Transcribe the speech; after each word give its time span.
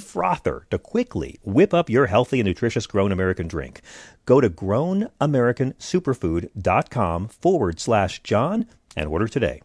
frother 0.00 0.66
to 0.70 0.78
quickly 0.78 1.38
whip 1.42 1.74
up 1.74 1.90
your 1.90 2.06
healthy 2.06 2.40
and 2.40 2.46
nutritious 2.46 2.86
Grown 2.86 3.12
American 3.12 3.48
drink. 3.48 3.80
Go 4.26 4.40
to 4.40 4.48
grownamericansuperfood.com 4.50 7.28
forward 7.28 7.80
slash 7.80 8.22
John 8.22 8.66
and 8.96 9.08
order 9.08 9.28
today. 9.28 9.60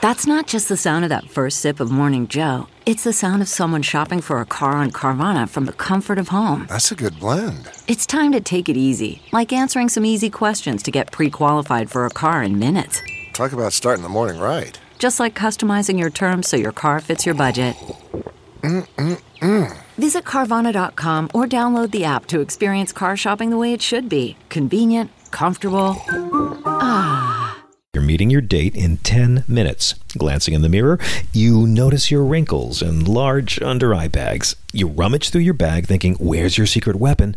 That's 0.00 0.28
not 0.28 0.46
just 0.46 0.68
the 0.68 0.76
sound 0.76 1.04
of 1.04 1.08
that 1.08 1.28
first 1.28 1.60
sip 1.60 1.80
of 1.80 1.90
Morning 1.90 2.28
Joe. 2.28 2.68
It's 2.86 3.02
the 3.02 3.12
sound 3.12 3.42
of 3.42 3.48
someone 3.48 3.82
shopping 3.82 4.20
for 4.20 4.40
a 4.40 4.46
car 4.46 4.72
on 4.72 4.92
Carvana 4.92 5.48
from 5.48 5.64
the 5.64 5.72
comfort 5.72 6.18
of 6.18 6.28
home. 6.28 6.66
That's 6.68 6.92
a 6.92 6.94
good 6.94 7.18
blend. 7.18 7.68
It's 7.88 8.06
time 8.06 8.30
to 8.32 8.40
take 8.40 8.68
it 8.68 8.76
easy, 8.76 9.20
like 9.32 9.52
answering 9.52 9.88
some 9.88 10.04
easy 10.04 10.30
questions 10.30 10.84
to 10.84 10.92
get 10.92 11.10
pre 11.10 11.30
qualified 11.30 11.90
for 11.90 12.06
a 12.06 12.10
car 12.10 12.44
in 12.44 12.60
minutes. 12.60 13.02
Talk 13.32 13.52
about 13.52 13.72
starting 13.72 14.04
the 14.04 14.08
morning 14.08 14.40
right. 14.40 14.78
Just 14.98 15.20
like 15.20 15.34
customizing 15.34 15.98
your 15.98 16.10
terms 16.10 16.48
so 16.48 16.56
your 16.56 16.72
car 16.72 17.00
fits 17.00 17.24
your 17.24 17.34
budget. 17.34 17.76
Mm-mm-mm. 18.62 19.76
Visit 19.96 20.24
Carvana.com 20.24 21.30
or 21.32 21.46
download 21.46 21.92
the 21.92 22.04
app 22.04 22.26
to 22.26 22.40
experience 22.40 22.92
car 22.92 23.16
shopping 23.16 23.50
the 23.50 23.56
way 23.56 23.72
it 23.72 23.80
should 23.80 24.08
be 24.08 24.36
convenient, 24.48 25.10
comfortable. 25.30 25.96
Ah. 26.66 27.56
You're 27.94 28.02
meeting 28.04 28.30
your 28.30 28.42
date 28.42 28.76
in 28.76 28.98
10 28.98 29.44
minutes. 29.48 29.94
Glancing 30.16 30.54
in 30.54 30.62
the 30.62 30.68
mirror, 30.68 30.98
you 31.32 31.66
notice 31.66 32.10
your 32.10 32.22
wrinkles 32.24 32.82
and 32.82 33.08
large 33.08 33.60
under 33.62 33.94
eye 33.94 34.08
bags. 34.08 34.54
You 34.72 34.88
rummage 34.88 35.30
through 35.30 35.40
your 35.40 35.54
bag 35.54 35.86
thinking, 35.86 36.14
Where's 36.16 36.58
your 36.58 36.66
secret 36.66 36.96
weapon? 36.96 37.34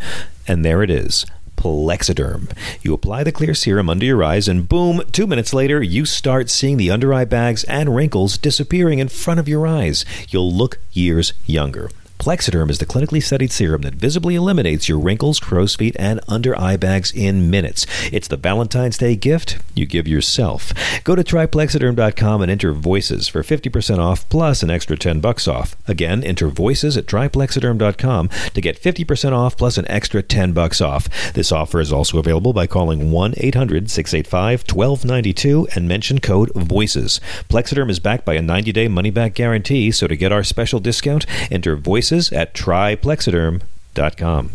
And 0.48 0.66
there 0.66 0.84
it 0.84 0.90
is. 0.90 1.26
Plexiderm. 1.62 2.50
You 2.82 2.96
apply 2.96 3.24
the 3.24 3.32
clear 3.32 3.54
serum 3.54 3.88
under 3.88 4.04
your 4.04 4.24
eyes, 4.24 4.48
and 4.48 4.68
boom, 4.68 5.04
two 5.12 5.28
minutes 5.28 5.54
later, 5.54 5.80
you 5.80 6.06
start 6.06 6.50
seeing 6.50 6.78
the 6.78 6.90
under 6.90 7.14
eye 7.14 7.26
bags 7.26 7.64
and 7.66 7.96
wrinkles 7.96 8.40
disappearing 8.40 8.98
in 8.98 9.10
front 9.10 9.40
of 9.40 9.48
your 9.48 9.68
eyes. 9.68 10.04
You'll 10.30 10.52
look 10.52 10.80
years 10.92 11.34
younger. 11.46 11.92
Plexiderm 12.22 12.70
is 12.70 12.78
the 12.78 12.86
clinically 12.86 13.24
studied 13.24 13.52
serum 13.52 13.82
that 13.82 13.96
visibly 13.96 14.36
eliminates 14.36 14.88
your 14.88 15.00
wrinkles, 15.00 15.40
crow's 15.40 15.74
feet, 15.74 15.96
and 15.98 16.20
under 16.28 16.56
eye 16.56 16.78
bags 16.78 17.12
in 17.12 17.50
minutes. 17.50 17.88
It's 18.14 18.28
the 18.28 18.38
Valentine's 18.38 19.00
Day 19.00 19.16
gift 19.16 19.58
you 19.74 19.88
give 19.88 20.08
yourself. 20.08 20.72
Go 21.04 21.16
to 21.16 21.24
tryplexiderm.com 21.24 22.44
and 22.44 22.52
enter 22.52 22.74
voices 22.74 23.28
for 23.28 23.42
50% 23.42 23.98
off 23.98 24.30
plus 24.30 24.62
an 24.62 24.70
extra 24.70 24.96
10 24.96 25.20
bucks 25.20 25.48
off. 25.48 25.76
Again, 25.88 26.24
enter 26.24 26.50
voices 26.50 26.96
at 26.96 27.08
tryplexiderm.com 27.08 28.30
to 28.54 28.62
get 28.62 28.80
50% 28.80 29.34
off 29.34 29.58
plus 29.58 29.80
an 29.80 29.90
extra 29.90 30.22
10 30.22 30.54
bucks 30.54 30.80
off. 30.80 31.34
This 31.34 31.52
offer 31.52 31.80
is 31.80 31.92
also 31.92 32.20
available 32.20 32.54
by 32.54 32.68
calling 32.68 33.10
1-800-685-1292 33.10 35.76
and 35.76 35.88
mention 35.88 36.20
code 36.20 36.52
VOICES. 36.54 37.20
Plexiderm 37.50 37.90
is 37.90 38.00
backed 38.00 38.26
by 38.26 38.36
a 38.36 38.42
90-day 38.42 38.90
money-back 38.90 39.34
guarantee, 39.34 39.90
so 39.90 40.06
to 40.06 40.16
get 40.16 40.32
our 40.32 40.44
special 40.44 40.80
discount, 40.80 41.26
enter 41.50 41.76
voices 41.76 42.11
at 42.12 42.54
tryplexiderm.com. 42.54 44.52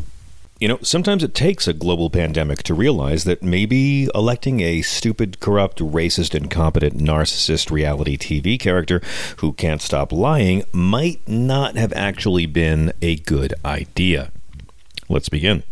You 0.59 0.69
know, 0.69 0.79
sometimes 0.81 1.23
it 1.23 1.35
takes 1.35 1.69
a 1.69 1.75
global 1.75 2.09
pandemic 2.09 2.63
to 2.63 2.73
realize 2.73 3.25
that 3.25 3.43
maybe 3.43 4.09
electing 4.15 4.61
a 4.61 4.81
stupid, 4.83 5.39
corrupt, 5.39 5.81
racist, 5.81 6.35
incompetent, 6.35 6.99
narcissist 6.99 7.71
reality 7.71 8.17
TV 8.17 8.59
character 8.59 9.03
who 9.39 9.53
can't 9.53 9.83
stop 9.83 10.13
lying 10.13 10.65
might 10.73 11.27
not 11.29 11.77
have 11.77 11.93
actually 11.93 12.47
been 12.47 12.93
a 13.03 13.17
good 13.17 13.53
idea. 13.65 14.33
Let's 15.09 15.29
begin. 15.29 15.63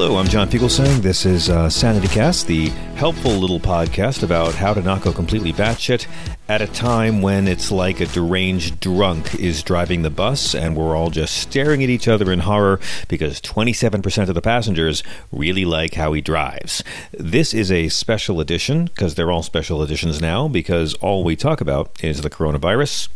Hello, 0.00 0.16
I'm 0.16 0.28
John 0.28 0.48
Fugelsang. 0.48 1.02
This 1.02 1.26
is 1.26 1.50
uh, 1.50 1.68
Sanity 1.68 2.06
Cast, 2.06 2.46
the 2.46 2.68
helpful 2.94 3.32
little 3.32 3.58
podcast 3.58 4.22
about 4.22 4.54
how 4.54 4.72
to 4.72 4.80
not 4.80 5.02
go 5.02 5.12
completely 5.12 5.52
batshit 5.52 6.06
at 6.48 6.62
a 6.62 6.68
time 6.68 7.20
when 7.20 7.48
it's 7.48 7.72
like 7.72 7.98
a 7.98 8.06
deranged 8.06 8.78
drunk 8.78 9.34
is 9.34 9.60
driving 9.64 10.02
the 10.02 10.08
bus 10.08 10.54
and 10.54 10.76
we're 10.76 10.94
all 10.94 11.10
just 11.10 11.36
staring 11.38 11.82
at 11.82 11.90
each 11.90 12.06
other 12.06 12.30
in 12.30 12.38
horror 12.38 12.78
because 13.08 13.40
27% 13.40 14.28
of 14.28 14.36
the 14.36 14.40
passengers 14.40 15.02
really 15.32 15.64
like 15.64 15.94
how 15.94 16.12
he 16.12 16.20
drives. 16.20 16.84
This 17.10 17.52
is 17.52 17.72
a 17.72 17.88
special 17.88 18.40
edition 18.40 18.84
because 18.84 19.16
they're 19.16 19.32
all 19.32 19.42
special 19.42 19.82
editions 19.82 20.20
now 20.20 20.46
because 20.46 20.94
all 20.94 21.24
we 21.24 21.34
talk 21.34 21.60
about 21.60 21.90
is 22.04 22.20
the 22.20 22.30
coronavirus, 22.30 23.08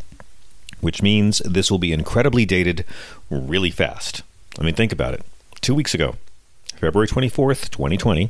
which 0.81 1.00
means 1.00 1.38
this 1.44 1.71
will 1.71 1.78
be 1.78 1.92
incredibly 1.92 2.44
dated 2.44 2.84
really 3.31 3.71
fast. 3.71 4.22
I 4.59 4.65
mean, 4.65 4.75
think 4.75 4.91
about 4.91 5.15
it. 5.15 5.25
Two 5.60 5.76
weeks 5.76 5.94
ago, 5.94 6.16
February 6.82 7.06
24th, 7.06 7.70
2020, 7.70 8.28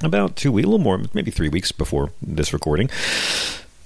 about 0.00 0.36
two 0.36 0.52
weeks, 0.52 0.64
a 0.64 0.68
little 0.68 0.78
more, 0.78 1.02
maybe 1.14 1.32
three 1.32 1.48
weeks 1.48 1.72
before 1.72 2.12
this 2.22 2.52
recording, 2.52 2.88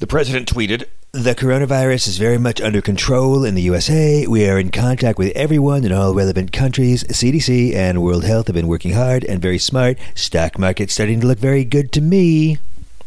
the 0.00 0.06
president 0.06 0.46
tweeted, 0.46 0.84
the 1.12 1.34
coronavirus 1.34 2.06
is 2.06 2.18
very 2.18 2.36
much 2.36 2.60
under 2.60 2.82
control 2.82 3.42
in 3.42 3.54
the 3.54 3.62
USA. 3.62 4.26
We 4.26 4.46
are 4.50 4.58
in 4.58 4.70
contact 4.70 5.16
with 5.18 5.34
everyone 5.34 5.86
in 5.86 5.92
all 5.92 6.12
relevant 6.12 6.52
countries. 6.52 7.04
CDC 7.04 7.74
and 7.74 8.02
World 8.02 8.24
Health 8.24 8.48
have 8.48 8.54
been 8.54 8.68
working 8.68 8.92
hard 8.92 9.24
and 9.24 9.40
very 9.40 9.58
smart. 9.58 9.96
Stock 10.14 10.58
market 10.58 10.90
starting 10.90 11.22
to 11.22 11.26
look 11.26 11.38
very 11.38 11.64
good 11.64 11.90
to 11.92 12.02
me. 12.02 12.58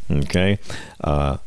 Okay. 0.10 0.58
Uh, 1.04 1.38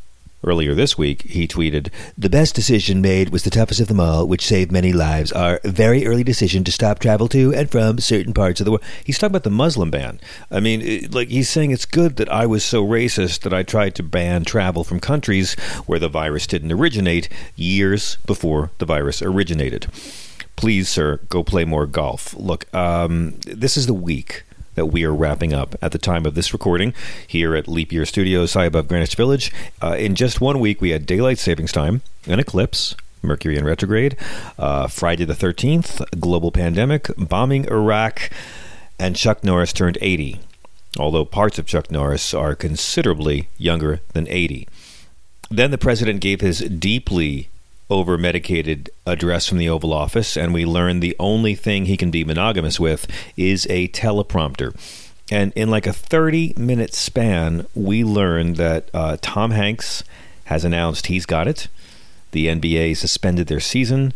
Earlier 0.44 0.74
this 0.74 0.98
week, 0.98 1.22
he 1.22 1.48
tweeted, 1.48 1.90
The 2.16 2.28
best 2.28 2.54
decision 2.54 3.00
made 3.00 3.30
was 3.30 3.42
the 3.42 3.50
toughest 3.50 3.80
of 3.80 3.88
them 3.88 3.98
all, 3.98 4.28
which 4.28 4.46
saved 4.46 4.70
many 4.70 4.92
lives. 4.92 5.32
Our 5.32 5.60
very 5.64 6.06
early 6.06 6.22
decision 6.22 6.62
to 6.64 6.72
stop 6.72 6.98
travel 6.98 7.26
to 7.28 7.54
and 7.54 7.70
from 7.70 7.98
certain 7.98 8.34
parts 8.34 8.60
of 8.60 8.66
the 8.66 8.72
world. 8.72 8.84
He's 9.02 9.18
talking 9.18 9.32
about 9.32 9.44
the 9.44 9.50
Muslim 9.50 9.90
ban. 9.90 10.20
I 10.50 10.60
mean, 10.60 11.10
like, 11.10 11.28
he's 11.28 11.48
saying 11.48 11.70
it's 11.70 11.86
good 11.86 12.16
that 12.16 12.28
I 12.28 12.44
was 12.46 12.64
so 12.64 12.84
racist 12.84 13.40
that 13.40 13.54
I 13.54 13.62
tried 13.62 13.94
to 13.96 14.02
ban 14.02 14.44
travel 14.44 14.84
from 14.84 15.00
countries 15.00 15.54
where 15.86 15.98
the 15.98 16.08
virus 16.08 16.46
didn't 16.46 16.72
originate 16.72 17.28
years 17.56 18.18
before 18.26 18.70
the 18.78 18.86
virus 18.86 19.22
originated. 19.22 19.86
Please, 20.54 20.88
sir, 20.88 21.20
go 21.28 21.42
play 21.42 21.64
more 21.64 21.86
golf. 21.86 22.34
Look, 22.34 22.72
um, 22.74 23.34
this 23.46 23.76
is 23.76 23.86
the 23.86 23.94
week 23.94 24.44
that 24.76 24.86
we 24.86 25.04
are 25.04 25.12
wrapping 25.12 25.52
up 25.52 25.74
at 25.82 25.90
the 25.90 25.98
time 25.98 26.24
of 26.24 26.34
this 26.34 26.52
recording 26.52 26.94
here 27.26 27.56
at 27.56 27.66
Leap 27.66 27.92
Year 27.92 28.06
Studios, 28.06 28.54
high 28.54 28.66
above 28.66 28.86
Greenwich 28.86 29.16
Village. 29.16 29.52
Uh, 29.82 29.96
in 29.98 30.14
just 30.14 30.40
one 30.40 30.60
week, 30.60 30.80
we 30.80 30.90
had 30.90 31.04
daylight 31.04 31.38
savings 31.38 31.72
time, 31.72 32.02
an 32.26 32.38
eclipse, 32.38 32.94
Mercury 33.22 33.56
in 33.56 33.64
retrograde, 33.64 34.16
uh, 34.58 34.86
Friday 34.86 35.24
the 35.24 35.34
13th, 35.34 36.20
global 36.20 36.52
pandemic, 36.52 37.10
bombing 37.16 37.66
Iraq, 37.66 38.30
and 38.98 39.16
Chuck 39.16 39.42
Norris 39.42 39.72
turned 39.72 39.98
80, 40.00 40.40
although 40.98 41.24
parts 41.24 41.58
of 41.58 41.66
Chuck 41.66 41.90
Norris 41.90 42.32
are 42.32 42.54
considerably 42.54 43.48
younger 43.58 44.00
than 44.12 44.28
80. 44.28 44.68
Then 45.50 45.70
the 45.70 45.78
president 45.78 46.20
gave 46.20 46.40
his 46.40 46.60
deeply 46.60 47.48
over 47.88 48.18
medicated 48.18 48.90
address 49.06 49.46
from 49.46 49.58
the 49.58 49.68
Oval 49.68 49.92
Office, 49.92 50.36
and 50.36 50.52
we 50.52 50.64
learned 50.64 51.02
the 51.02 51.16
only 51.18 51.54
thing 51.54 51.86
he 51.86 51.96
can 51.96 52.10
be 52.10 52.24
monogamous 52.24 52.80
with 52.80 53.06
is 53.36 53.66
a 53.70 53.88
teleprompter. 53.88 54.74
And 55.30 55.52
in 55.54 55.70
like 55.70 55.86
a 55.86 55.92
30 55.92 56.54
minute 56.56 56.94
span, 56.94 57.66
we 57.74 58.04
learned 58.04 58.56
that 58.56 58.88
uh, 58.94 59.16
Tom 59.20 59.50
Hanks 59.50 60.04
has 60.44 60.64
announced 60.64 61.06
he's 61.06 61.26
got 61.26 61.48
it. 61.48 61.68
The 62.32 62.46
NBA 62.46 62.96
suspended 62.96 63.46
their 63.46 63.60
season, 63.60 64.12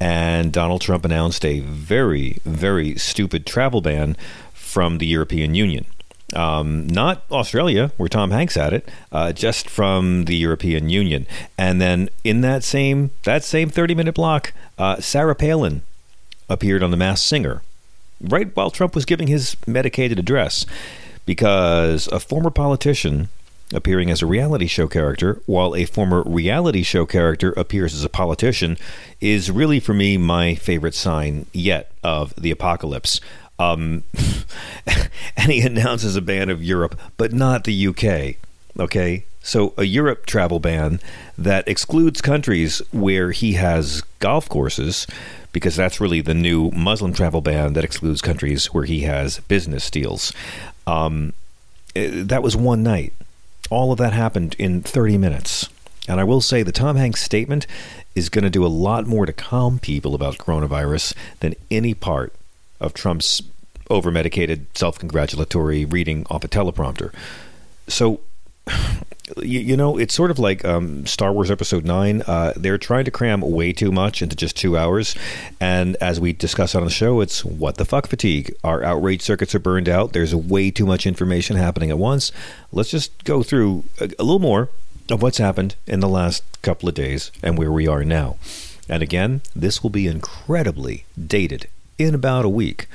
and 0.00 0.52
Donald 0.52 0.80
Trump 0.80 1.04
announced 1.04 1.44
a 1.44 1.60
very, 1.60 2.38
very 2.44 2.96
stupid 2.96 3.46
travel 3.46 3.80
ban 3.80 4.16
from 4.52 4.98
the 4.98 5.06
European 5.06 5.54
Union. 5.54 5.86
Um, 6.34 6.86
not 6.86 7.24
Australia, 7.30 7.92
where 7.96 8.08
Tom 8.08 8.30
Hanks 8.30 8.54
had 8.54 8.72
it, 8.72 8.88
uh, 9.10 9.32
just 9.32 9.68
from 9.68 10.24
the 10.24 10.36
European 10.36 10.88
Union. 10.88 11.26
And 11.58 11.80
then 11.80 12.08
in 12.24 12.40
that 12.40 12.64
same 12.64 13.10
that 13.24 13.44
same 13.44 13.68
30 13.68 13.94
minute 13.94 14.14
block, 14.14 14.52
uh, 14.78 15.00
Sarah 15.00 15.34
Palin 15.34 15.82
appeared 16.48 16.82
on 16.82 16.90
The 16.90 16.96
Masked 16.96 17.26
Singer, 17.26 17.62
right 18.20 18.54
while 18.56 18.70
Trump 18.70 18.94
was 18.94 19.04
giving 19.04 19.26
his 19.26 19.56
medicated 19.66 20.18
address, 20.18 20.64
because 21.26 22.06
a 22.08 22.20
former 22.20 22.50
politician 22.50 23.28
appearing 23.74 24.10
as 24.10 24.22
a 24.22 24.26
reality 24.26 24.66
show 24.66 24.86
character, 24.86 25.40
while 25.46 25.74
a 25.74 25.84
former 25.84 26.22
reality 26.26 26.82
show 26.82 27.06
character 27.06 27.52
appears 27.52 27.94
as 27.94 28.04
a 28.04 28.08
politician, 28.08 28.76
is 29.20 29.50
really 29.50 29.80
for 29.80 29.94
me 29.94 30.16
my 30.16 30.54
favorite 30.54 30.94
sign 30.94 31.46
yet 31.52 31.90
of 32.02 32.34
the 32.36 32.50
apocalypse. 32.50 33.20
Um, 33.62 34.04
and 35.36 35.52
he 35.52 35.60
announces 35.62 36.16
a 36.16 36.22
ban 36.22 36.50
of 36.50 36.62
Europe, 36.62 36.98
but 37.16 37.32
not 37.32 37.64
the 37.64 37.86
UK. 37.88 38.36
Okay, 38.78 39.24
so 39.42 39.74
a 39.76 39.84
Europe 39.84 40.24
travel 40.26 40.60
ban 40.60 41.00
that 41.36 41.68
excludes 41.68 42.20
countries 42.20 42.80
where 42.90 43.32
he 43.32 43.52
has 43.54 44.02
golf 44.18 44.48
courses, 44.48 45.06
because 45.52 45.76
that's 45.76 46.00
really 46.00 46.20
the 46.20 46.34
new 46.34 46.70
Muslim 46.70 47.12
travel 47.12 47.40
ban 47.40 47.74
that 47.74 47.84
excludes 47.84 48.22
countries 48.22 48.66
where 48.66 48.84
he 48.84 49.02
has 49.02 49.40
business 49.40 49.90
deals. 49.90 50.32
Um, 50.86 51.32
eh, 51.94 52.10
that 52.24 52.42
was 52.42 52.56
one 52.56 52.82
night. 52.82 53.12
All 53.70 53.92
of 53.92 53.98
that 53.98 54.12
happened 54.12 54.56
in 54.58 54.82
30 54.82 55.18
minutes. 55.18 55.68
And 56.08 56.18
I 56.18 56.24
will 56.24 56.40
say 56.40 56.62
the 56.62 56.72
Tom 56.72 56.96
Hanks 56.96 57.22
statement 57.22 57.66
is 58.14 58.28
going 58.28 58.44
to 58.44 58.50
do 58.50 58.66
a 58.66 58.68
lot 58.68 59.06
more 59.06 59.24
to 59.24 59.32
calm 59.32 59.78
people 59.78 60.14
about 60.14 60.38
coronavirus 60.38 61.14
than 61.40 61.54
any 61.70 61.94
part 61.94 62.32
of 62.80 62.92
Trump's 62.92 63.42
over 63.90 64.10
medicated, 64.10 64.66
self 64.76 64.98
congratulatory 64.98 65.84
reading 65.84 66.26
off 66.30 66.44
a 66.44 66.48
teleprompter. 66.48 67.12
So, 67.88 68.20
you, 69.36 69.60
you, 69.60 69.76
know, 69.76 69.98
it's 69.98 70.14
sort 70.14 70.30
of 70.30 70.38
like 70.38 70.64
um, 70.64 71.06
Star 71.06 71.32
Wars 71.32 71.50
Episode 71.50 71.84
9. 71.84 72.22
Uh, 72.22 72.52
they're 72.56 72.78
trying 72.78 73.04
to 73.04 73.10
cram 73.10 73.40
way 73.40 73.72
too 73.72 73.92
much 73.92 74.22
into 74.22 74.36
just 74.36 74.56
two 74.56 74.76
hours. 74.76 75.14
And 75.60 75.96
as 75.96 76.20
we 76.20 76.32
discuss 76.32 76.74
on 76.74 76.84
the 76.84 76.90
show, 76.90 77.20
it's 77.20 77.44
what 77.44 77.76
the 77.76 77.84
fuck 77.84 78.06
fatigue. 78.06 78.54
Our 78.64 78.82
outrage 78.82 79.22
circuits 79.22 79.54
are 79.54 79.60
burned 79.60 79.88
out. 79.88 80.12
There's 80.12 80.34
way 80.34 80.70
too 80.70 80.86
much 80.86 81.06
information 81.06 81.56
happening 81.56 81.90
at 81.90 81.98
once. 81.98 82.32
Let's 82.72 82.90
just 82.90 83.24
go 83.24 83.42
through 83.42 83.84
a, 84.00 84.04
a 84.18 84.24
little 84.24 84.38
more 84.38 84.70
of 85.10 85.22
what's 85.22 85.38
happened 85.38 85.76
in 85.86 86.00
the 86.00 86.08
last 86.08 86.44
couple 86.62 86.88
of 86.88 86.94
days 86.94 87.32
and 87.42 87.58
where 87.58 87.72
we 87.72 87.86
are 87.86 88.04
now. 88.04 88.36
And 88.88 89.02
again, 89.02 89.42
this 89.54 89.82
will 89.82 89.90
be 89.90 90.06
incredibly 90.06 91.04
dated 91.18 91.68
in 91.98 92.14
about 92.14 92.44
a 92.44 92.48
week. 92.48 92.86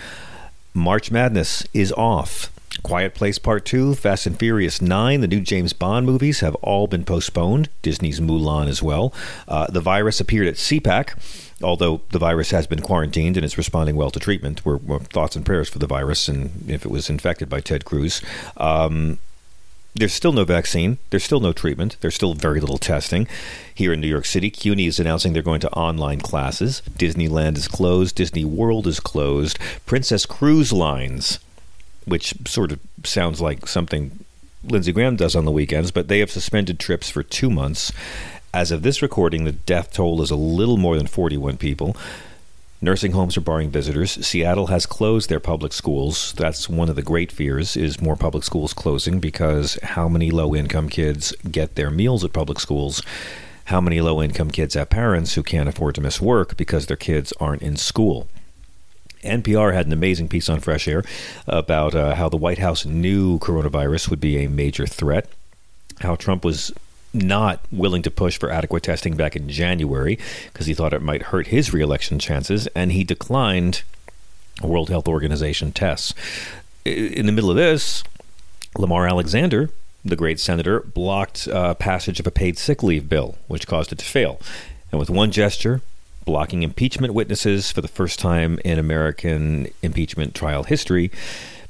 March 0.77 1.09
Madness 1.09 1.65
is 1.73 1.91
off. 1.93 2.51
Quiet 2.83 3.15
Place 3.15 3.39
Part 3.39 3.65
2, 3.65 3.95
Fast 3.95 4.27
and 4.27 4.37
Furious 4.37 4.79
9, 4.79 5.21
the 5.21 5.27
new 5.27 5.41
James 5.41 5.73
Bond 5.73 6.05
movies 6.05 6.41
have 6.41 6.53
all 6.55 6.85
been 6.85 7.03
postponed. 7.03 7.69
Disney's 7.81 8.19
Mulan 8.19 8.67
as 8.67 8.83
well. 8.83 9.11
Uh, 9.47 9.65
the 9.71 9.81
virus 9.81 10.21
appeared 10.21 10.47
at 10.47 10.53
CPAC, 10.53 11.17
although 11.63 12.01
the 12.11 12.19
virus 12.19 12.51
has 12.51 12.67
been 12.67 12.81
quarantined 12.81 13.35
and 13.37 13.43
is 13.43 13.57
responding 13.57 13.95
well 13.95 14.11
to 14.11 14.19
treatment. 14.19 14.63
We're, 14.63 14.77
we're 14.77 14.99
thoughts 14.99 15.35
and 15.35 15.43
prayers 15.43 15.67
for 15.67 15.79
the 15.79 15.87
virus 15.87 16.27
and 16.27 16.69
if 16.69 16.85
it 16.85 16.91
was 16.91 17.09
infected 17.09 17.49
by 17.49 17.59
Ted 17.59 17.83
Cruz. 17.83 18.21
Um, 18.55 19.17
there's 19.97 20.13
still 20.13 20.31
no 20.31 20.45
vaccine. 20.45 20.97
There's 21.09 21.23
still 21.23 21.39
no 21.39 21.53
treatment. 21.53 21.97
There's 22.01 22.15
still 22.15 22.33
very 22.33 22.59
little 22.59 22.77
testing. 22.77 23.27
Here 23.73 23.93
in 23.93 24.01
New 24.01 24.07
York 24.07 24.25
City, 24.25 24.49
CUNY 24.49 24.85
is 24.87 24.99
announcing 24.99 25.33
they're 25.33 25.41
going 25.41 25.61
to 25.61 25.71
online 25.71 26.21
classes. 26.21 26.81
Disneyland 26.89 27.57
is 27.57 27.67
closed. 27.67 28.15
Disney 28.15 28.45
World 28.45 28.87
is 28.87 28.99
closed. 28.99 29.57
Princess 29.85 30.25
Cruise 30.25 30.71
Lines, 30.71 31.39
which 32.05 32.35
sort 32.45 32.71
of 32.71 32.79
sounds 33.03 33.41
like 33.41 33.67
something 33.67 34.23
Lindsey 34.63 34.91
Graham 34.91 35.15
does 35.15 35.35
on 35.35 35.45
the 35.45 35.51
weekends, 35.51 35.91
but 35.91 36.07
they 36.07 36.19
have 36.19 36.31
suspended 36.31 36.79
trips 36.79 37.09
for 37.09 37.23
two 37.23 37.49
months. 37.49 37.91
As 38.53 38.71
of 38.71 38.81
this 38.81 39.01
recording, 39.01 39.43
the 39.43 39.51
death 39.51 39.93
toll 39.93 40.21
is 40.21 40.31
a 40.31 40.35
little 40.35 40.77
more 40.77 40.97
than 40.97 41.07
41 41.07 41.57
people. 41.57 41.95
Nursing 42.79 43.13
homes 43.13 43.35
are 43.35 43.41
barring 43.41 43.71
visitors. 43.71 44.23
Seattle 44.25 44.67
has 44.67 44.85
closed 44.85 45.29
their 45.29 45.39
public 45.39 45.73
schools. 45.73 46.33
That's 46.33 46.69
one 46.69 46.89
of 46.89 46.95
the 46.95 47.01
great 47.01 47.31
fears 47.31 47.75
is 47.75 47.99
more 47.99 48.15
public 48.15 48.43
schools 48.43 48.71
closing 48.71 49.19
because 49.19 49.79
how 49.81 50.07
many 50.07 50.29
low-income 50.29 50.89
kids 50.89 51.33
get 51.49 51.73
their 51.73 51.89
meals 51.89 52.23
at 52.23 52.33
public 52.33 52.59
schools? 52.59 53.01
How 53.65 53.81
many 53.81 53.99
low-income 53.99 54.51
kids 54.51 54.75
have 54.75 54.91
parents 54.91 55.33
who 55.33 55.41
can't 55.41 55.67
afford 55.67 55.95
to 55.95 56.01
miss 56.01 56.21
work 56.21 56.55
because 56.55 56.85
their 56.85 56.95
kids 56.95 57.33
aren't 57.39 57.63
in 57.63 57.77
school? 57.77 58.27
NPR 59.23 59.73
had 59.73 59.87
an 59.87 59.93
amazing 59.93 60.27
piece 60.27 60.47
on 60.47 60.59
Fresh 60.59 60.87
Air 60.87 61.03
about 61.47 61.95
uh, 61.95 62.13
how 62.13 62.29
the 62.29 62.37
White 62.37 62.59
House 62.59 62.85
knew 62.85 63.39
coronavirus 63.39 64.11
would 64.11 64.21
be 64.21 64.37
a 64.37 64.49
major 64.49 64.85
threat, 64.85 65.27
how 66.01 66.15
Trump 66.15 66.45
was 66.45 66.71
not 67.17 67.59
willing 67.71 68.01
to 68.03 68.11
push 68.11 68.37
for 68.37 68.51
adequate 68.51 68.83
testing 68.83 69.15
back 69.15 69.35
in 69.35 69.49
January 69.49 70.17
because 70.51 70.67
he 70.67 70.73
thought 70.73 70.93
it 70.93 71.01
might 71.01 71.23
hurt 71.23 71.47
his 71.47 71.73
reelection 71.73 72.19
chances, 72.19 72.67
and 72.67 72.91
he 72.91 73.03
declined 73.03 73.83
World 74.61 74.89
Health 74.89 75.07
Organization 75.07 75.71
tests. 75.71 76.13
In 76.85 77.25
the 77.25 77.31
middle 77.31 77.49
of 77.49 77.55
this, 77.55 78.03
Lamar 78.77 79.07
Alexander, 79.07 79.69
the 80.03 80.15
great 80.15 80.39
senator, 80.39 80.79
blocked 80.81 81.47
uh, 81.47 81.73
passage 81.73 82.19
of 82.19 82.27
a 82.27 82.31
paid 82.31 82.57
sick 82.57 82.81
leave 82.81 83.09
bill, 83.09 83.35
which 83.47 83.67
caused 83.67 83.91
it 83.91 83.99
to 83.99 84.05
fail. 84.05 84.39
And 84.91 84.99
with 84.99 85.09
one 85.09 85.31
gesture, 85.31 85.81
blocking 86.25 86.63
impeachment 86.63 87.13
witnesses 87.13 87.71
for 87.71 87.81
the 87.81 87.87
first 87.87 88.19
time 88.19 88.59
in 88.63 88.79
American 88.79 89.67
impeachment 89.81 90.35
trial 90.35 90.63
history, 90.63 91.11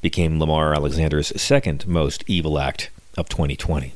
became 0.01 0.39
Lamar 0.39 0.73
Alexander's 0.73 1.39
second 1.41 1.87
most 1.87 2.23
evil 2.27 2.59
act 2.59 2.89
of 3.17 3.27
2020. 3.29 3.93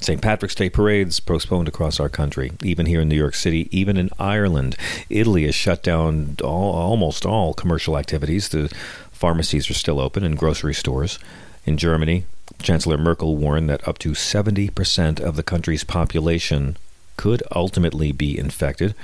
St. 0.00 0.22
Patrick's 0.22 0.54
Day 0.54 0.70
parades 0.70 1.18
postponed 1.18 1.66
across 1.66 1.98
our 1.98 2.08
country, 2.08 2.52
even 2.62 2.86
here 2.86 3.00
in 3.00 3.08
New 3.08 3.16
York 3.16 3.34
City, 3.34 3.68
even 3.76 3.96
in 3.96 4.10
Ireland. 4.18 4.76
Italy 5.10 5.44
has 5.44 5.54
shut 5.54 5.82
down 5.82 6.36
all, 6.42 6.72
almost 6.72 7.26
all 7.26 7.52
commercial 7.52 7.98
activities. 7.98 8.48
The 8.48 8.72
pharmacies 9.10 9.68
are 9.68 9.74
still 9.74 9.98
open 9.98 10.22
and 10.22 10.38
grocery 10.38 10.74
stores. 10.74 11.18
In 11.66 11.76
Germany, 11.76 12.24
Chancellor 12.62 12.96
Merkel 12.96 13.36
warned 13.36 13.68
that 13.70 13.86
up 13.86 13.98
to 13.98 14.12
70% 14.12 15.20
of 15.20 15.36
the 15.36 15.42
country's 15.42 15.84
population 15.84 16.76
could 17.16 17.42
ultimately 17.54 18.12
be 18.12 18.38
infected. 18.38 18.94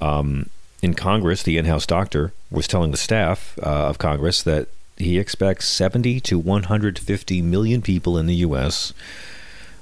Um, 0.00 0.48
in 0.80 0.94
Congress, 0.94 1.42
the 1.42 1.58
in 1.58 1.64
house 1.64 1.84
doctor 1.84 2.32
was 2.48 2.68
telling 2.68 2.92
the 2.92 2.96
staff 2.96 3.58
uh, 3.60 3.88
of 3.88 3.98
Congress 3.98 4.44
that 4.44 4.68
he 4.96 5.18
expects 5.18 5.68
70 5.68 6.20
to 6.20 6.38
150 6.38 7.42
million 7.42 7.82
people 7.82 8.16
in 8.16 8.26
the 8.26 8.36
U.S 8.36 8.92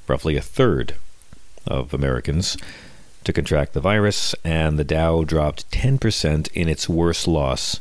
roughly 0.09 0.37
a 0.37 0.43
third 0.43 0.95
of 1.67 1.93
Americans 1.93 2.57
to 3.25 3.33
contract 3.33 3.73
the 3.73 3.81
virus, 3.81 4.35
and 4.45 4.79
the 4.79 4.85
Dow 4.85 5.25
dropped 5.25 5.71
10% 5.71 6.49
in 6.53 6.69
its 6.69 6.89
worst 6.89 7.27
loss 7.27 7.81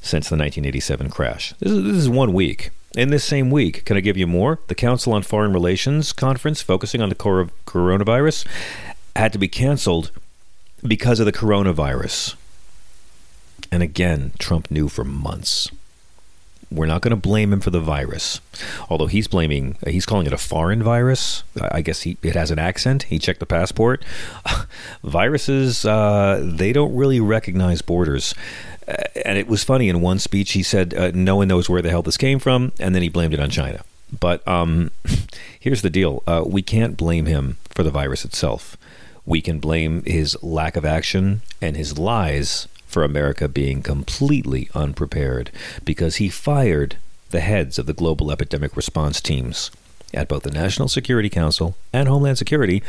since 0.00 0.28
the 0.28 0.36
1987 0.36 1.10
crash. 1.10 1.52
This 1.58 1.72
is, 1.72 2.08
one 2.08 2.32
week. 2.32 2.70
In 2.96 3.10
this 3.10 3.24
same 3.24 3.50
week, 3.50 3.84
can 3.84 3.96
I 3.96 4.00
give 4.00 4.16
you 4.16 4.26
more? 4.26 4.58
The 4.68 4.74
Council 4.74 5.12
on 5.12 5.22
Foreign 5.22 5.52
Relations 5.52 6.12
conference 6.12 6.62
focusing 6.62 7.02
on 7.02 7.10
the 7.10 7.14
cor- 7.14 7.50
coronavirus 7.66 8.46
had 9.14 9.32
to 9.34 9.38
be 9.38 9.48
canceled 9.48 10.10
because 10.82 11.20
of 11.20 11.26
the 11.26 11.32
coronavirus. 11.32 12.34
And 13.70 13.82
again, 13.82 14.32
Trump 14.38 14.70
knew 14.70 14.88
for 14.88 15.04
months. 15.04 15.70
We're 16.70 16.86
not 16.86 17.00
going 17.00 17.10
to 17.10 17.16
blame 17.16 17.52
him 17.52 17.60
for 17.60 17.70
the 17.70 17.80
virus, 17.80 18.40
although 18.90 19.06
he's 19.06 19.26
blaming. 19.26 19.78
He's 19.86 20.04
calling 20.04 20.26
it 20.26 20.34
a 20.34 20.38
foreign 20.38 20.82
virus. 20.82 21.42
I 21.58 21.80
guess 21.80 22.02
he, 22.02 22.18
it 22.22 22.34
has 22.34 22.50
an 22.50 22.58
accent. 22.58 23.04
He 23.04 23.18
checked 23.18 23.40
the 23.40 23.46
passport. 23.46 24.04
Viruses, 25.02 25.86
uh, 25.86 26.42
they 26.44 26.74
don't 26.74 26.94
really 26.94 27.20
recognize 27.20 27.80
borders. 27.80 28.34
Uh, 28.86 28.96
and 29.24 29.38
it 29.38 29.48
was 29.48 29.64
funny. 29.64 29.88
In 29.88 30.02
one 30.02 30.18
speech, 30.18 30.52
he 30.52 30.62
said, 30.62 30.92
uh, 30.92 31.10
"No 31.14 31.36
one 31.36 31.48
knows 31.48 31.70
where 31.70 31.80
the 31.80 31.90
hell 31.90 32.02
this 32.02 32.16
came 32.18 32.38
from," 32.38 32.72
and 32.78 32.94
then 32.94 33.02
he 33.02 33.08
blamed 33.08 33.32
it 33.32 33.40
on 33.40 33.50
China. 33.50 33.82
But 34.18 34.46
um, 34.46 34.90
here's 35.60 35.82
the 35.82 35.90
deal: 35.90 36.22
uh, 36.26 36.44
we 36.46 36.60
can't 36.60 36.96
blame 36.96 37.26
him 37.26 37.56
for 37.70 37.82
the 37.82 37.90
virus 37.90 38.24
itself. 38.24 38.76
We 39.24 39.40
can 39.40 39.58
blame 39.58 40.02
his 40.04 40.42
lack 40.42 40.76
of 40.76 40.86
action 40.86 41.42
and 41.60 41.76
his 41.76 41.98
lies 41.98 42.66
for 42.98 43.04
America 43.04 43.46
being 43.46 43.80
completely 43.80 44.68
unprepared 44.74 45.52
because 45.84 46.16
he 46.16 46.28
fired 46.28 46.96
the 47.30 47.38
heads 47.38 47.78
of 47.78 47.86
the 47.86 47.92
global 47.92 48.32
epidemic 48.32 48.74
response 48.76 49.20
teams 49.20 49.70
at 50.12 50.26
both 50.26 50.42
the 50.42 50.50
National 50.50 50.88
Security 50.88 51.30
Council 51.30 51.76
and 51.92 52.08
Homeland 52.08 52.38
Security 52.38 52.82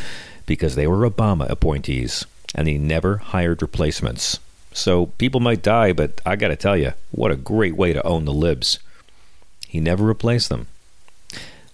because 0.48 0.74
they 0.74 0.88
were 0.88 1.08
Obama 1.08 1.48
appointees 1.48 2.25
and 2.56 2.68
he 2.68 2.80
never 2.80 3.18
hired 3.18 3.62
replacements. 3.62 4.39
So 4.74 5.08
people 5.20 5.42
might 5.42 5.62
die, 5.62 5.94
but 5.94 6.22
I 6.25 6.36
got 6.36 6.48
to 6.48 6.56
tell 6.56 6.75
you, 6.75 6.94
what 7.12 7.30
a 7.30 7.36
great 7.36 7.75
way 7.75 7.94
to 7.94 8.04
own 8.04 8.25
the 8.25 8.34
libs. 8.34 8.80
He 9.68 9.80
never 9.80 10.04
replaced 10.04 10.50
them. 10.50 10.66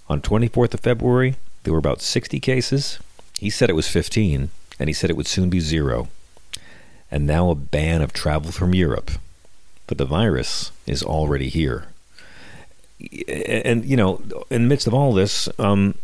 On 0.10 0.20
24th 0.20 0.74
of 0.74 0.82
February, 0.82 1.36
there 1.63 1.72
were 1.72 1.80
about 1.80 2.01
60 2.01 2.38
cases. 2.42 3.00
He 3.39 3.50
said 3.50 3.70
it 3.70 3.77
was 3.77 3.88
15, 3.88 4.50
and 4.77 4.89
he 4.89 4.94
said 4.94 5.10
it 5.10 5.15
would 5.15 5.25
soon 5.25 5.50
be 5.50 5.62
zero 5.62 6.10
and 7.15 7.25
now 7.25 7.50
a 7.50 7.55
ban 7.55 8.01
of 8.01 8.12
travel 8.12 8.51
from 8.51 8.75
Europe. 8.75 9.10
But 9.88 9.98
the 9.98 10.03
virus 10.03 10.74
is 10.86 11.01
already 11.01 11.48
here. 11.48 11.86
and 13.29 13.86
you 13.86 13.95
know, 13.95 14.22
in 14.50 14.63
the 14.63 14.67
midst 14.67 14.86
of 14.86 14.93
all 14.93 15.13
this, 15.13 15.48
um, 15.57 15.95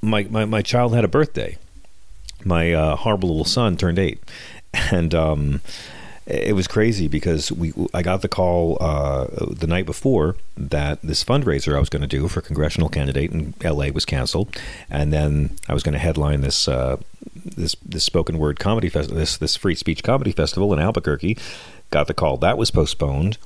my, 0.00 0.22
my 0.30 0.46
my 0.46 0.62
child 0.62 0.94
had 0.94 1.04
a 1.04 1.08
birthday. 1.08 1.58
My 2.46 2.72
uh, 2.72 2.96
horrible 2.96 3.28
little 3.28 3.44
son 3.44 3.76
turned 3.76 3.98
eight, 3.98 4.22
and 4.90 5.14
um, 5.14 5.60
it 6.28 6.54
was 6.54 6.68
crazy 6.68 7.08
because 7.08 7.50
we 7.50 7.72
I 7.94 8.02
got 8.02 8.20
the 8.20 8.28
call 8.28 8.76
uh, 8.80 9.26
the 9.50 9.66
night 9.66 9.86
before 9.86 10.36
that 10.56 11.00
this 11.00 11.24
fundraiser 11.24 11.74
I 11.74 11.80
was 11.80 11.88
going 11.88 12.02
to 12.02 12.08
do 12.08 12.28
for 12.28 12.42
congressional 12.42 12.90
candidate 12.90 13.32
in 13.32 13.54
L.A. 13.62 13.90
was 13.90 14.04
canceled, 14.04 14.54
and 14.90 15.10
then 15.10 15.56
I 15.68 15.74
was 15.74 15.82
going 15.82 15.94
to 15.94 15.98
headline 15.98 16.42
this 16.42 16.68
uh, 16.68 16.98
this 17.34 17.76
this 17.76 18.04
spoken 18.04 18.38
word 18.38 18.58
comedy 18.58 18.90
fest 18.90 19.14
this 19.14 19.38
this 19.38 19.56
free 19.56 19.74
speech 19.74 20.02
comedy 20.02 20.32
festival 20.32 20.72
in 20.74 20.78
Albuquerque. 20.78 21.38
Got 21.90 22.08
the 22.08 22.14
call 22.14 22.36
that 22.38 22.58
was 22.58 22.70
postponed. 22.70 23.38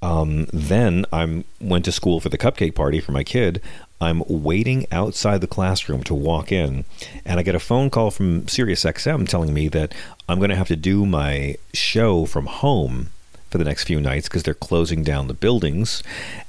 Um, 0.00 0.46
then 0.52 1.06
I 1.12 1.44
went 1.60 1.84
to 1.86 1.92
school 1.92 2.20
for 2.20 2.28
the 2.30 2.38
cupcake 2.38 2.74
party 2.74 3.00
for 3.00 3.12
my 3.12 3.24
kid. 3.24 3.60
I'm 4.04 4.22
waiting 4.28 4.86
outside 4.92 5.40
the 5.40 5.46
classroom 5.46 6.02
to 6.04 6.14
walk 6.14 6.52
in, 6.52 6.84
and 7.24 7.40
I 7.40 7.42
get 7.42 7.54
a 7.54 7.60
phone 7.60 7.90
call 7.90 8.10
from 8.10 8.42
SiriusXM 8.42 9.28
telling 9.28 9.52
me 9.52 9.68
that 9.68 9.94
I'm 10.28 10.38
going 10.38 10.50
to 10.50 10.56
have 10.56 10.68
to 10.68 10.76
do 10.76 11.06
my 11.06 11.56
show 11.72 12.26
from 12.26 12.46
home 12.46 13.10
for 13.50 13.58
the 13.58 13.64
next 13.64 13.84
few 13.84 14.00
nights 14.00 14.28
because 14.28 14.42
they're 14.42 14.54
closing 14.54 15.02
down 15.02 15.28
the 15.28 15.34
buildings. 15.34 16.02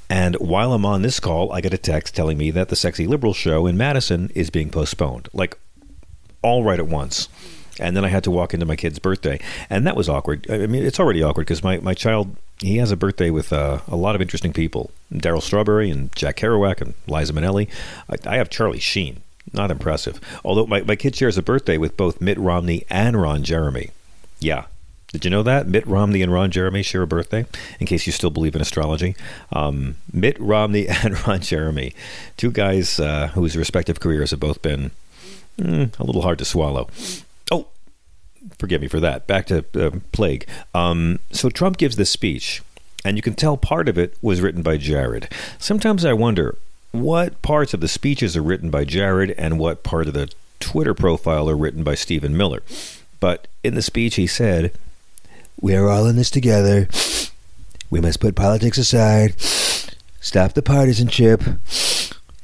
And 0.09 0.35
while 0.35 0.73
I'm 0.73 0.85
on 0.85 1.01
this 1.01 1.19
call, 1.19 1.51
I 1.51 1.61
get 1.61 1.73
a 1.73 1.77
text 1.77 2.15
telling 2.15 2.37
me 2.37 2.51
that 2.51 2.69
the 2.69 2.75
Sexy 2.75 3.07
Liberal 3.07 3.33
show 3.33 3.65
in 3.65 3.77
Madison 3.77 4.31
is 4.35 4.49
being 4.49 4.69
postponed. 4.69 5.29
Like, 5.33 5.57
all 6.41 6.63
right 6.63 6.79
at 6.79 6.87
once 6.87 7.27
and 7.79 7.95
then 7.95 8.05
I 8.05 8.09
had 8.09 8.23
to 8.23 8.31
walk 8.31 8.53
into 8.53 8.65
my 8.65 8.75
kid's 8.75 8.99
birthday, 8.99 9.39
and 9.69 9.85
that 9.85 9.95
was 9.95 10.07
awkward. 10.07 10.49
I 10.49 10.67
mean, 10.67 10.85
it's 10.85 10.99
already 10.99 11.21
awkward 11.21 11.45
because 11.45 11.63
my, 11.63 11.77
my 11.79 11.93
child 11.93 12.35
he 12.59 12.77
has 12.77 12.91
a 12.91 12.97
birthday 12.97 13.29
with 13.29 13.51
uh, 13.51 13.79
a 13.87 13.95
lot 13.95 14.15
of 14.15 14.21
interesting 14.21 14.53
people: 14.53 14.91
Darryl 15.13 15.41
Strawberry 15.41 15.89
and 15.89 16.15
Jack 16.15 16.37
Kerouac 16.37 16.81
and 16.81 16.93
Liza 17.07 17.33
Minnelli. 17.33 17.69
I, 18.09 18.35
I, 18.35 18.37
have 18.37 18.49
Charlie 18.49 18.79
Sheen. 18.79 19.21
Not 19.53 19.71
impressive. 19.71 20.19
Although 20.43 20.65
my, 20.65 20.81
my 20.81 20.95
kid 20.95 21.15
shares 21.15 21.37
a 21.37 21.43
birthday 21.43 21.77
with 21.77 21.95
both 21.95 22.19
Mitt 22.19 22.37
Romney 22.37 22.83
and 22.89 23.21
Ron 23.21 23.43
Jeremy. 23.43 23.91
Yeah. 24.39 24.65
Did 25.11 25.23
you 25.23 25.31
know 25.31 25.43
that? 25.43 25.67
Mitt 25.67 25.87
Romney 25.87 26.21
and 26.21 26.33
Ron 26.33 26.51
Jeremy 26.51 26.81
share 26.81 27.03
a 27.03 27.07
birthday, 27.07 27.45
in 27.79 27.87
case 27.87 28.05
you 28.05 28.11
still 28.11 28.31
believe 28.31 28.55
in 28.55 28.61
astrology. 28.61 29.15
Um, 29.53 29.95
Mitt 30.11 30.37
Romney 30.39 30.87
and 31.03 31.25
Ron 31.25 31.39
Jeremy, 31.41 31.93
two 32.37 32.51
guys 32.51 32.99
uh, 32.99 33.27
whose 33.29 33.55
respective 33.55 33.99
careers 33.99 34.31
have 34.31 34.39
both 34.39 34.61
been 34.61 34.91
mm, 35.57 35.97
a 35.97 36.03
little 36.03 36.21
hard 36.21 36.39
to 36.39 36.45
swallow. 36.45 36.89
Forgive 38.57 38.81
me 38.81 38.87
for 38.87 38.99
that. 38.99 39.27
Back 39.27 39.47
to 39.47 39.65
uh, 39.75 39.91
plague. 40.11 40.47
Um, 40.73 41.19
so 41.31 41.49
Trump 41.49 41.77
gives 41.77 41.95
this 41.95 42.09
speech, 42.09 42.61
and 43.03 43.17
you 43.17 43.21
can 43.21 43.33
tell 43.33 43.57
part 43.57 43.89
of 43.89 43.97
it 43.97 44.17
was 44.21 44.41
written 44.41 44.61
by 44.61 44.77
Jared. 44.77 45.31
Sometimes 45.59 46.05
I 46.05 46.13
wonder 46.13 46.57
what 46.91 47.41
parts 47.41 47.73
of 47.73 47.81
the 47.81 47.87
speeches 47.87 48.37
are 48.37 48.43
written 48.43 48.69
by 48.69 48.85
Jared 48.85 49.31
and 49.31 49.59
what 49.59 49.83
part 49.83 50.07
of 50.07 50.13
the 50.13 50.31
Twitter 50.59 50.93
profile 50.93 51.49
are 51.49 51.57
written 51.57 51.83
by 51.83 51.95
Stephen 51.95 52.37
Miller. 52.37 52.63
But 53.19 53.47
in 53.63 53.75
the 53.75 53.81
speech, 53.81 54.15
he 54.15 54.27
said, 54.27 54.71
We 55.59 55.75
are 55.75 55.89
all 55.89 56.05
in 56.05 56.15
this 56.15 56.31
together. 56.31 56.87
We 57.89 58.01
must 58.01 58.19
put 58.19 58.35
politics 58.35 58.77
aside, 58.77 59.39
stop 59.39 60.53
the 60.53 60.61
partisanship, 60.61 61.43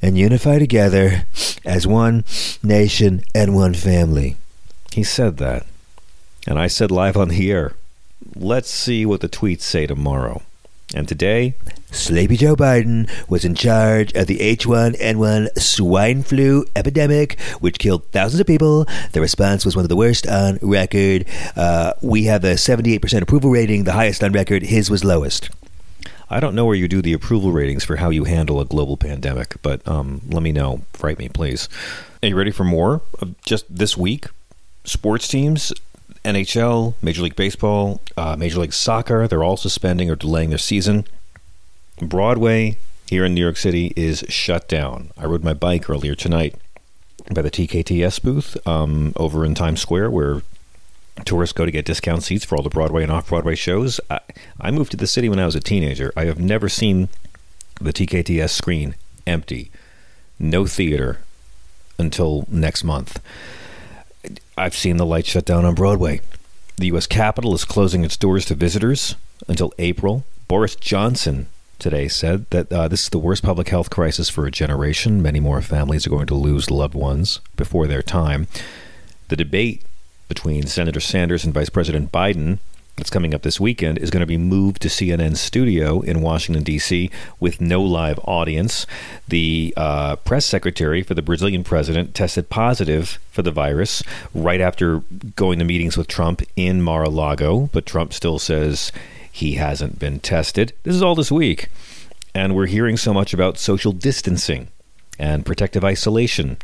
and 0.00 0.18
unify 0.18 0.58
together 0.58 1.24
as 1.64 1.86
one 1.86 2.24
nation 2.62 3.22
and 3.34 3.54
one 3.54 3.74
family. 3.74 4.36
He 4.92 5.02
said 5.02 5.38
that. 5.38 5.66
And 6.46 6.58
I 6.58 6.66
said 6.66 6.90
live 6.90 7.16
on 7.16 7.28
the 7.28 7.50
air, 7.50 7.74
let's 8.34 8.70
see 8.70 9.06
what 9.06 9.20
the 9.20 9.28
tweets 9.28 9.62
say 9.62 9.86
tomorrow. 9.86 10.42
And 10.94 11.08
today, 11.08 11.54
Sleepy 11.90 12.36
Joe 12.36 12.54
Biden 12.54 13.08
was 13.28 13.44
in 13.44 13.54
charge 13.54 14.12
of 14.12 14.26
the 14.26 14.38
H1N1 14.38 15.58
swine 15.58 16.22
flu 16.22 16.66
epidemic, 16.76 17.40
which 17.60 17.78
killed 17.78 18.04
thousands 18.12 18.40
of 18.40 18.46
people. 18.46 18.86
The 19.12 19.20
response 19.20 19.64
was 19.64 19.74
one 19.74 19.86
of 19.86 19.88
the 19.88 19.96
worst 19.96 20.26
on 20.26 20.58
record. 20.60 21.24
Uh, 21.56 21.94
we 22.02 22.24
have 22.24 22.44
a 22.44 22.54
78% 22.54 23.22
approval 23.22 23.50
rating, 23.50 23.84
the 23.84 23.92
highest 23.92 24.22
on 24.22 24.32
record. 24.32 24.64
His 24.64 24.90
was 24.90 25.02
lowest. 25.02 25.48
I 26.28 26.40
don't 26.40 26.54
know 26.54 26.66
where 26.66 26.76
you 26.76 26.88
do 26.88 27.00
the 27.00 27.12
approval 27.12 27.52
ratings 27.52 27.84
for 27.84 27.96
how 27.96 28.10
you 28.10 28.24
handle 28.24 28.60
a 28.60 28.64
global 28.64 28.96
pandemic, 28.96 29.56
but 29.62 29.86
um, 29.86 30.22
let 30.28 30.42
me 30.42 30.52
know. 30.52 30.82
Write 31.00 31.18
me, 31.18 31.28
please. 31.28 31.68
Are 32.22 32.28
you 32.28 32.36
ready 32.36 32.50
for 32.50 32.64
more? 32.64 33.02
Just 33.44 33.64
this 33.74 33.96
week, 33.96 34.26
sports 34.84 35.28
teams 35.28 35.72
NHL, 36.24 36.94
Major 37.02 37.22
League 37.22 37.36
Baseball, 37.36 38.00
uh, 38.16 38.36
Major 38.36 38.60
League 38.60 38.72
Soccer, 38.72 39.26
they're 39.26 39.44
all 39.44 39.56
suspending 39.56 40.08
or 40.10 40.16
delaying 40.16 40.50
their 40.50 40.58
season. 40.58 41.04
Broadway 42.00 42.78
here 43.08 43.24
in 43.24 43.34
New 43.34 43.40
York 43.40 43.56
City 43.56 43.92
is 43.96 44.24
shut 44.28 44.68
down. 44.68 45.10
I 45.16 45.26
rode 45.26 45.44
my 45.44 45.54
bike 45.54 45.90
earlier 45.90 46.14
tonight 46.14 46.54
by 47.32 47.42
the 47.42 47.50
TKTS 47.50 48.22
booth 48.22 48.56
um, 48.66 49.12
over 49.16 49.44
in 49.44 49.54
Times 49.54 49.80
Square 49.80 50.10
where 50.10 50.42
tourists 51.24 51.52
go 51.52 51.64
to 51.64 51.70
get 51.70 51.84
discount 51.84 52.22
seats 52.22 52.44
for 52.44 52.56
all 52.56 52.62
the 52.62 52.70
Broadway 52.70 53.02
and 53.02 53.12
off 53.12 53.28
Broadway 53.28 53.54
shows. 53.54 54.00
I, 54.08 54.20
I 54.60 54.70
moved 54.70 54.92
to 54.92 54.96
the 54.96 55.06
city 55.06 55.28
when 55.28 55.38
I 55.38 55.44
was 55.44 55.54
a 55.54 55.60
teenager. 55.60 56.12
I 56.16 56.24
have 56.24 56.38
never 56.38 56.68
seen 56.68 57.08
the 57.80 57.92
TKTS 57.92 58.50
screen 58.50 58.94
empty. 59.26 59.70
No 60.38 60.66
theater 60.66 61.20
until 61.98 62.46
next 62.48 62.84
month. 62.84 63.20
I've 64.56 64.74
seen 64.74 64.96
the 64.96 65.06
lights 65.06 65.28
shut 65.28 65.44
down 65.44 65.64
on 65.64 65.74
Broadway. 65.74 66.20
The 66.76 66.86
U.S. 66.86 67.06
Capitol 67.06 67.54
is 67.54 67.64
closing 67.64 68.04
its 68.04 68.16
doors 68.16 68.44
to 68.46 68.54
visitors 68.54 69.16
until 69.48 69.72
April. 69.78 70.24
Boris 70.48 70.76
Johnson 70.76 71.48
today 71.78 72.08
said 72.08 72.48
that 72.50 72.72
uh, 72.72 72.88
this 72.88 73.04
is 73.04 73.08
the 73.08 73.18
worst 73.18 73.42
public 73.42 73.68
health 73.68 73.90
crisis 73.90 74.28
for 74.28 74.46
a 74.46 74.50
generation. 74.50 75.22
Many 75.22 75.40
more 75.40 75.60
families 75.60 76.06
are 76.06 76.10
going 76.10 76.26
to 76.28 76.34
lose 76.34 76.70
loved 76.70 76.94
ones 76.94 77.40
before 77.56 77.86
their 77.86 78.02
time. 78.02 78.46
The 79.28 79.36
debate 79.36 79.82
between 80.28 80.66
Senator 80.66 81.00
Sanders 81.00 81.44
and 81.44 81.52
Vice 81.52 81.68
President 81.68 82.12
Biden 82.12 82.58
that's 82.96 83.10
coming 83.10 83.34
up 83.34 83.42
this 83.42 83.58
weekend 83.58 83.98
is 83.98 84.10
going 84.10 84.20
to 84.20 84.26
be 84.26 84.36
moved 84.36 84.82
to 84.82 84.88
CNN 84.88 85.36
studio 85.36 86.00
in 86.00 86.20
Washington, 86.20 86.62
D.C., 86.62 87.10
with 87.40 87.60
no 87.60 87.80
live 87.82 88.20
audience. 88.24 88.86
The 89.26 89.72
uh, 89.76 90.16
press 90.16 90.44
secretary 90.44 91.02
for 91.02 91.14
the 91.14 91.22
Brazilian 91.22 91.64
president 91.64 92.14
tested 92.14 92.50
positive 92.50 93.18
for 93.30 93.42
the 93.42 93.50
virus 93.50 94.02
right 94.34 94.60
after 94.60 94.98
going 95.36 95.58
to 95.58 95.64
meetings 95.64 95.96
with 95.96 96.06
Trump 96.06 96.42
in 96.54 96.82
Mar 96.82 97.04
a 97.04 97.08
Lago, 97.08 97.70
but 97.72 97.86
Trump 97.86 98.12
still 98.12 98.38
says 98.38 98.92
he 99.30 99.54
hasn't 99.54 99.98
been 99.98 100.20
tested. 100.20 100.74
This 100.82 100.94
is 100.94 101.02
all 101.02 101.14
this 101.14 101.32
week. 101.32 101.68
And 102.34 102.54
we're 102.54 102.66
hearing 102.66 102.96
so 102.96 103.12
much 103.14 103.32
about 103.32 103.58
social 103.58 103.92
distancing 103.92 104.68
and 105.18 105.46
protective 105.46 105.84
isolation 105.84 106.58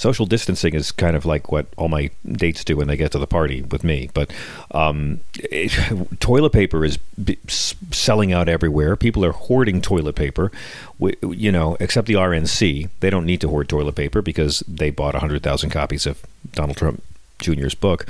social 0.00 0.24
distancing 0.24 0.72
is 0.72 0.92
kind 0.92 1.14
of 1.14 1.26
like 1.26 1.52
what 1.52 1.66
all 1.76 1.88
my 1.88 2.08
dates 2.26 2.64
do 2.64 2.74
when 2.74 2.88
they 2.88 2.96
get 2.96 3.12
to 3.12 3.18
the 3.18 3.26
party 3.26 3.60
with 3.60 3.84
me. 3.84 4.08
But 4.14 4.32
um, 4.70 5.20
it, 5.34 5.72
toilet 6.20 6.52
paper 6.52 6.86
is 6.86 6.96
b- 6.96 7.38
selling 7.46 8.32
out 8.32 8.48
everywhere. 8.48 8.96
People 8.96 9.26
are 9.26 9.32
hoarding 9.32 9.82
toilet 9.82 10.16
paper. 10.16 10.50
We, 10.98 11.16
you 11.22 11.52
know, 11.52 11.76
except 11.80 12.06
the 12.06 12.14
RNC, 12.14 12.88
they 13.00 13.10
don't 13.10 13.26
need 13.26 13.42
to 13.42 13.48
hoard 13.48 13.68
toilet 13.68 13.94
paper 13.94 14.22
because 14.22 14.60
they 14.66 14.88
bought 14.88 15.14
hundred 15.14 15.42
thousand 15.42 15.68
copies 15.68 16.06
of 16.06 16.22
Donald 16.52 16.78
Trump 16.78 17.02
Jr.'s 17.38 17.74
book. 17.74 18.06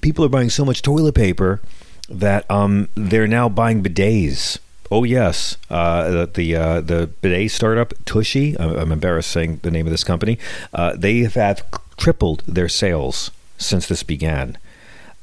People 0.00 0.24
are 0.24 0.28
buying 0.28 0.50
so 0.50 0.64
much 0.64 0.82
toilet 0.82 1.16
paper 1.16 1.60
that 2.08 2.48
um, 2.48 2.88
they're 2.94 3.26
now 3.26 3.48
buying 3.48 3.82
bidets 3.82 4.60
Oh 4.90 5.04
yes, 5.04 5.56
uh, 5.68 6.26
the 6.32 6.56
uh, 6.56 6.80
the 6.80 7.10
bidet 7.20 7.50
startup 7.50 7.92
Tushy. 8.06 8.58
I'm 8.58 8.90
embarrassed 8.90 9.30
saying 9.30 9.60
the 9.62 9.70
name 9.70 9.86
of 9.86 9.90
this 9.90 10.04
company. 10.04 10.38
Uh, 10.72 10.94
they 10.96 11.20
have 11.20 11.62
tripled 11.96 12.42
their 12.46 12.68
sales 12.68 13.30
since 13.58 13.86
this 13.86 14.02
began, 14.02 14.56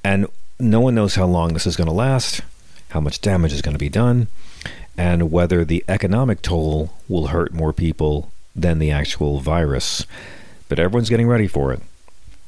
and 0.04 0.28
no 0.60 0.80
one 0.80 0.94
knows 0.94 1.16
how 1.16 1.26
long 1.26 1.54
this 1.54 1.66
is 1.66 1.76
going 1.76 1.88
to 1.88 1.94
last, 1.94 2.42
how 2.90 3.00
much 3.00 3.22
damage 3.22 3.54
is 3.54 3.64
going 3.64 3.74
to 3.74 3.80
be 3.80 3.90
done, 3.90 4.28
and 4.98 5.32
whether 5.32 5.66
the 5.66 5.84
economic 5.88 6.44
toll 6.44 6.94
will 7.08 7.28
hurt 7.28 7.52
more 7.52 7.74
people 7.74 8.32
than 8.56 8.78
the 8.78 8.92
actual 8.92 9.40
virus. 9.40 10.06
But 10.70 10.80
everyone's 10.80 11.10
getting 11.10 11.28
ready 11.28 11.48
for 11.48 11.74
it. 11.74 11.82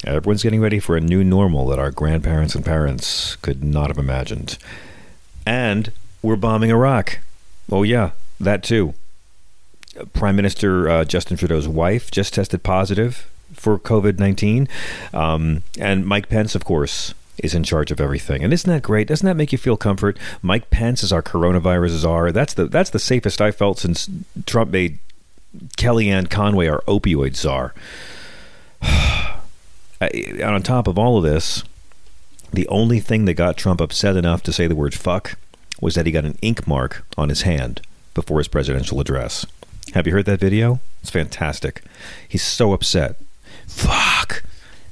Everyone's 0.05 0.43
getting 0.43 0.61
ready 0.61 0.79
for 0.79 0.95
a 0.95 1.01
new 1.01 1.23
normal 1.23 1.65
that 1.67 1.79
our 1.79 1.91
grandparents 1.91 2.53
and 2.53 2.63
parents 2.63 3.35
could 3.37 3.63
not 3.63 3.87
have 3.87 3.97
imagined. 3.97 4.59
And 5.45 5.91
we're 6.27 6.35
bombing 6.35 6.69
Iraq. 6.69 7.19
Oh, 7.71 7.83
yeah, 7.83 8.11
that 8.39 8.61
too. 8.61 8.93
Prime 10.13 10.35
Minister 10.35 10.89
uh, 10.89 11.05
Justin 11.05 11.37
Trudeau's 11.37 11.67
wife 11.67 12.11
just 12.11 12.33
tested 12.33 12.63
positive 12.63 13.29
for 13.53 13.79
COVID 13.79 14.19
19. 14.19 14.67
Um, 15.13 15.63
and 15.79 16.05
Mike 16.05 16.27
Pence, 16.27 16.53
of 16.53 16.65
course, 16.65 17.13
is 17.37 17.55
in 17.55 17.63
charge 17.63 17.91
of 17.91 18.01
everything. 18.01 18.43
And 18.43 18.51
isn't 18.51 18.69
that 18.69 18.83
great? 18.83 19.07
Doesn't 19.07 19.25
that 19.25 19.37
make 19.37 19.53
you 19.53 19.57
feel 19.57 19.77
comfort? 19.77 20.19
Mike 20.41 20.69
Pence 20.69 21.01
is 21.01 21.13
our 21.13 21.23
coronavirus 21.23 21.99
czar. 21.99 22.31
That's 22.31 22.53
the 22.53 22.65
that's 22.65 22.89
the 22.89 22.99
safest 22.99 23.41
I 23.41 23.51
felt 23.51 23.79
since 23.79 24.09
Trump 24.45 24.71
made 24.71 24.99
Kellyanne 25.77 26.29
Conway 26.29 26.67
our 26.67 26.81
opioid 26.81 27.35
czar. 27.35 27.73
and 30.01 30.41
on 30.41 30.61
top 30.61 30.87
of 30.87 30.99
all 30.99 31.17
of 31.17 31.23
this, 31.23 31.63
the 32.51 32.67
only 32.67 32.99
thing 32.99 33.25
that 33.25 33.33
got 33.35 33.57
Trump 33.57 33.81
upset 33.81 34.17
enough 34.17 34.43
to 34.43 34.53
say 34.53 34.67
the 34.67 34.75
word 34.75 34.93
fuck 34.93 35.37
was 35.81 35.95
that 35.95 36.05
he 36.05 36.11
got 36.11 36.25
an 36.25 36.37
ink 36.41 36.67
mark 36.67 37.05
on 37.17 37.29
his 37.29 37.43
hand 37.43 37.81
before 38.13 38.39
his 38.39 38.47
presidential 38.47 38.99
address. 38.99 39.45
Have 39.93 40.07
you 40.07 40.13
heard 40.13 40.25
that 40.25 40.39
video? 40.39 40.79
It's 41.01 41.09
fantastic. 41.09 41.83
He's 42.27 42.43
so 42.43 42.73
upset. 42.73 43.15
Fuck. 43.67 44.43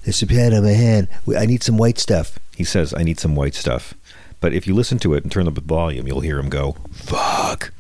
There's 0.04 0.22
a 0.22 0.28
pen 0.28 0.54
on 0.54 0.64
my 0.64 0.72
hand. 0.72 1.08
I 1.38 1.46
need 1.46 1.64
some 1.64 1.78
white 1.78 1.98
stuff. 1.98 2.38
He 2.56 2.64
says, 2.64 2.94
I 2.94 3.04
need 3.04 3.20
some 3.20 3.36
white 3.36 3.56
stuff. 3.56 3.94
But 4.40 4.54
if 4.54 4.68
you 4.68 4.76
listen 4.76 5.00
to 5.00 5.14
it 5.16 5.24
and 5.24 5.32
turn 5.32 5.48
up 5.48 5.56
the 5.56 5.62
volume, 5.62 6.08
you'll 6.08 6.22
hear 6.22 6.38
him 6.40 6.50
go, 6.50 6.76
fuck. 6.92 7.72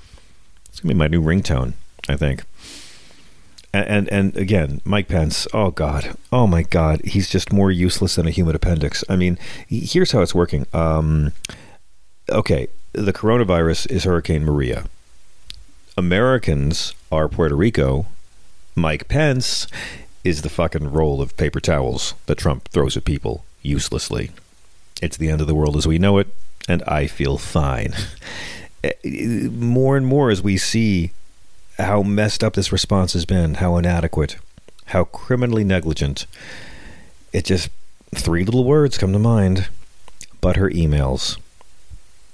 It's 0.67 0.79
going 0.79 0.89
to 0.89 0.95
be 0.95 0.99
my 0.99 1.07
new 1.07 1.21
ringtone, 1.21 1.73
I 2.09 2.15
think. 2.15 2.43
And, 3.71 3.87
and, 3.87 4.11
and 4.11 4.37
again, 4.37 4.81
Mike 4.83 5.07
Pence, 5.07 5.47
oh 5.53 5.69
God, 5.69 6.17
oh 6.31 6.47
my 6.47 6.63
God, 6.63 7.01
he's 7.03 7.29
just 7.29 7.53
more 7.53 7.71
useless 7.71 8.15
than 8.15 8.25
a 8.25 8.31
human 8.31 8.55
appendix. 8.55 9.03
I 9.09 9.15
mean, 9.15 9.37
here's 9.67 10.11
how 10.11 10.21
it's 10.21 10.33
working. 10.33 10.65
Um, 10.73 11.33
okay, 12.29 12.67
the 12.95 13.13
coronavirus 13.13 13.91
is 13.91 14.05
Hurricane 14.05 14.45
Maria. 14.45 14.85
Americans 15.97 16.93
are 17.11 17.27
Puerto 17.27 17.55
Rico. 17.55 18.05
Mike 18.73 19.07
Pence 19.07 19.67
is 20.23 20.41
the 20.41 20.49
fucking 20.49 20.91
roll 20.91 21.21
of 21.21 21.35
paper 21.35 21.59
towels 21.59 22.13
that 22.25 22.37
Trump 22.37 22.67
throws 22.69 22.95
at 22.95 23.05
people 23.05 23.43
uselessly. 23.61 24.31
It's 25.01 25.17
the 25.17 25.29
end 25.29 25.41
of 25.41 25.47
the 25.47 25.55
world 25.55 25.75
as 25.75 25.85
we 25.85 25.99
know 25.99 26.17
it, 26.19 26.27
and 26.69 26.83
I 26.83 27.07
feel 27.07 27.37
fine. 27.37 27.93
Eh, 28.83 29.47
more 29.49 29.97
and 29.97 30.05
more 30.05 30.29
as 30.29 30.43
we 30.43 30.57
see 30.57 31.09
how 31.79 32.03
messed 32.03 32.43
up 32.43 32.53
this 32.53 32.71
response 32.71 33.13
has 33.13 33.25
been, 33.25 33.55
how 33.55 33.77
inadequate, 33.77 34.35
how 34.85 35.05
criminally 35.05 35.63
negligent, 35.63 36.27
it 37.33 37.45
just 37.45 37.69
three 38.13 38.43
little 38.43 38.63
words 38.63 38.99
come 38.99 39.11
to 39.11 39.17
mind 39.17 39.69
but 40.39 40.55
her 40.57 40.69
emails. 40.69 41.39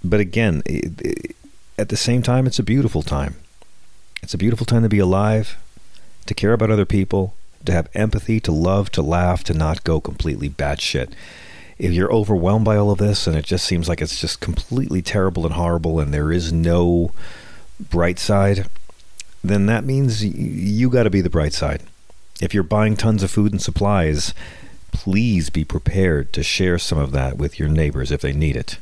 But 0.04 0.20
again, 0.20 0.64
it, 0.66 1.02
it, 1.02 1.36
at 1.78 1.90
the 1.90 1.98
same 1.98 2.22
time, 2.22 2.48
it's 2.48 2.60
a 2.60 2.64
beautiful 2.64 3.02
time. 3.02 3.36
It's 4.24 4.34
a 4.34 4.38
beautiful 4.38 4.66
time 4.66 4.84
to 4.84 4.90
be 4.90 5.00
alive, 5.00 5.58
to 6.26 6.34
care 6.34 6.54
about 6.54 6.72
other 6.72 6.86
people, 6.86 7.36
to 7.66 7.72
have 7.72 7.90
empathy, 7.94 8.40
to 8.42 8.52
love, 8.52 8.92
to 8.92 9.02
laugh, 9.02 9.44
to 9.46 9.54
not 9.54 9.84
go 9.84 10.00
completely 10.00 10.50
batshit. 10.50 11.12
If 11.78 11.92
you're 11.92 12.14
overwhelmed 12.14 12.66
by 12.66 12.78
all 12.78 12.92
of 12.92 13.00
this 13.00 13.26
and 13.26 13.36
it 13.36 13.46
just 13.46 13.66
seems 13.66 13.90
like 13.90 14.02
it's 14.02 14.22
just 14.22 14.40
completely 14.40 15.02
terrible 15.02 15.46
and 15.46 15.56
horrible 15.56 16.00
and 16.00 16.14
there 16.14 16.32
is 16.32 16.54
no 16.54 17.12
bright 17.80 18.20
side, 18.20 18.68
then 19.44 19.66
that 19.66 19.84
means 19.84 20.24
you 20.24 20.90
got 20.90 21.04
to 21.04 21.10
be 21.10 21.22
the 21.22 21.30
bright 21.30 21.54
side. 21.54 21.82
If 22.40 22.54
you're 22.54 22.64
buying 22.64 22.96
tons 22.96 23.24
of 23.24 23.32
food 23.32 23.52
and 23.52 23.62
supplies, 23.62 24.34
please 24.92 25.50
be 25.50 25.64
prepared 25.64 26.34
to 26.34 26.44
share 26.44 26.78
some 26.78 26.98
of 26.98 27.12
that 27.12 27.38
with 27.38 27.58
your 27.58 27.70
neighbors 27.70 28.12
if 28.12 28.22
they 28.22 28.34
need 28.34 28.56
it. 28.56 28.78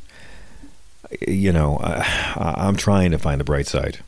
You 1.26 1.52
know, 1.52 1.78
I, 1.82 2.68
am 2.68 2.76
trying 2.76 3.10
to 3.10 3.18
find 3.18 3.40
the 3.40 3.44
bright 3.44 3.66
side, 3.66 4.00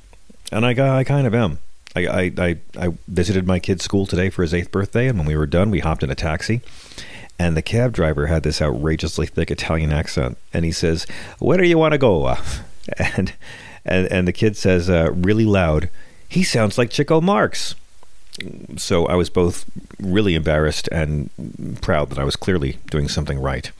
and 0.50 0.64
I, 0.64 0.99
I 0.99 1.04
kind 1.04 1.26
of 1.26 1.35
am. 1.35 1.59
I, 1.94 2.06
I, 2.06 2.32
I, 2.38 2.56
I 2.78 2.88
visited 3.06 3.47
my 3.47 3.59
kid's 3.59 3.85
school 3.85 4.06
today 4.06 4.30
for 4.30 4.42
his 4.42 4.54
eighth 4.54 4.71
birthday, 4.71 5.09
and 5.09 5.18
when 5.18 5.26
we 5.26 5.37
were 5.37 5.47
done, 5.47 5.71
we 5.71 5.80
hopped 5.80 6.02
in 6.02 6.11
a 6.11 6.14
taxi. 6.14 6.62
And 7.38 7.56
the 7.56 7.62
cab 7.62 7.92
driver 7.92 8.26
had 8.26 8.42
this 8.42 8.62
outrageously 8.62 9.26
thick 9.26 9.50
Italian 9.50 9.92
accent, 9.92 10.38
and 10.52 10.64
he 10.64 10.73
says, 10.73 11.06
"Where 11.38 11.59
do 11.59 11.66
you 11.66 11.78
want 11.78 11.92
to 11.92 11.99
go?" 11.99 12.37
And 12.99 13.35
and 13.85 14.11
and 14.11 14.26
the 14.28 14.32
kid 14.32 14.56
says, 14.56 14.90
uh, 14.90 15.12
really 15.12 15.44
loud, 15.44 15.88
"He 16.28 16.42
sounds 16.42 16.78
like 16.78 16.90
Chico 16.90 17.21
Marx." 17.21 17.75
So 18.76 19.06
I 19.06 19.14
was 19.14 19.30
both 19.30 19.64
really 20.00 20.35
embarrassed 20.35 20.88
and 20.90 21.30
proud 21.80 22.11
that 22.11 22.18
I 22.18 22.25
was 22.25 22.37
clearly 22.37 22.78
doing 22.90 23.09
something 23.09 23.38
right. 23.38 23.71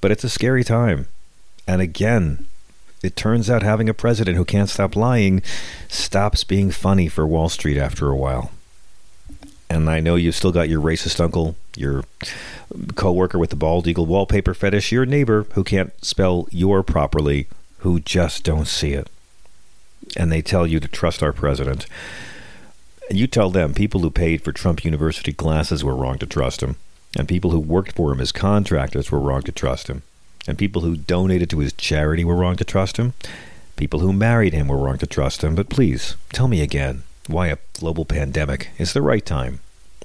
But 0.00 0.12
it's 0.12 0.24
a 0.24 0.28
scary 0.28 0.64
time, 0.64 1.08
and 1.66 1.80
again, 1.80 2.46
it 3.02 3.16
turns 3.16 3.50
out 3.50 3.62
having 3.62 3.88
a 3.88 3.94
president 3.94 4.36
who 4.36 4.44
can't 4.44 4.70
stop 4.70 4.96
lying 4.96 5.42
stops 5.88 6.44
being 6.44 6.70
funny 6.70 7.08
for 7.08 7.26
Wall 7.26 7.48
Street 7.48 7.78
after 7.78 8.08
a 8.08 8.16
while. 8.16 8.50
And 9.68 9.90
I 9.90 10.00
know 10.00 10.14
you've 10.14 10.34
still 10.34 10.52
got 10.52 10.68
your 10.68 10.80
racist 10.80 11.20
uncle, 11.20 11.56
your 11.76 12.04
coworker 12.94 13.38
with 13.38 13.50
the 13.50 13.56
bald 13.56 13.86
eagle 13.86 14.06
wallpaper 14.06 14.54
fetish, 14.54 14.92
your 14.92 15.06
neighbor 15.06 15.46
who 15.52 15.64
can't 15.64 15.92
spell 16.04 16.48
your 16.50 16.82
properly, 16.82 17.48
who 17.78 18.00
just 18.00 18.44
don't 18.44 18.68
see 18.68 18.92
it. 18.92 19.08
And 20.16 20.30
they 20.30 20.42
tell 20.42 20.66
you 20.66 20.80
to 20.80 20.88
trust 20.88 21.22
our 21.22 21.32
president. 21.32 21.86
And 23.08 23.18
you 23.18 23.26
tell 23.26 23.50
them 23.50 23.74
people 23.74 24.00
who 24.00 24.10
paid 24.10 24.42
for 24.42 24.52
Trump 24.52 24.84
University 24.84 25.32
classes 25.32 25.84
were 25.84 25.94
wrong 25.94 26.18
to 26.18 26.26
trust 26.26 26.62
him, 26.62 26.76
and 27.16 27.28
people 27.28 27.50
who 27.50 27.60
worked 27.60 27.92
for 27.92 28.12
him 28.12 28.20
as 28.20 28.32
contractors 28.32 29.10
were 29.10 29.20
wrong 29.20 29.42
to 29.42 29.52
trust 29.52 29.88
him. 29.88 30.02
And 30.46 30.58
people 30.58 30.82
who 30.82 30.96
donated 30.96 31.50
to 31.50 31.58
his 31.58 31.72
charity 31.72 32.24
were 32.24 32.36
wrong 32.36 32.56
to 32.56 32.64
trust 32.64 32.96
him. 32.96 33.14
People 33.76 34.00
who 34.00 34.12
married 34.12 34.52
him 34.52 34.68
were 34.68 34.78
wrong 34.78 34.98
to 34.98 35.06
trust 35.06 35.42
him. 35.42 35.54
But 35.54 35.68
please, 35.68 36.16
tell 36.32 36.48
me 36.48 36.62
again 36.62 37.02
why 37.26 37.48
a 37.48 37.58
global 37.78 38.04
pandemic 38.04 38.70
is 38.78 38.92
the 38.92 39.02
right 39.02 39.24
time 39.24 39.60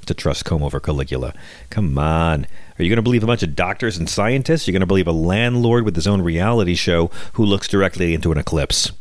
to 0.05 0.13
trust 0.13 0.45
Comb 0.45 0.63
over 0.63 0.79
Caligula. 0.79 1.33
Come 1.69 1.97
on. 1.97 2.47
Are 2.77 2.83
you 2.83 2.89
going 2.89 2.97
to 2.97 3.03
believe 3.03 3.23
a 3.23 3.27
bunch 3.27 3.43
of 3.43 3.55
doctors 3.55 3.97
and 3.97 4.09
scientists? 4.09 4.67
You're 4.67 4.73
going 4.73 4.81
to 4.81 4.87
believe 4.87 5.07
a 5.07 5.11
landlord 5.11 5.85
with 5.85 5.95
his 5.95 6.07
own 6.07 6.21
reality 6.21 6.75
show 6.75 7.11
who 7.33 7.45
looks 7.45 7.67
directly 7.67 8.13
into 8.13 8.31
an 8.31 8.37
eclipse? 8.37 8.91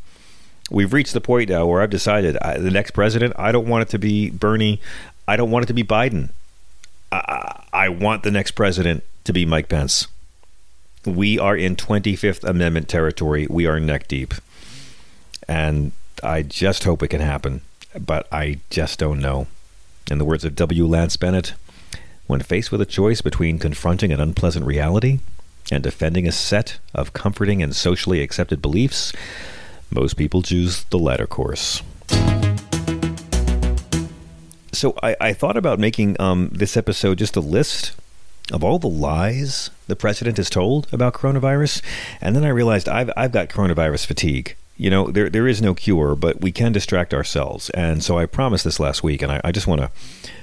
We've 0.71 0.93
reached 0.93 1.15
the 1.15 1.21
point 1.21 1.49
now 1.49 1.67
where 1.67 1.81
I've 1.81 1.91
decided 1.91 2.37
I, 2.39 2.59
the 2.59 2.71
next 2.71 2.93
president, 2.93 3.35
I 3.37 3.51
don't 3.51 3.67
want 3.67 3.83
it 3.83 3.89
to 3.91 3.99
be 3.99 4.31
Bernie. 4.31 4.81
I 5.27 5.37
don't 5.37 5.51
want 5.51 5.65
it 5.65 5.67
to 5.69 5.75
be 5.75 5.83
Biden. 5.83 6.31
I, 7.11 7.65
I 7.73 7.89
want 7.89 8.23
the 8.23 8.31
next 8.31 8.53
president 8.53 9.03
to 9.25 9.33
be 9.33 9.45
Mike 9.45 9.69
Pence. 9.69 10.07
We 11.07 11.39
are 11.39 11.57
in 11.57 11.77
25th 11.77 12.45
Amendment 12.45 12.89
territory. 12.89 13.47
We 13.49 13.67
are 13.67 13.81
neck 13.81 14.07
deep. 14.07 14.35
And 15.49 15.93
I 16.23 16.43
just 16.43 16.85
hope 16.85 17.03
it 17.03 17.09
can 17.09 17.23
happen, 17.23 17.63
but 17.99 18.29
I 18.31 18.61
just 18.69 18.99
don't 18.99 19.19
know. 19.19 19.47
In 20.11 20.19
the 20.19 20.27
words 20.27 20.45
of 20.45 20.55
W. 20.57 20.87
Lance 20.87 21.17
Bennett, 21.17 21.55
when 22.27 22.41
faced 22.41 22.71
with 22.71 22.83
a 22.83 22.87
choice 22.87 23.23
between 23.23 23.59
confronting 23.59 24.13
an 24.13 24.21
unpleasant 24.21 24.67
reality 24.67 25.21
and 25.73 25.83
defending 25.83 26.29
a 26.29 26.33
set 26.33 26.79
of 26.95 27.15
comforting 27.15 27.63
and 27.63 27.75
socially 27.75 28.21
accepted 28.21 28.61
beliefs, 28.61 29.13
most 29.91 30.19
people 30.19 30.43
choose 30.43 30.85
the 30.85 30.99
latter 30.99 31.27
course. 31.27 31.83
So 34.73 34.95
I, 35.03 35.17
I 35.21 35.33
thought 35.33 35.57
about 35.57 35.79
making 35.79 36.21
um, 36.21 36.51
this 36.53 36.77
episode 36.77 37.19
just 37.19 37.37
a 37.37 37.41
list 37.41 37.93
of 38.51 38.65
all 38.65 38.79
the 38.79 38.89
lies 38.89 39.71
the 39.87 39.97
president 39.97 40.37
has 40.37 40.51
told 40.51 40.87
about 40.93 41.15
coronavirus, 41.15 41.83
and 42.21 42.35
then 42.35 42.45
I 42.45 42.49
realized 42.49 42.89
I've 42.89 43.11
I've 43.17 43.33
got 43.33 43.49
coronavirus 43.49 44.07
fatigue. 44.07 44.57
You 44.77 44.89
know, 44.89 45.11
there 45.11 45.29
there 45.29 45.47
is 45.47 45.61
no 45.61 45.75
cure, 45.75 46.15
but 46.15 46.41
we 46.41 46.53
can 46.53 46.73
distract 46.73 47.13
ourselves, 47.13 47.71
and 47.71 48.03
so 48.03 48.19
I 48.19 48.27
promised 48.27 48.65
this 48.65 48.81
last 48.81 49.03
week, 49.03 49.23
and 49.23 49.31
I, 49.31 49.41
I 49.45 49.53
just 49.53 49.67
want 49.67 49.83
to 49.83 49.91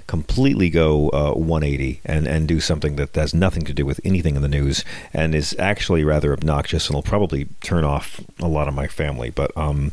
completely 0.06 0.70
go 0.70 1.10
uh, 1.10 1.34
180 1.34 2.02
and 2.06 2.28
and 2.28 2.48
do 2.48 2.60
something 2.60 2.96
that 2.98 3.15
has 3.15 3.34
nothing 3.34 3.63
to 3.63 3.74
do 3.74 3.86
with 3.86 4.00
anything 4.04 4.36
in 4.36 4.41
the 4.41 4.48
news, 4.48 4.86
and 5.13 5.34
is 5.34 5.56
actually 5.58 6.04
rather 6.04 6.34
obnoxious, 6.34 6.88
and 6.88 6.96
will 6.96 7.04
probably 7.04 7.48
turn 7.62 7.84
off 7.84 8.22
a 8.39 8.48
lot 8.48 8.67
of 8.67 8.74
my 8.74 8.88
family, 8.88 9.30
but 9.30 9.56
um. 9.58 9.91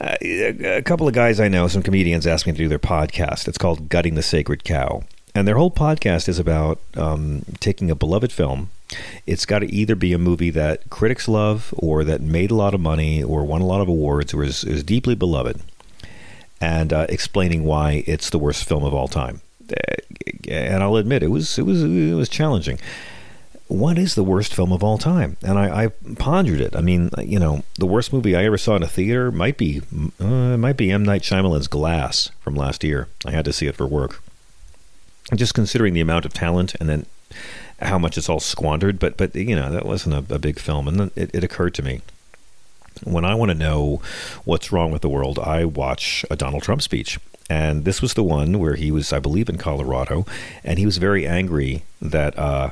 Uh, 0.00 0.16
a 0.20 0.82
couple 0.82 1.06
of 1.06 1.14
guys 1.14 1.38
I 1.38 1.46
know, 1.46 1.68
some 1.68 1.80
comedians, 1.80 2.26
asked 2.26 2.44
me 2.44 2.52
to 2.52 2.58
do 2.58 2.66
their 2.66 2.80
podcast. 2.80 3.46
It's 3.46 3.56
called 3.56 3.88
Gutting 3.88 4.16
the 4.16 4.22
Sacred 4.22 4.64
Cow. 4.64 5.04
And 5.34 5.48
their 5.48 5.56
whole 5.56 5.70
podcast 5.70 6.28
is 6.28 6.38
about 6.38 6.78
um, 6.94 7.44
taking 7.58 7.90
a 7.90 7.94
beloved 7.94 8.32
film. 8.32 8.70
It's 9.26 9.46
got 9.46 9.60
to 9.60 9.74
either 9.74 9.94
be 9.94 10.12
a 10.12 10.18
movie 10.18 10.50
that 10.50 10.90
critics 10.90 11.26
love, 11.26 11.72
or 11.76 12.04
that 12.04 12.20
made 12.20 12.50
a 12.50 12.54
lot 12.54 12.74
of 12.74 12.80
money, 12.80 13.22
or 13.22 13.44
won 13.44 13.62
a 13.62 13.66
lot 13.66 13.80
of 13.80 13.88
awards, 13.88 14.34
or 14.34 14.44
is, 14.44 14.62
is 14.64 14.82
deeply 14.82 15.14
beloved, 15.14 15.60
and 16.60 16.92
uh, 16.92 17.06
explaining 17.08 17.64
why 17.64 18.04
it's 18.06 18.28
the 18.28 18.38
worst 18.38 18.64
film 18.64 18.84
of 18.84 18.92
all 18.92 19.08
time. 19.08 19.40
And 20.46 20.82
I'll 20.82 20.96
admit 20.96 21.22
it 21.22 21.28
was 21.28 21.58
it 21.58 21.62
was 21.62 21.82
it 21.82 22.14
was 22.14 22.28
challenging. 22.28 22.78
What 23.68 23.96
is 23.96 24.14
the 24.14 24.24
worst 24.24 24.54
film 24.54 24.70
of 24.70 24.84
all 24.84 24.98
time? 24.98 25.38
And 25.42 25.58
I, 25.58 25.84
I 25.84 25.88
pondered 26.16 26.60
it. 26.60 26.76
I 26.76 26.82
mean, 26.82 27.08
you 27.22 27.38
know, 27.38 27.62
the 27.78 27.86
worst 27.86 28.12
movie 28.12 28.36
I 28.36 28.44
ever 28.44 28.58
saw 28.58 28.76
in 28.76 28.82
a 28.82 28.88
theater 28.88 29.32
might 29.32 29.56
be 29.56 29.80
uh, 30.20 30.58
might 30.58 30.76
be 30.76 30.90
M 30.90 31.04
Night 31.04 31.22
Shyamalan's 31.22 31.68
Glass 31.68 32.30
from 32.42 32.54
last 32.54 32.84
year. 32.84 33.08
I 33.24 33.30
had 33.30 33.46
to 33.46 33.52
see 33.54 33.66
it 33.66 33.76
for 33.76 33.86
work 33.86 34.22
just 35.38 35.54
considering 35.54 35.94
the 35.94 36.00
amount 36.00 36.24
of 36.24 36.32
talent 36.32 36.74
and 36.76 36.88
then 36.88 37.06
how 37.80 37.98
much 37.98 38.16
it's 38.16 38.28
all 38.28 38.40
squandered. 38.40 38.98
But 38.98 39.16
but 39.16 39.34
you 39.34 39.56
know 39.56 39.70
that 39.70 39.86
wasn't 39.86 40.30
a, 40.30 40.34
a 40.34 40.38
big 40.38 40.58
film, 40.58 40.88
and 40.88 41.10
it, 41.16 41.30
it 41.34 41.44
occurred 41.44 41.74
to 41.74 41.82
me 41.82 42.02
when 43.04 43.24
I 43.24 43.34
want 43.34 43.50
to 43.50 43.56
know 43.56 44.00
what's 44.44 44.72
wrong 44.72 44.90
with 44.90 45.02
the 45.02 45.08
world, 45.08 45.38
I 45.38 45.64
watch 45.64 46.24
a 46.30 46.36
Donald 46.36 46.62
Trump 46.62 46.82
speech. 46.82 47.18
And 47.50 47.84
this 47.84 48.00
was 48.00 48.14
the 48.14 48.22
one 48.22 48.58
where 48.58 48.76
he 48.76 48.90
was, 48.90 49.12
I 49.12 49.18
believe, 49.18 49.48
in 49.48 49.58
Colorado, 49.58 50.24
and 50.64 50.78
he 50.78 50.86
was 50.86 50.98
very 50.98 51.26
angry 51.26 51.82
that, 52.00 52.38
uh, 52.38 52.70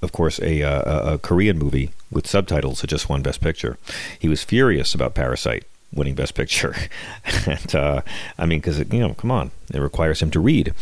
of 0.00 0.12
course, 0.12 0.38
a, 0.40 0.60
a, 0.60 1.14
a 1.14 1.18
Korean 1.18 1.58
movie 1.58 1.90
with 2.10 2.26
subtitles 2.26 2.80
had 2.80 2.90
just 2.90 3.08
won 3.08 3.22
Best 3.22 3.40
Picture. 3.40 3.78
He 4.18 4.28
was 4.28 4.42
furious 4.42 4.94
about 4.94 5.14
Parasite 5.14 5.64
winning 5.92 6.14
Best 6.14 6.34
Picture, 6.34 6.74
and 7.46 7.74
uh, 7.74 8.02
I 8.38 8.46
mean, 8.46 8.60
because 8.60 8.78
you 8.78 9.00
know, 9.00 9.14
come 9.14 9.30
on, 9.30 9.50
it 9.74 9.80
requires 9.80 10.22
him 10.22 10.30
to 10.30 10.40
read. 10.40 10.72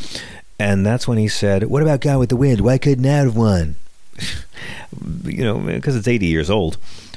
And 0.59 0.85
that's 0.85 1.07
when 1.07 1.19
he 1.19 1.29
said, 1.29 1.65
What 1.65 1.83
about 1.83 2.01
Gone 2.01 2.19
with 2.19 2.31
the 2.31 2.37
Wind? 2.37 2.61
Why 2.61 2.79
couldn't 2.79 3.05
that 3.05 3.25
have 3.25 3.37
won? 3.37 3.77
you 5.25 5.45
know, 5.45 5.59
because 5.59 5.97
it's 5.97 6.09
80 6.09 6.27
years 6.27 6.51
old. 6.51 6.77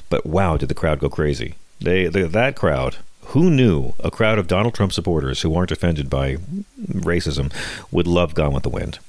But 0.09 0.25
wow, 0.25 0.57
did 0.57 0.69
the 0.69 0.75
crowd 0.75 0.99
go 0.99 1.09
crazy. 1.09 1.55
They, 1.79 2.07
they, 2.07 2.23
That 2.23 2.55
crowd 2.55 2.97
Who 3.27 3.49
knew 3.49 3.93
a 3.99 4.11
crowd 4.11 4.37
of 4.37 4.47
Donald 4.47 4.75
Trump 4.75 4.93
supporters 4.93 5.41
who 5.41 5.55
aren't 5.55 5.71
offended 5.71 6.09
by 6.09 6.35
racism 6.87 7.51
would 7.91 8.07
love 8.07 8.35
Gone 8.35 8.53
with 8.53 8.63
the 8.63 8.69
Wind? 8.69 8.99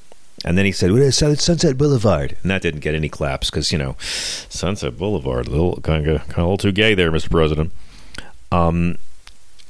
And 0.45 0.59
then 0.59 0.65
he 0.65 0.73
said, 0.73 0.91
well, 0.91 1.13
Sunset 1.13 1.79
Boulevard. 1.79 2.37
And 2.43 2.51
that 2.51 2.63
didn't 2.63 2.81
get 2.81 2.95
any 2.95 3.09
claps 3.09 3.49
because, 3.51 3.71
you 3.71 3.79
know, 3.79 3.97
Sunset 4.01 4.97
Boulevard, 4.99 5.47
a 5.47 5.51
little 5.51 5.77
kind 5.83 6.09
of, 6.09 6.21
kind 6.23 6.31
of 6.31 6.39
a 6.39 6.43
little 6.43 6.59
too 6.59 6.73
gay 6.73 6.95
there, 6.95 7.13
Mr. 7.13 7.31
President. 7.31 7.71
Um, 8.51 8.99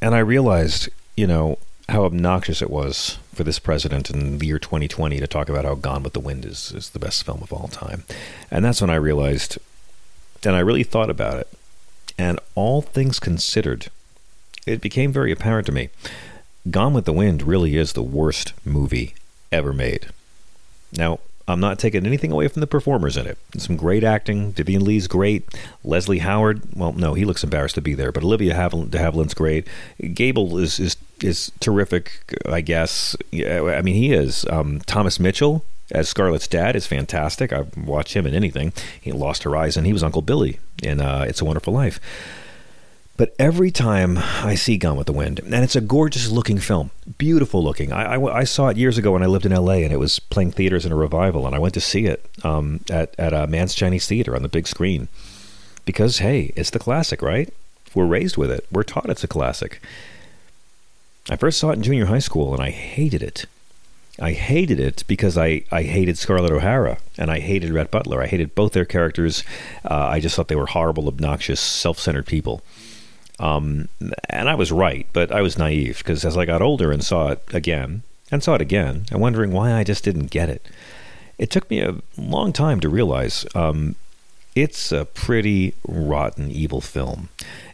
and 0.01 0.15
I 0.15 0.21
realized, 0.21 0.89
you 1.17 1.27
know, 1.27 1.59
how 1.93 2.05
obnoxious 2.05 2.63
it 2.63 2.71
was 2.71 3.19
for 3.35 3.45
this 3.45 3.59
president 3.59 4.09
in 4.09 4.39
the 4.39 4.47
year 4.47 4.59
2020 4.59 5.21
to 5.21 5.27
talk 5.27 5.51
about 5.51 5.67
how 5.67 5.75
Gone 5.75 6.03
with 6.03 6.15
the 6.15 6.21
Wind 6.21 6.47
is, 6.47 6.73
is 6.73 6.91
the 6.91 6.99
best 6.99 7.23
film 7.23 7.43
of 7.43 7.53
all 7.53 7.69
time. 7.69 8.05
And 8.51 8.65
that's 8.65 8.81
when 8.81 8.89
I 8.89 8.95
realized, 8.95 9.59
and 10.43 10.57
I 10.57 10.61
really 10.61 10.85
thought 10.85 11.11
about 11.11 11.39
it. 11.39 11.49
And 12.17 12.41
all 12.55 12.81
things 12.81 13.21
considered, 13.21 13.89
it 14.67 14.81
became 14.81 15.13
very 15.13 15.31
apparent 15.33 15.67
to 15.67 15.73
me 15.73 15.91
Gone 16.71 16.95
with 16.95 17.05
the 17.05 17.13
Wind 17.13 17.43
really 17.43 17.77
is 17.77 17.93
the 17.93 18.03
worst 18.03 18.53
movie 18.65 19.15
ever 19.51 19.73
made. 19.73 20.07
Now, 20.97 21.19
I'm 21.49 21.61
not 21.61 21.79
taking 21.79 22.07
anything 22.07 22.31
away 22.31 22.49
from 22.49 22.61
the 22.61 22.67
performers 22.67 23.17
in 23.17 23.27
it. 23.27 23.37
Some 23.59 23.77
great 23.77 24.05
acting. 24.05 24.53
Vivien 24.53 24.85
Leigh's 24.85 25.09
great. 25.09 25.45
Leslie 25.83 26.21
Howard, 26.21 26.63
well, 26.77 26.93
no, 26.93 27.15
he 27.15 27.25
looks 27.25 27.43
embarrassed 27.43 27.75
to 27.75 27.81
be 27.81 27.95
there, 27.95 28.13
but 28.13 28.23
Olivia 28.23 28.55
Havilland, 28.55 28.91
de 28.91 28.99
Havilland's 28.99 29.35
great. 29.35 29.67
Gable 30.15 30.57
is 30.57 30.79
is 30.79 30.97
is 31.23 31.53
terrific, 31.61 32.35
I 32.47 32.61
guess. 32.61 33.17
Yeah, 33.31 33.63
I 33.63 33.83
mean, 33.83 33.95
he 33.95 34.13
is. 34.13 34.45
Um, 34.51 34.81
Thomas 34.81 35.21
Mitchell 35.21 35.65
as 35.91 36.09
Scarlett's 36.09 36.49
dad 36.49 36.75
is 36.75 36.87
fantastic. 36.87 37.53
I 37.53 37.67
watch 37.77 38.17
him 38.17 38.27
in 38.27 38.35
anything. 38.35 38.73
He 39.01 39.13
Lost 39.13 39.43
Horizon. 39.43 39.85
He 39.85 39.93
was 39.93 40.03
Uncle 40.03 40.23
Billy 40.23 40.59
in 40.83 41.01
uh, 41.01 41.25
It's 41.29 41.41
a 41.41 41.45
Wonderful 41.45 41.73
Life. 41.73 42.01
But 43.19 43.35
every 43.39 43.71
time 43.71 44.19
I 44.19 44.55
see 44.55 44.79
Gone 44.79 44.97
with 44.97 45.07
the 45.07 45.13
Wind, 45.13 45.39
and 45.41 45.55
it's 45.55 45.77
a 45.77 45.83
gorgeous 45.83 46.31
looking 46.31 46.59
film, 46.59 46.91
beautiful 47.19 47.63
looking. 47.63 47.93
I, 47.93 48.15
I, 48.15 48.39
I, 48.39 48.45
saw 48.45 48.69
it 48.69 48.79
years 48.79 48.97
ago 48.97 49.13
when 49.13 49.23
I 49.23 49.27
lived 49.27 49.45
in 49.45 49.53
LA, 49.53 49.75
and 49.75 49.93
it 49.93 49.99
was 49.99 50.19
playing 50.19 50.53
theaters 50.53 50.87
in 50.87 50.93
a 50.93 50.97
revival, 50.97 51.47
and 51.47 51.55
I 51.55 51.59
went 51.59 51.75
to 51.75 51.81
see 51.81 52.07
it 52.07 52.25
um, 52.43 52.81
at 52.91 53.15
at 53.19 53.35
a 53.35 53.47
Mann's 53.47 53.75
Chinese 53.75 54.07
Theater 54.07 54.35
on 54.35 54.43
the 54.43 54.49
big 54.49 54.67
screen 54.67 55.09
because 55.85 56.19
hey, 56.19 56.53
it's 56.57 56.71
the 56.71 56.79
classic, 56.79 57.21
right? 57.21 57.53
We're 57.95 58.07
raised 58.07 58.39
with 58.39 58.51
it. 58.51 58.67
We're 58.73 58.83
taught 58.83 59.11
it's 59.11 59.25
a 59.25 59.29
classic. 59.29 59.81
I 61.31 61.37
first 61.37 61.59
saw 61.59 61.71
it 61.71 61.75
in 61.75 61.83
junior 61.83 62.07
high 62.07 62.19
school, 62.19 62.53
and 62.53 62.63
I 62.63 62.71
hated 62.71 63.23
it. 63.23 63.47
I 64.21 64.33
hated 64.33 64.79
it 64.79 65.05
because 65.07 65.39
I, 65.39 65.63
I 65.71 65.83
hated 65.83 66.19
Scarlett 66.19 66.53
O'Hara 66.53 66.99
and 67.17 67.31
I 67.31 67.41
hated 67.41 67.71
Rhett 67.71 67.91
Butler. 67.91 68.23
I 68.23 68.27
hated 68.27 68.55
both 68.55 68.73
their 68.73 68.85
characters. 68.85 69.43
Uh, 69.85 69.95
I 69.95 70.21
just 70.21 70.37
thought 70.37 70.49
they 70.49 70.55
were 70.57 70.67
horrible, 70.67 71.09
obnoxious, 71.09 71.61
self 71.61 71.99
centered 71.99 72.27
people. 72.27 72.63
Um, 73.39 73.89
and 74.29 74.51
I 74.51 74.55
was 74.55 74.71
right, 74.71 75.07
but 75.15 75.33
I 75.33 75.41
was 75.41 75.59
naive 75.59 75.99
because 75.99 76.25
as 76.27 76.37
I 76.37 76.45
got 76.45 76.61
older 76.61 76.93
and 76.93 77.03
saw 77.03 77.29
it 77.29 77.43
again 77.53 78.03
and 78.31 78.43
saw 78.43 78.55
it 78.55 78.61
again, 78.61 79.05
and 79.11 79.21
wondering 79.21 79.53
why 79.53 79.75
I 79.75 79.85
just 79.85 80.05
didn't 80.05 80.31
get 80.31 80.49
it. 80.49 80.67
It 81.39 81.51
took 81.51 81.69
me 81.69 81.81
a 81.81 81.97
long 82.17 82.53
time 82.53 82.81
to 82.81 82.89
realize 82.89 83.45
um, 83.55 83.95
it's 84.55 84.91
a 84.91 85.05
pretty 85.05 85.75
rotten, 85.87 86.51
evil 86.51 86.81
film. 86.81 87.29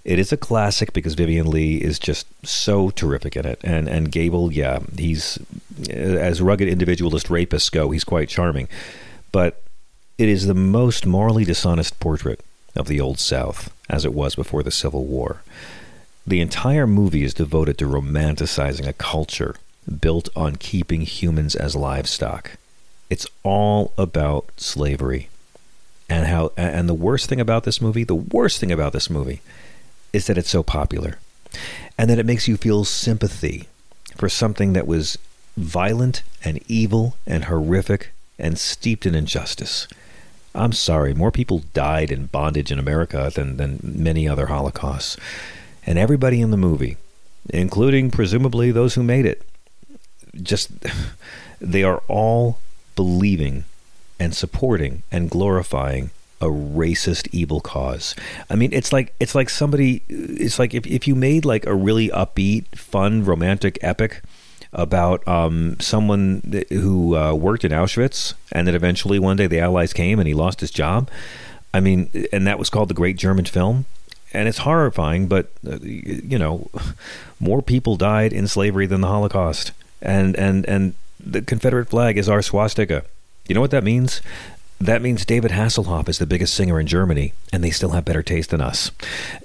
It 0.08 0.18
is 0.18 0.32
a 0.32 0.38
classic 0.38 0.94
because 0.94 1.12
Vivien 1.12 1.50
Leigh 1.50 1.74
is 1.74 1.98
just 1.98 2.26
so 2.42 2.88
terrific 2.88 3.36
in 3.36 3.44
it, 3.44 3.60
and 3.62 3.86
and 3.86 4.10
Gable, 4.10 4.50
yeah, 4.50 4.78
he's 4.96 5.38
as 5.90 6.40
rugged 6.40 6.66
individualist 6.66 7.26
rapists 7.26 7.70
go, 7.70 7.90
he's 7.90 8.04
quite 8.04 8.30
charming, 8.30 8.68
but 9.32 9.62
it 10.16 10.30
is 10.30 10.46
the 10.46 10.54
most 10.54 11.04
morally 11.04 11.44
dishonest 11.44 12.00
portrait 12.00 12.40
of 12.74 12.88
the 12.88 12.98
Old 12.98 13.18
South 13.18 13.70
as 13.90 14.06
it 14.06 14.14
was 14.14 14.34
before 14.34 14.62
the 14.62 14.70
Civil 14.70 15.04
War. 15.04 15.42
The 16.26 16.40
entire 16.40 16.86
movie 16.86 17.22
is 17.22 17.34
devoted 17.34 17.76
to 17.76 17.84
romanticizing 17.84 18.88
a 18.88 18.94
culture 18.94 19.56
built 20.00 20.30
on 20.34 20.56
keeping 20.56 21.02
humans 21.02 21.54
as 21.54 21.76
livestock. 21.76 22.52
It's 23.10 23.26
all 23.42 23.92
about 23.98 24.52
slavery. 24.56 25.28
And 26.08 26.26
how 26.26 26.52
and 26.56 26.88
the 26.88 26.94
worst 26.94 27.28
thing 27.28 27.42
about 27.42 27.64
this 27.64 27.82
movie, 27.82 28.04
the 28.04 28.14
worst 28.14 28.58
thing 28.58 28.72
about 28.72 28.94
this 28.94 29.10
movie 29.10 29.42
is 30.12 30.26
that 30.26 30.38
it's 30.38 30.50
so 30.50 30.62
popular. 30.62 31.18
And 31.96 32.08
that 32.10 32.18
it 32.18 32.26
makes 32.26 32.48
you 32.48 32.56
feel 32.56 32.84
sympathy 32.84 33.68
for 34.16 34.28
something 34.28 34.72
that 34.72 34.86
was 34.86 35.18
violent 35.56 36.22
and 36.44 36.60
evil 36.68 37.16
and 37.26 37.44
horrific 37.44 38.12
and 38.38 38.58
steeped 38.58 39.06
in 39.06 39.14
injustice. 39.14 39.88
I'm 40.54 40.72
sorry, 40.72 41.14
more 41.14 41.30
people 41.30 41.64
died 41.74 42.10
in 42.10 42.26
bondage 42.26 42.72
in 42.72 42.78
America 42.78 43.30
than, 43.34 43.56
than 43.56 43.80
many 43.82 44.28
other 44.28 44.46
Holocausts. 44.46 45.16
And 45.84 45.98
everybody 45.98 46.40
in 46.40 46.50
the 46.50 46.56
movie, 46.56 46.96
including 47.50 48.10
presumably 48.10 48.70
those 48.70 48.94
who 48.94 49.02
made 49.02 49.26
it, 49.26 49.42
just 50.40 50.70
they 51.60 51.82
are 51.82 52.02
all 52.08 52.58
believing 52.96 53.64
and 54.18 54.34
supporting 54.34 55.02
and 55.12 55.30
glorifying 55.30 56.10
a 56.40 56.46
racist 56.46 57.28
evil 57.32 57.60
cause. 57.60 58.14
I 58.48 58.54
mean, 58.54 58.72
it's 58.72 58.92
like 58.92 59.14
it's 59.20 59.34
like 59.34 59.50
somebody 59.50 60.02
it's 60.08 60.58
like 60.58 60.74
if 60.74 60.86
if 60.86 61.08
you 61.08 61.14
made 61.14 61.44
like 61.44 61.66
a 61.66 61.74
really 61.74 62.08
upbeat, 62.08 62.66
fun, 62.76 63.24
romantic 63.24 63.78
epic 63.82 64.22
about 64.72 65.26
um, 65.26 65.78
someone 65.80 66.64
who 66.70 67.16
uh, 67.16 67.34
worked 67.34 67.64
in 67.64 67.72
Auschwitz, 67.72 68.34
and 68.52 68.66
then 68.66 68.74
eventually 68.74 69.18
one 69.18 69.36
day 69.36 69.46
the 69.46 69.60
Allies 69.60 69.92
came 69.92 70.18
and 70.18 70.28
he 70.28 70.34
lost 70.34 70.60
his 70.60 70.70
job. 70.70 71.10
I 71.72 71.80
mean, 71.80 72.10
and 72.32 72.46
that 72.46 72.58
was 72.58 72.70
called 72.70 72.88
the 72.88 72.94
Great 72.94 73.16
German 73.16 73.44
Film, 73.44 73.86
and 74.32 74.48
it's 74.48 74.58
horrifying. 74.58 75.26
But 75.26 75.50
uh, 75.66 75.78
you 75.80 76.38
know, 76.38 76.70
more 77.40 77.62
people 77.62 77.96
died 77.96 78.32
in 78.32 78.46
slavery 78.46 78.86
than 78.86 79.00
the 79.00 79.08
Holocaust, 79.08 79.72
and 80.00 80.36
and 80.36 80.64
and 80.66 80.94
the 81.18 81.42
Confederate 81.42 81.88
flag 81.88 82.16
is 82.16 82.28
our 82.28 82.42
swastika. 82.42 83.04
You 83.48 83.54
know 83.54 83.60
what 83.60 83.70
that 83.70 83.84
means? 83.84 84.20
That 84.80 85.02
means 85.02 85.24
David 85.24 85.50
Hasselhoff 85.50 86.08
is 86.08 86.18
the 86.18 86.26
biggest 86.26 86.54
singer 86.54 86.78
in 86.78 86.86
Germany, 86.86 87.32
and 87.52 87.64
they 87.64 87.70
still 87.70 87.90
have 87.90 88.04
better 88.04 88.22
taste 88.22 88.50
than 88.50 88.60
us. 88.60 88.90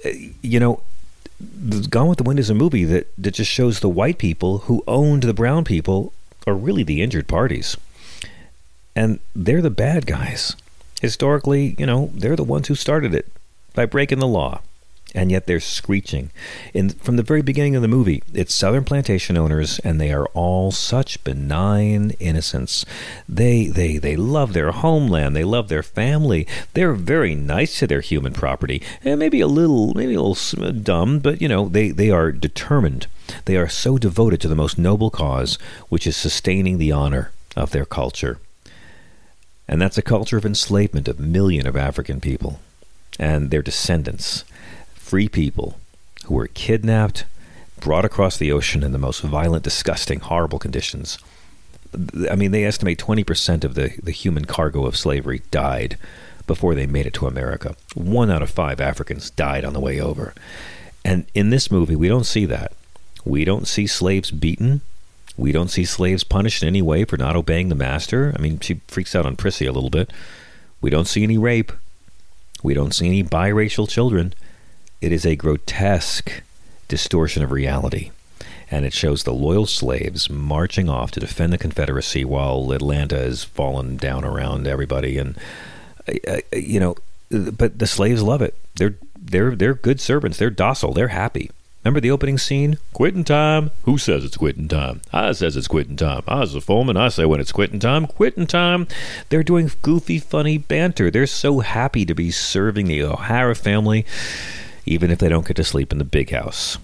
Uh, 0.06 0.10
you 0.42 0.60
know, 0.60 0.82
Gone 1.90 2.08
with 2.08 2.20
the 2.20 2.24
Wind 2.24 2.40
is 2.40 2.50
a 2.50 2.56
movie 2.56 2.86
that, 2.86 3.08
that 3.18 3.34
just 3.34 3.52
shows 3.52 3.80
the 3.80 3.90
white 3.90 4.18
people 4.18 4.60
who 4.60 4.84
owned 4.88 5.24
the 5.24 5.34
brown 5.34 5.64
people 5.66 6.14
are 6.46 6.54
really 6.54 6.84
the 6.84 7.02
injured 7.02 7.28
parties. 7.28 7.76
And 8.96 9.20
they're 9.36 9.62
the 9.62 9.70
bad 9.70 10.06
guys. 10.06 10.56
Historically, 11.02 11.76
you 11.78 11.86
know, 11.86 12.12
they're 12.14 12.36
the 12.36 12.44
ones 12.44 12.68
who 12.68 12.76
started 12.76 13.14
it 13.14 13.28
by 13.74 13.86
breaking 13.86 14.20
the 14.20 14.28
law 14.28 14.62
and 15.14 15.32
yet 15.32 15.46
they're 15.46 15.60
screeching. 15.60 16.32
In, 16.74 16.90
from 16.90 17.16
the 17.16 17.24
very 17.24 17.42
beginning 17.42 17.76
of 17.76 17.82
the 17.82 17.88
movie, 17.88 18.24
it's 18.34 18.54
southern 18.54 18.84
plantation 18.84 19.38
owners, 19.38 19.80
and 19.80 20.00
they 20.00 20.12
are 20.12 20.26
all 20.34 20.72
such 20.72 21.24
benign 21.24 22.12
innocents. 22.20 22.86
They 23.30 23.68
they 23.68 23.98
they 23.98 24.16
love 24.16 24.54
their 24.54 24.72
homeland. 24.72 25.36
They 25.36 25.44
love 25.44 25.70
their 25.70 25.84
family. 25.84 26.48
They're 26.74 26.94
very 26.94 27.36
nice 27.36 27.80
to 27.80 27.88
their 27.88 28.02
human 28.02 28.34
property, 28.34 28.82
and 29.04 29.20
maybe 29.20 29.40
a 29.40 29.48
little 29.48 29.94
maybe 29.94 30.16
a 30.16 30.22
little 30.22 30.66
uh, 30.66 30.72
dumb, 30.72 31.20
but 31.20 31.42
you 31.42 31.48
know 31.48 31.68
they 31.70 31.90
they 31.90 32.10
are 32.10 32.32
determined. 32.32 33.08
They 33.46 33.58
are 33.58 33.70
so 33.70 33.98
devoted 33.98 34.42
to 34.42 34.48
the 34.48 34.56
most 34.56 34.78
noble 34.78 35.10
cause, 35.10 35.58
which 35.90 36.08
is 36.08 36.18
sustaining 36.18 36.78
the 36.78 36.92
honor 36.92 37.32
of 37.56 37.72
their 37.72 37.86
culture. 37.86 38.40
And 39.68 39.82
that's 39.82 39.98
a 39.98 40.02
culture 40.02 40.38
of 40.38 40.46
enslavement 40.46 41.08
of 41.08 41.20
millions 41.20 41.68
of 41.68 41.78
African 41.78 42.20
people 42.20 42.60
and 43.20 43.50
their 43.50 43.62
descendants 43.62 44.44
free 45.14 45.30
people 45.30 45.78
who 46.26 46.34
were 46.34 46.48
kidnapped, 46.48 47.24
brought 47.80 48.04
across 48.04 48.36
the 48.36 48.52
ocean 48.52 48.82
in 48.82 48.94
the 48.94 48.98
most 48.98 49.22
violent, 49.22 49.64
disgusting, 49.64 50.20
horrible 50.20 50.58
conditions. 50.58 51.20
I 52.32 52.36
mean, 52.36 52.50
they 52.50 52.66
estimate 52.66 52.98
20% 52.98 53.64
of 53.64 53.76
the, 53.76 53.94
the 54.02 54.10
human 54.10 54.46
cargo 54.46 54.88
of 54.88 54.98
slavery 54.98 55.44
died 55.52 56.00
before 56.48 56.74
they 56.74 56.88
made 56.88 57.06
it 57.06 57.14
to 57.14 57.28
America. 57.28 57.76
One 57.94 58.32
out 58.32 58.42
of 58.42 58.50
five 58.50 58.82
Africans 58.82 59.30
died 59.30 59.64
on 59.64 59.74
the 59.74 59.80
way 59.80 60.02
over. 60.02 60.34
And 61.06 61.28
in 61.36 61.52
this 61.52 61.70
movie, 61.70 61.96
we 61.96 62.08
don't 62.08 62.26
see 62.26 62.46
that. 62.46 62.72
We 63.24 63.46
don't 63.46 63.68
see 63.68 63.86
slaves 63.86 64.32
beaten. 64.32 64.82
We 65.38 65.52
don't 65.52 65.70
see 65.70 65.86
slaves 65.86 66.24
punished 66.24 66.64
in 66.64 66.68
any 66.70 66.82
way 66.82 67.06
for 67.06 67.18
not 67.18 67.36
obeying 67.36 67.70
the 67.70 67.76
master. 67.76 68.34
I 68.36 68.42
mean, 68.42 68.60
she 68.62 68.82
freaks 68.88 69.14
out 69.14 69.28
on 69.28 69.36
Prissy 69.36 69.68
a 69.68 69.74
little 69.74 69.92
bit. 69.92 70.10
We 70.82 70.90
don't 70.90 71.08
see 71.08 71.22
any 71.22 71.38
rape. 71.38 71.72
We 72.64 72.74
don't 72.74 72.96
see 72.96 73.06
any 73.06 73.24
biracial 73.24 73.88
children. 73.88 74.34
It 75.04 75.12
is 75.12 75.26
a 75.26 75.36
grotesque 75.36 76.44
distortion 76.88 77.44
of 77.44 77.52
reality, 77.52 78.12
and 78.72 78.86
it 78.86 78.94
shows 78.94 79.24
the 79.24 79.34
loyal 79.34 79.66
slaves 79.66 80.30
marching 80.30 80.88
off 80.88 81.12
to 81.12 81.20
defend 81.20 81.52
the 81.52 81.58
Confederacy 81.58 82.24
while 82.24 82.72
Atlanta 82.72 83.18
is 83.18 83.44
falling 83.44 83.98
down 83.98 84.24
around 84.24 84.66
everybody. 84.66 85.18
And 85.18 85.38
uh, 86.08 86.38
you 86.54 86.80
know, 86.80 86.96
but 87.30 87.80
the 87.80 87.86
slaves 87.86 88.24
love 88.24 88.42
it. 88.42 88.56
They're 88.76 88.96
they're 89.22 89.58
they're 89.58 89.74
good 89.74 90.00
servants. 90.00 90.38
They're 90.38 90.50
docile. 90.50 90.94
They're 90.94 91.10
happy. 91.10 91.52
Remember 91.84 92.00
the 92.00 92.12
opening 92.12 92.38
scene? 92.38 92.78
Quitting 92.94 93.26
time. 93.26 93.72
Who 93.84 93.98
says 93.98 94.24
it's 94.24 94.38
quitting 94.38 94.70
time? 94.70 95.02
I 95.12 95.34
says 95.34 95.58
it's 95.58 95.68
quitting 95.68 95.98
time. 95.98 96.24
I 96.30 96.40
was 96.40 96.56
a 96.56 96.62
foreman. 96.62 96.96
I 96.96 97.10
say 97.10 97.26
when 97.26 97.42
it's 97.42 97.52
quitting 97.52 97.82
time, 97.82 98.08
quitting 98.08 98.48
time. 98.48 98.88
They're 99.28 99.44
doing 99.44 99.70
goofy, 99.82 100.20
funny 100.20 100.58
banter. 100.58 101.12
They're 101.12 101.28
so 101.28 101.60
happy 101.60 102.06
to 102.06 102.16
be 102.16 102.32
serving 102.32 102.88
the 102.88 103.04
O'Hara 103.04 103.54
family 103.54 104.06
even 104.86 105.12
if 105.12 105.20
they 105.20 105.30
don't 105.30 105.48
get 105.48 105.58
to 105.58 105.64
sleep 105.64 105.92
in 105.92 105.98
the 105.98 106.04
big 106.04 106.32
house. 106.32 106.78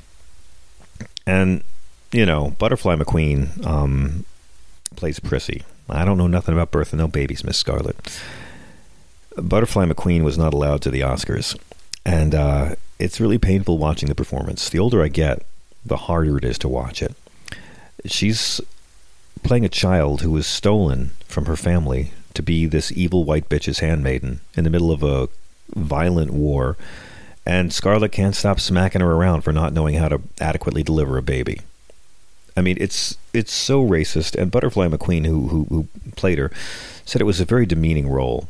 And, 1.26 1.64
you 2.12 2.26
know, 2.26 2.56
Butterfly 2.58 2.96
McQueen 2.96 3.66
um, 3.66 4.26
plays 4.96 5.20
Prissy. 5.20 5.64
I 5.90 6.06
don't 6.06 6.18
know 6.18 6.28
nothing 6.28 6.54
about 6.54 6.72
birth 6.72 6.94
and 6.94 7.00
no 7.00 7.08
babies, 7.08 7.44
Miss 7.44 7.58
Scarlett. 7.58 7.96
Butterfly 9.38 9.86
McQueen 9.86 10.24
was 10.24 10.38
not 10.38 10.54
allowed 10.54 10.82
to 10.84 10.92
the 10.92 11.02
Oscars. 11.02 11.58
And 12.06 12.34
uh, 12.34 12.76
it's 12.98 13.20
really 13.20 13.38
painful 13.38 13.78
watching 13.78 14.10
the 14.10 14.16
performance. 14.16 14.70
The 14.70 14.80
older 14.80 15.04
I 15.04 15.08
get, 15.08 15.46
the 15.86 15.98
harder 15.98 16.38
it 16.38 16.46
is 16.46 16.58
to 16.60 16.68
watch 16.68 17.02
it. 17.02 17.16
She's 18.06 18.62
playing 19.44 19.66
a 19.66 19.70
child 19.70 20.22
who 20.22 20.32
was 20.32 20.48
stolen 20.48 21.12
from 21.26 21.46
her 21.46 21.56
family 21.56 22.12
to 22.34 22.42
be 22.42 22.66
this 22.66 22.92
evil 22.92 23.24
white 23.24 23.50
bitch's 23.50 23.80
handmaiden 23.80 24.42
in 24.56 24.64
the 24.64 24.70
middle 24.70 24.92
of 24.92 25.04
a 25.04 25.30
violent 25.76 26.32
war. 26.32 26.78
And 27.46 27.74
Scarlett 27.74 28.12
can't 28.12 28.36
stop 28.36 28.60
smacking 28.60 29.02
her 29.02 29.12
around 29.12 29.42
for 29.42 29.52
not 29.52 29.74
knowing 29.74 29.96
how 29.96 30.10
to 30.10 30.22
adequately 30.40 30.84
deliver 30.84 31.18
a 31.18 31.24
baby. 31.24 31.62
I 32.56 32.62
mean, 32.62 32.78
it's 32.80 33.18
it's 33.34 33.52
so 33.52 33.86
racist. 33.86 34.40
And 34.40 34.52
Butterfly 34.52 34.88
McQueen, 34.88 35.26
who 35.26 35.48
who, 35.48 35.66
who 35.70 35.88
played 36.16 36.38
her, 36.38 36.52
said 37.06 37.22
it 37.22 37.26
was 37.26 37.40
a 37.40 37.46
very 37.46 37.66
demeaning 37.66 38.08
role. 38.08 38.50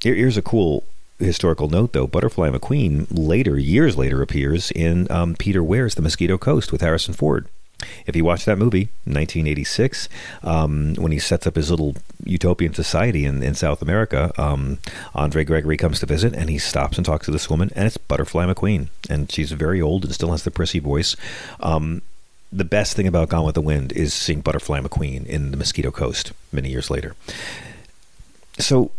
Here, 0.00 0.14
here's 0.14 0.36
a 0.36 0.42
cool 0.42 0.84
historical 1.18 1.68
note, 1.68 1.92
though. 1.92 2.06
Butterfly 2.06 2.50
McQueen 2.50 3.06
later, 3.10 3.58
years 3.58 3.96
later, 3.96 4.22
appears 4.22 4.70
in 4.72 5.10
um, 5.10 5.36
Peter 5.36 5.62
Weir's 5.62 5.94
The 5.94 6.02
Mosquito 6.02 6.38
Coast 6.38 6.72
with 6.72 6.80
Harrison 6.80 7.14
Ford. 7.14 7.46
If 8.06 8.16
you 8.16 8.24
watch 8.24 8.44
that 8.44 8.58
movie, 8.58 8.88
1986, 9.04 10.08
um, 10.42 10.94
when 10.94 11.12
he 11.12 11.18
sets 11.18 11.46
up 11.46 11.56
his 11.56 11.70
little 11.70 11.94
utopian 12.24 12.74
society 12.74 13.24
in, 13.24 13.42
in 13.42 13.54
South 13.54 13.82
America, 13.82 14.32
um, 14.36 14.78
Andre 15.14 15.44
Gregory 15.44 15.76
comes 15.76 16.00
to 16.00 16.06
visit 16.06 16.34
and 16.34 16.48
he 16.50 16.58
stops 16.58 16.96
and 16.96 17.04
talks 17.04 17.26
to 17.26 17.32
this 17.32 17.50
woman, 17.50 17.70
and 17.74 17.86
it's 17.86 17.96
Butterfly 17.96 18.46
McQueen. 18.46 18.88
And 19.08 19.30
she's 19.30 19.52
very 19.52 19.80
old 19.80 20.04
and 20.04 20.14
still 20.14 20.30
has 20.30 20.44
the 20.44 20.50
prissy 20.50 20.78
voice. 20.78 21.16
Um, 21.60 22.02
the 22.52 22.64
best 22.64 22.94
thing 22.94 23.06
about 23.06 23.30
Gone 23.30 23.46
with 23.46 23.54
the 23.54 23.62
Wind 23.62 23.92
is 23.92 24.12
seeing 24.12 24.42
Butterfly 24.42 24.80
McQueen 24.80 25.26
in 25.26 25.50
the 25.50 25.56
Mosquito 25.56 25.90
Coast 25.90 26.32
many 26.52 26.68
years 26.68 26.90
later. 26.90 27.14
So, 28.58 28.90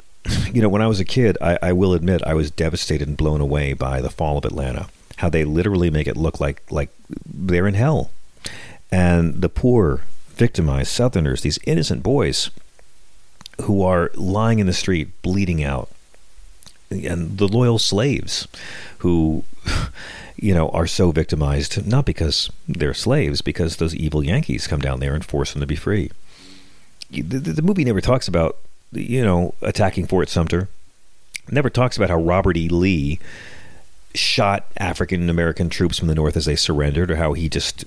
you 0.52 0.60
know, 0.60 0.68
when 0.68 0.82
I 0.82 0.86
was 0.86 1.00
a 1.00 1.04
kid, 1.04 1.38
I, 1.40 1.58
I 1.62 1.72
will 1.72 1.94
admit 1.94 2.22
I 2.26 2.34
was 2.34 2.50
devastated 2.50 3.08
and 3.08 3.16
blown 3.16 3.40
away 3.40 3.72
by 3.72 4.00
the 4.00 4.10
fall 4.10 4.36
of 4.36 4.44
Atlanta. 4.44 4.88
How 5.16 5.28
they 5.28 5.44
literally 5.44 5.90
make 5.90 6.06
it 6.06 6.16
look 6.16 6.40
like 6.40 6.62
like 6.70 6.90
they're 7.26 7.66
in 7.66 7.74
hell 7.74 8.10
and 8.92 9.40
the 9.40 9.48
poor, 9.48 10.02
victimized 10.28 10.90
Southerners, 10.90 11.42
these 11.42 11.58
innocent 11.64 12.02
boys 12.02 12.50
who 13.62 13.82
are 13.82 14.10
lying 14.14 14.58
in 14.58 14.66
the 14.66 14.72
street, 14.72 15.08
bleeding 15.22 15.62
out, 15.62 15.88
and 16.90 17.38
the 17.38 17.46
loyal 17.46 17.78
slaves 17.78 18.48
who, 18.98 19.44
you 20.36 20.54
know, 20.54 20.70
are 20.70 20.86
so 20.86 21.12
victimized, 21.12 21.86
not 21.86 22.04
because 22.04 22.50
they're 22.66 22.94
slaves, 22.94 23.42
because 23.42 23.76
those 23.76 23.94
evil 23.94 24.24
Yankees 24.24 24.66
come 24.66 24.80
down 24.80 25.00
there 25.00 25.14
and 25.14 25.24
force 25.24 25.52
them 25.52 25.60
to 25.60 25.66
be 25.66 25.76
free. 25.76 26.10
The, 27.10 27.38
the 27.38 27.62
movie 27.62 27.84
never 27.84 28.00
talks 28.00 28.28
about, 28.28 28.56
you 28.92 29.22
know, 29.22 29.54
attacking 29.62 30.06
Fort 30.06 30.28
Sumter. 30.28 30.68
never 31.50 31.70
talks 31.70 31.96
about 31.96 32.10
how 32.10 32.20
Robert 32.20 32.56
E. 32.56 32.68
Lee 32.68 33.18
shot 34.14 34.66
African 34.76 35.28
American 35.28 35.68
troops 35.68 35.98
from 35.98 36.08
the 36.08 36.14
North 36.14 36.36
as 36.36 36.44
they 36.44 36.56
surrendered, 36.56 37.10
or 37.10 37.16
how 37.16 37.32
he 37.32 37.48
just 37.48 37.84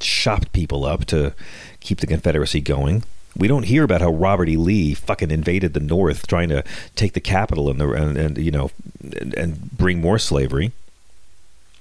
chopped 0.00 0.52
people 0.52 0.84
up 0.84 1.04
to 1.06 1.34
keep 1.80 2.00
the 2.00 2.06
Confederacy 2.06 2.60
going. 2.60 3.04
We 3.36 3.46
don't 3.46 3.64
hear 3.64 3.84
about 3.84 4.00
how 4.00 4.10
Robert 4.10 4.48
E. 4.48 4.56
Lee 4.56 4.94
fucking 4.94 5.30
invaded 5.30 5.72
the 5.72 5.80
North, 5.80 6.26
trying 6.26 6.48
to 6.48 6.64
take 6.96 7.12
the 7.12 7.20
capital 7.20 7.70
and 7.70 7.80
the 7.80 7.88
and, 7.92 8.16
and 8.16 8.38
you 8.38 8.50
know 8.50 8.70
and, 9.02 9.34
and 9.34 9.70
bring 9.76 10.00
more 10.00 10.18
slavery. 10.18 10.72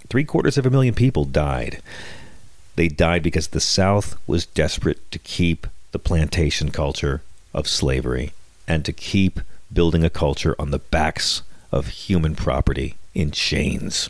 Three 0.09 0.23
quarters 0.23 0.57
of 0.57 0.65
a 0.65 0.69
million 0.69 0.93
people 0.93 1.25
died. 1.25 1.81
They 2.75 2.87
died 2.87 3.23
because 3.23 3.49
the 3.49 3.59
South 3.59 4.15
was 4.27 4.45
desperate 4.45 5.11
to 5.11 5.19
keep 5.19 5.67
the 5.91 5.99
plantation 5.99 6.71
culture 6.71 7.21
of 7.53 7.67
slavery 7.67 8.31
and 8.67 8.85
to 8.85 8.93
keep 8.93 9.39
building 9.73 10.03
a 10.03 10.09
culture 10.09 10.55
on 10.57 10.71
the 10.71 10.79
backs 10.79 11.41
of 11.71 11.87
human 11.87 12.35
property 12.35 12.95
in 13.13 13.31
chains. 13.31 14.09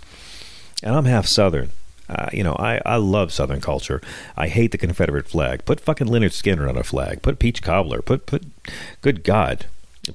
And 0.83 0.95
I'm 0.95 1.05
half 1.05 1.25
Southern. 1.25 1.71
Uh, 2.09 2.29
you 2.33 2.43
know, 2.43 2.55
I, 2.57 2.81
I 2.85 2.95
love 2.95 3.31
Southern 3.31 3.61
culture. 3.61 4.01
I 4.35 4.47
hate 4.47 4.71
the 4.71 4.77
Confederate 4.77 5.27
flag. 5.27 5.63
Put 5.65 5.79
fucking 5.79 6.07
Lynyrd 6.07 6.31
Skynyrd 6.31 6.69
on 6.69 6.77
a 6.77 6.83
flag. 6.83 7.21
Put 7.21 7.39
Peach 7.39 7.61
Cobbler. 7.61 8.01
Put 8.01 8.25
put, 8.25 8.43
good 9.01 9.23
God, 9.23 9.67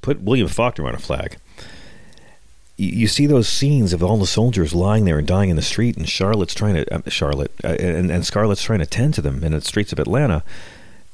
put 0.03 0.21
William 0.21 0.49
Faulkner 0.49 0.89
on 0.89 0.95
a 0.95 0.99
flag. 0.99 1.37
You, 2.77 2.89
you 2.89 3.07
see 3.07 3.27
those 3.27 3.49
scenes 3.49 3.93
of 3.93 4.03
all 4.03 4.17
the 4.17 4.27
soldiers 4.27 4.75
lying 4.75 5.05
there 5.05 5.19
and 5.19 5.27
dying 5.27 5.51
in 5.51 5.57
the 5.57 5.63
street, 5.63 5.97
and 5.97 6.09
Charlotte's 6.09 6.55
trying 6.55 6.75
to 6.75 6.95
uh, 6.95 7.09
Charlotte 7.09 7.53
uh, 7.63 7.69
and 7.69 8.11
and 8.11 8.27
Scarlett's 8.27 8.65
trying 8.65 8.81
to 8.81 8.87
tend 8.87 9.15
to 9.15 9.23
them 9.23 9.45
in 9.45 9.53
the 9.53 9.61
streets 9.61 9.93
of 9.93 9.99
Atlanta. 10.01 10.43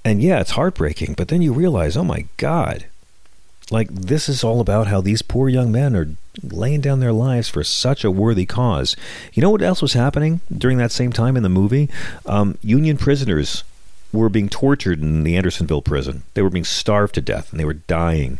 And 0.02 0.22
yeah, 0.22 0.40
it's 0.40 0.52
heartbreaking. 0.52 1.12
But 1.14 1.28
then 1.28 1.42
you 1.42 1.52
realize, 1.52 1.94
oh 1.94 2.04
my 2.04 2.24
God, 2.38 2.86
like 3.70 3.88
this 3.88 4.28
is 4.28 4.42
all 4.42 4.60
about 4.60 4.88
how 4.88 5.00
these 5.00 5.22
poor 5.22 5.48
young 5.48 5.70
men 5.70 5.94
are 5.94 6.08
laying 6.42 6.80
down 6.80 7.00
their 7.00 7.12
lives 7.12 7.48
for 7.48 7.62
such 7.62 8.04
a 8.04 8.10
worthy 8.10 8.46
cause. 8.46 8.96
You 9.32 9.42
know 9.42 9.50
what 9.50 9.62
else 9.62 9.80
was 9.80 9.92
happening 9.92 10.40
during 10.56 10.78
that 10.78 10.92
same 10.92 11.12
time 11.12 11.36
in 11.36 11.42
the 11.42 11.48
movie? 11.48 11.88
Um, 12.26 12.58
Union 12.62 12.96
prisoners 12.96 13.64
were 14.12 14.28
being 14.28 14.48
tortured 14.48 15.00
in 15.00 15.22
the 15.22 15.36
Andersonville 15.36 15.82
prison. 15.82 16.24
They 16.34 16.42
were 16.42 16.50
being 16.50 16.64
starved 16.64 17.14
to 17.14 17.20
death 17.20 17.50
and 17.50 17.60
they 17.60 17.64
were 17.64 17.74
dying. 17.74 18.38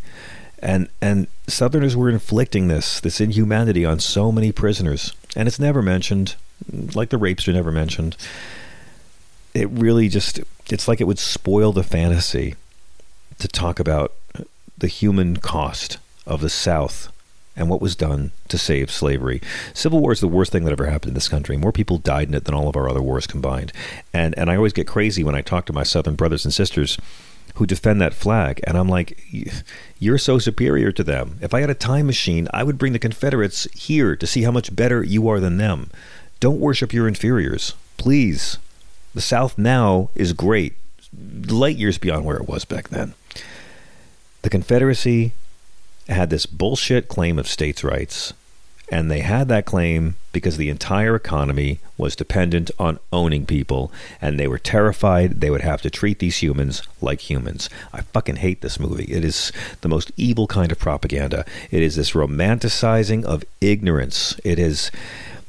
And 0.59 0.89
and 1.01 1.27
Southerners 1.47 1.97
were 1.97 2.11
inflicting 2.11 2.69
this 2.69 3.01
this 3.01 3.21
inhumanity 3.21 3.85
on 3.85 3.99
so 3.99 4.31
many 4.31 4.53
prisoners, 4.53 5.15
and 5.35 5.49
it's 5.49 5.59
never 5.59 5.81
mentioned. 5.81 6.37
Like 6.95 7.09
the 7.09 7.17
rapes 7.17 7.49
are 7.49 7.53
never 7.53 7.73
mentioned. 7.73 8.17
It 9.55 9.71
really 9.71 10.09
just 10.09 10.41
it's 10.69 10.87
like 10.87 11.01
it 11.01 11.07
would 11.07 11.19
spoil 11.19 11.73
the 11.73 11.83
fantasy 11.83 12.57
to 13.39 13.49
talk 13.49 13.81
about 13.81 14.13
the 14.81 14.89
human 14.89 15.37
cost 15.37 15.99
of 16.27 16.41
the 16.41 16.51
South 16.51 17.13
and 17.57 17.69
what 17.69 17.81
was 17.81 17.97
done 17.97 18.33
to 18.49 18.57
save 18.57 18.91
slavery. 18.91 19.41
Civil 19.75 20.01
War 20.01 20.13
is 20.13 20.21
the 20.21 20.29
worst 20.29 20.53
thing 20.53 20.65
that 20.65 20.73
ever 20.73 20.87
happened 20.87 21.11
in 21.11 21.15
this 21.15 21.29
country. 21.29 21.57
More 21.57 21.73
people 21.73 21.99
died 21.99 22.29
in 22.29 22.35
it 22.35 22.45
than 22.45 22.55
all 22.55 22.69
of 22.69 22.77
our 22.77 22.89
other 22.89 23.03
wars 23.03 23.27
combined. 23.27 23.73
And 24.13 24.37
and 24.39 24.51
I 24.51 24.57
always 24.57 24.73
get 24.73 24.87
crazy 24.87 25.23
when 25.23 25.35
I 25.35 25.43
talk 25.43 25.67
to 25.67 25.73
my 25.73 25.83
Southern 25.83 26.15
brothers 26.15 26.45
and 26.45 26.55
sisters 26.55 26.99
who 27.57 27.67
defend 27.67 28.01
that 28.01 28.15
flag, 28.15 28.61
and 28.65 28.79
I'm 28.79 28.89
like, 28.89 29.19
you're 29.99 30.19
so 30.19 30.39
superior 30.39 30.93
to 30.93 31.05
them. 31.05 31.39
If 31.43 31.53
I 31.53 31.61
had 31.61 31.69
a 31.69 31.75
time 31.75 32.07
machine, 32.07 32.49
I 32.55 32.63
would 32.63 32.79
bring 32.79 32.93
the 32.93 32.99
Confederates 32.99 33.65
here 33.75 34.17
to 34.17 34.27
see 34.27 34.43
how 34.43 34.51
much 34.51 34.75
better 34.75 35.03
you 35.03 35.29
are 35.29 35.41
than 35.41 35.59
them. 35.59 35.91
Don't 36.39 36.61
worship 36.61 36.93
your 36.93 37.09
inferiors, 37.09 37.75
please. 37.97 38.57
The 39.15 39.21
South 39.21 39.59
now 39.59 40.11
is 40.15 40.33
great, 40.33 40.75
light 41.13 41.77
years 41.77 41.99
beyond 41.99 42.25
where 42.25 42.37
it 42.37 42.49
was 42.49 42.65
back 42.65 42.89
then. 42.89 43.15
The 44.43 44.51
Confederacy 44.51 45.33
had 46.09 46.31
this 46.31 46.47
bullshit 46.47 47.09
claim 47.09 47.39
of 47.39 47.47
states' 47.47 47.85
rights, 47.85 48.33
and 48.91 49.11
they 49.11 49.21
had 49.21 49.49
that 49.49 49.67
claim 49.67 50.17
because 50.33 50.57
the 50.57 50.71
entire 50.71 51.15
economy 51.15 51.79
was 51.97 52.17
dependent 52.17 52.71
on 52.79 52.99
owning 53.13 53.47
people, 53.47 53.93
and 54.21 54.39
they 54.39 54.49
were 54.49 54.59
terrified 54.59 55.41
they 55.41 55.51
would 55.51 55.61
have 55.61 55.83
to 55.83 55.91
treat 55.91 56.19
these 56.19 56.39
humans 56.39 56.83
like 57.01 57.31
humans. 57.31 57.69
I 57.93 58.01
fucking 58.01 58.37
hate 58.37 58.61
this 58.61 58.81
movie. 58.81 59.05
It 59.05 59.25
is 59.25 59.53
the 59.83 59.89
most 59.89 60.11
evil 60.17 60.47
kind 60.47 60.73
of 60.73 60.79
propaganda. 60.79 61.45
It 61.71 61.83
is 61.83 61.97
this 61.97 62.13
romanticizing 62.13 63.25
of 63.25 63.45
ignorance. 63.61 64.39
It 64.45 64.59
is. 64.59 64.91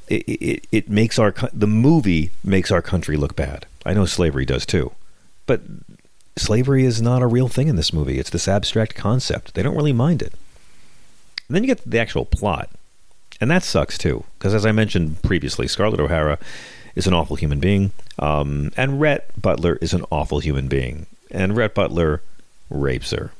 It, 0.07 0.27
it, 0.27 0.67
it 0.71 0.89
makes 0.89 1.17
our 1.17 1.33
the 1.53 1.67
movie 1.67 2.31
makes 2.43 2.69
our 2.69 2.81
country 2.81 3.15
look 3.15 3.35
bad. 3.35 3.65
I 3.85 3.93
know 3.93 4.05
slavery 4.05 4.45
does 4.45 4.65
too, 4.65 4.91
but 5.45 5.61
slavery 6.37 6.85
is 6.85 7.01
not 7.01 7.21
a 7.21 7.27
real 7.27 7.47
thing 7.47 7.67
in 7.67 7.75
this 7.75 7.93
movie. 7.93 8.19
It's 8.19 8.29
this 8.29 8.47
abstract 8.47 8.95
concept. 8.95 9.53
They 9.53 9.63
don't 9.63 9.75
really 9.75 9.93
mind 9.93 10.21
it. 10.21 10.33
And 11.47 11.55
then 11.55 11.63
you 11.63 11.67
get 11.67 11.83
the 11.89 11.99
actual 11.99 12.25
plot. 12.25 12.69
And 13.39 13.49
that 13.49 13.63
sucks 13.63 13.97
too, 13.97 14.23
because 14.37 14.53
as 14.53 14.65
I 14.65 14.71
mentioned 14.71 15.21
previously, 15.23 15.67
Scarlett 15.67 15.99
O'Hara 15.99 16.37
is 16.95 17.07
an 17.07 17.13
awful 17.13 17.35
human 17.35 17.59
being, 17.59 17.91
um, 18.19 18.71
and 18.77 19.01
Rhett 19.01 19.31
Butler 19.41 19.77
is 19.81 19.93
an 19.93 20.05
awful 20.11 20.39
human 20.39 20.67
being, 20.67 21.07
and 21.31 21.55
Rhett 21.55 21.73
Butler 21.73 22.21
rapes 22.69 23.11
her. 23.11 23.31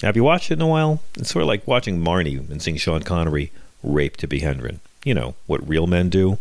Have 0.00 0.16
you 0.16 0.24
watched 0.24 0.50
it 0.50 0.54
in 0.54 0.62
a 0.62 0.66
while? 0.66 1.00
It's 1.16 1.30
sort 1.30 1.42
of 1.42 1.48
like 1.48 1.66
watching 1.66 2.02
Marnie 2.02 2.50
and 2.50 2.60
seeing 2.60 2.76
Sean 2.76 3.02
Connery 3.02 3.52
rape 3.84 4.16
Tippi 4.16 4.42
Hedren. 4.42 4.78
You 5.04 5.14
know 5.14 5.34
what 5.46 5.68
real 5.68 5.86
men 5.86 6.08
do. 6.08 6.38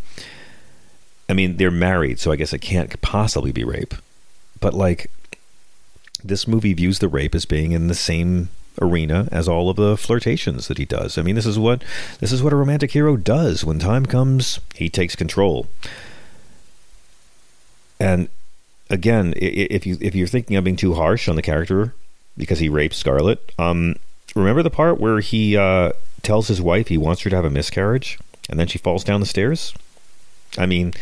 I 1.30 1.34
mean, 1.34 1.58
they're 1.58 1.72
married, 1.72 2.20
so 2.20 2.32
I 2.32 2.36
guess 2.36 2.54
it 2.54 2.60
can't 2.60 3.00
possibly 3.02 3.52
be 3.52 3.64
rape. 3.64 3.94
But 4.60 4.74
like, 4.74 5.12
this 6.24 6.48
movie 6.48 6.74
views 6.74 7.00
the 7.00 7.08
rape 7.08 7.36
as 7.36 7.46
being 7.46 7.72
in 7.72 7.88
the 7.88 7.96
same 7.96 8.50
arena 8.80 9.28
as 9.32 9.48
all 9.50 9.70
of 9.70 9.76
the 9.76 9.98
flirtations 9.98 10.68
that 10.68 10.78
he 10.78 10.86
does. 10.86 11.18
I 11.18 11.22
mean, 11.22 11.36
this 11.36 11.46
is 11.46 11.60
what 11.60 11.84
this 12.20 12.32
is 12.32 12.42
what 12.42 12.54
a 12.54 12.56
romantic 12.56 12.92
hero 12.92 13.18
does. 13.18 13.66
When 13.66 13.80
time 13.80 14.06
comes, 14.06 14.60
he 14.76 14.90
takes 14.90 15.16
control. 15.16 15.68
And 18.00 18.30
again, 18.90 19.34
if 19.38 19.86
you 19.86 19.98
if 20.02 20.16
you're 20.16 20.28
thinking 20.28 20.56
of 20.56 20.64
being 20.64 20.76
too 20.78 20.94
harsh 20.94 21.28
on 21.28 21.36
the 21.36 21.42
character 21.42 21.94
because 22.38 22.60
he 22.60 22.70
rapes 22.70 22.98
Scarlett, 22.98 23.52
um, 23.60 23.96
remember 24.36 24.64
the 24.64 24.70
part 24.70 25.00
where 25.00 25.20
he 25.20 25.58
uh, 25.58 25.92
tells 26.24 26.48
his 26.48 26.62
wife 26.62 26.88
he 26.88 26.98
wants 26.98 27.22
her 27.22 27.30
to 27.30 27.36
have 27.36 27.46
a 27.46 27.50
miscarriage, 27.50 28.18
and 28.50 28.60
then 28.60 28.68
she 28.68 28.78
falls 28.80 29.04
down 29.04 29.20
the 29.20 29.26
stairs. 29.26 29.74
I 30.58 30.66
mean, 30.66 30.94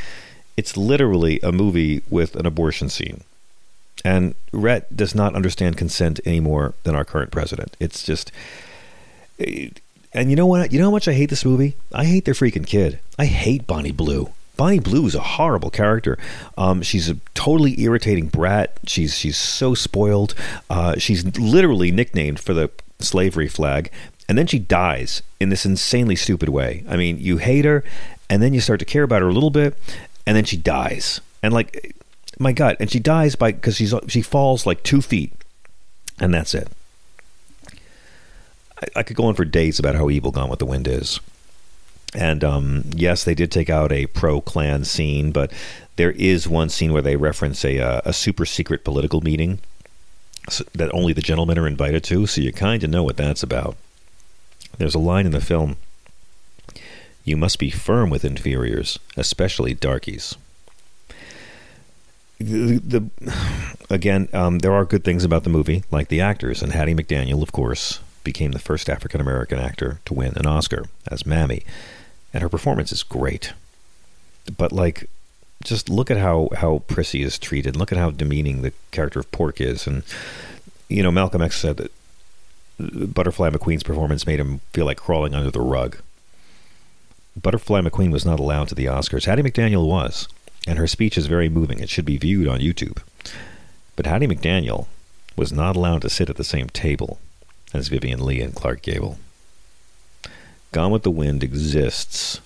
It's 0.57 0.75
literally 0.75 1.39
a 1.41 1.53
movie 1.53 2.01
with 2.09 2.35
an 2.35 2.45
abortion 2.45 2.89
scene. 2.89 3.23
And 4.05 4.35
Rhett 4.51 4.95
does 4.95 5.13
not 5.13 5.35
understand 5.35 5.77
consent 5.77 6.19
any 6.25 6.39
more 6.39 6.73
than 6.83 6.95
our 6.95 7.05
current 7.05 7.31
president. 7.31 7.75
It's 7.79 8.03
just. 8.03 8.31
And 9.37 10.29
you 10.29 10.35
know 10.35 10.45
what? 10.45 10.71
You 10.71 10.79
know 10.79 10.85
how 10.85 10.91
much 10.91 11.07
I 11.07 11.13
hate 11.13 11.29
this 11.29 11.45
movie? 11.45 11.75
I 11.93 12.05
hate 12.05 12.25
their 12.25 12.33
freaking 12.33 12.65
kid. 12.65 12.99
I 13.17 13.25
hate 13.25 13.67
Bonnie 13.67 13.91
Blue. 13.91 14.31
Bonnie 14.57 14.79
Blue 14.79 15.05
is 15.05 15.15
a 15.15 15.21
horrible 15.21 15.69
character. 15.69 16.17
Um, 16.57 16.81
she's 16.81 17.09
a 17.09 17.15
totally 17.33 17.79
irritating 17.81 18.27
brat. 18.27 18.77
She's 18.85 19.17
she's 19.17 19.37
so 19.37 19.73
spoiled. 19.73 20.35
Uh, 20.69 20.97
she's 20.97 21.23
literally 21.37 21.91
nicknamed 21.91 22.41
for 22.41 22.53
the 22.53 22.69
slavery 22.99 23.47
flag, 23.47 23.89
and 24.27 24.37
then 24.37 24.47
she 24.47 24.59
dies 24.59 25.21
in 25.39 25.47
this 25.49 25.65
insanely 25.65 26.17
stupid 26.17 26.49
way. 26.49 26.83
I 26.89 26.97
mean, 26.97 27.19
you 27.19 27.37
hate 27.37 27.63
her, 27.63 27.85
and 28.29 28.43
then 28.43 28.53
you 28.53 28.59
start 28.59 28.79
to 28.79 28.85
care 28.85 29.03
about 29.03 29.21
her 29.21 29.29
a 29.29 29.33
little 29.33 29.49
bit, 29.49 29.77
and 30.27 30.35
then 30.35 30.43
she 30.43 30.57
dies. 30.57 31.21
And 31.41 31.53
like, 31.53 31.95
my 32.39 32.53
God, 32.53 32.77
and 32.79 32.89
she 32.89 32.99
dies 32.99 33.35
by 33.35 33.51
because 33.51 33.75
she's 33.75 33.93
she 34.07 34.21
falls 34.21 34.65
like 34.65 34.81
two 34.83 35.01
feet, 35.01 35.33
and 36.19 36.33
that's 36.33 36.55
it. 36.55 36.69
I, 38.81 38.87
I 38.97 39.03
could 39.03 39.17
go 39.17 39.25
on 39.25 39.35
for 39.35 39.45
days 39.45 39.77
about 39.77 39.95
how 39.95 40.09
evil 40.09 40.31
Gone 40.31 40.49
with 40.49 40.59
the 40.59 40.65
Wind 40.65 40.87
is. 40.87 41.19
And 42.15 42.43
um, 42.43 42.85
yes, 42.95 43.23
they 43.23 43.35
did 43.35 43.51
take 43.51 43.69
out 43.69 43.91
a 43.91 44.07
pro 44.07 44.41
Klan 44.41 44.83
scene, 44.83 45.31
but 45.31 45.51
there 45.95 46.11
is 46.11 46.47
one 46.47 46.69
scene 46.69 46.91
where 46.91 47.03
they 47.03 47.15
reference 47.15 47.63
a, 47.63 47.79
uh, 47.79 48.01
a 48.03 48.13
super 48.13 48.45
secret 48.45 48.83
political 48.83 49.21
meeting 49.21 49.59
that 50.73 50.91
only 50.91 51.13
the 51.13 51.21
gentlemen 51.21 51.59
are 51.59 51.67
invited 51.67 52.03
to, 52.05 52.25
so 52.25 52.41
you 52.41 52.51
kind 52.51 52.83
of 52.83 52.89
know 52.89 53.03
what 53.03 53.17
that's 53.17 53.43
about. 53.43 53.77
There's 54.79 54.95
a 54.95 54.99
line 54.99 55.27
in 55.27 55.31
the 55.33 55.41
film 55.41 55.75
You 57.23 57.37
must 57.37 57.59
be 57.59 57.69
firm 57.69 58.09
with 58.09 58.25
inferiors, 58.25 58.97
especially 59.15 59.75
darkies. 59.75 60.35
The, 62.39 63.09
again, 63.89 64.29
um, 64.33 64.59
there 64.59 64.73
are 64.73 64.85
good 64.85 65.03
things 65.03 65.25
about 65.25 65.43
the 65.43 65.49
movie, 65.49 65.83
like 65.91 66.07
the 66.07 66.21
actors, 66.21 66.61
and 66.61 66.71
Hattie 66.71 66.95
McDaniel, 66.95 67.41
of 67.41 67.51
course, 67.51 67.99
became 68.23 68.51
the 68.51 68.59
first 68.59 68.89
African 68.89 69.19
American 69.19 69.59
actor 69.59 69.99
to 70.05 70.13
win 70.13 70.33
an 70.37 70.45
Oscar 70.45 70.85
as 71.11 71.25
Mammy 71.25 71.63
and 72.33 72.41
her 72.41 72.49
performance 72.49 72.91
is 72.91 73.03
great. 73.03 73.53
But 74.57 74.71
like, 74.71 75.09
just 75.63 75.89
look 75.89 76.09
at 76.09 76.17
how 76.17 76.49
how 76.57 76.83
Prissy 76.87 77.21
is 77.21 77.37
treated. 77.37 77.75
Look 77.75 77.91
at 77.91 77.97
how 77.97 78.11
demeaning 78.11 78.61
the 78.61 78.73
character 78.91 79.19
of 79.19 79.31
Pork 79.31 79.59
is, 79.59 79.87
and 79.87 80.03
you 80.87 81.03
know 81.03 81.11
Malcolm 81.11 81.41
X 81.41 81.59
said 81.59 81.77
that 81.77 81.91
Butterfly 83.13 83.49
McQueen's 83.49 83.83
performance 83.83 84.25
made 84.25 84.39
him 84.39 84.61
feel 84.73 84.85
like 84.85 84.97
crawling 84.97 85.35
under 85.35 85.51
the 85.51 85.61
rug. 85.61 85.97
Butterfly 87.39 87.81
McQueen 87.81 88.11
was 88.11 88.25
not 88.25 88.39
allowed 88.39 88.69
to 88.69 88.75
the 88.75 88.85
Oscars. 88.85 89.25
Hattie 89.25 89.43
McDaniel 89.43 89.87
was, 89.87 90.27
and 90.69 90.77
her 90.77 90.85
speech 90.85 91.17
is 91.17 91.25
very 91.25 91.49
moving. 91.49 91.79
It 91.79 91.89
should 91.89 92.05
be 92.05 92.17
viewed 92.17 92.47
on 92.47 92.59
YouTube. 92.59 92.99
But 93.95 94.05
Hattie 94.05 94.27
McDaniel 94.27 94.85
was 95.35 95.51
not 95.51 95.75
allowed 95.75 96.03
to 96.03 96.11
sit 96.11 96.29
at 96.29 96.35
the 96.35 96.43
same 96.43 96.69
table 96.69 97.17
as 97.73 97.87
Vivien 97.87 98.23
Leigh 98.23 98.41
and 98.41 98.53
Clark 98.53 98.83
Gable. 98.83 99.17
Gone 100.71 100.91
with 100.91 101.01
the 101.01 101.09
Wind 101.09 101.43
exists 101.43 102.39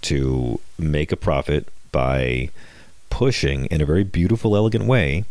to 0.00 0.58
make 0.78 1.12
a 1.12 1.16
profit 1.16 1.68
by 1.92 2.48
pushing, 3.10 3.66
in 3.66 3.82
a 3.82 3.86
very 3.86 4.04
beautiful, 4.04 4.56
elegant 4.56 4.86
way, 4.86 5.26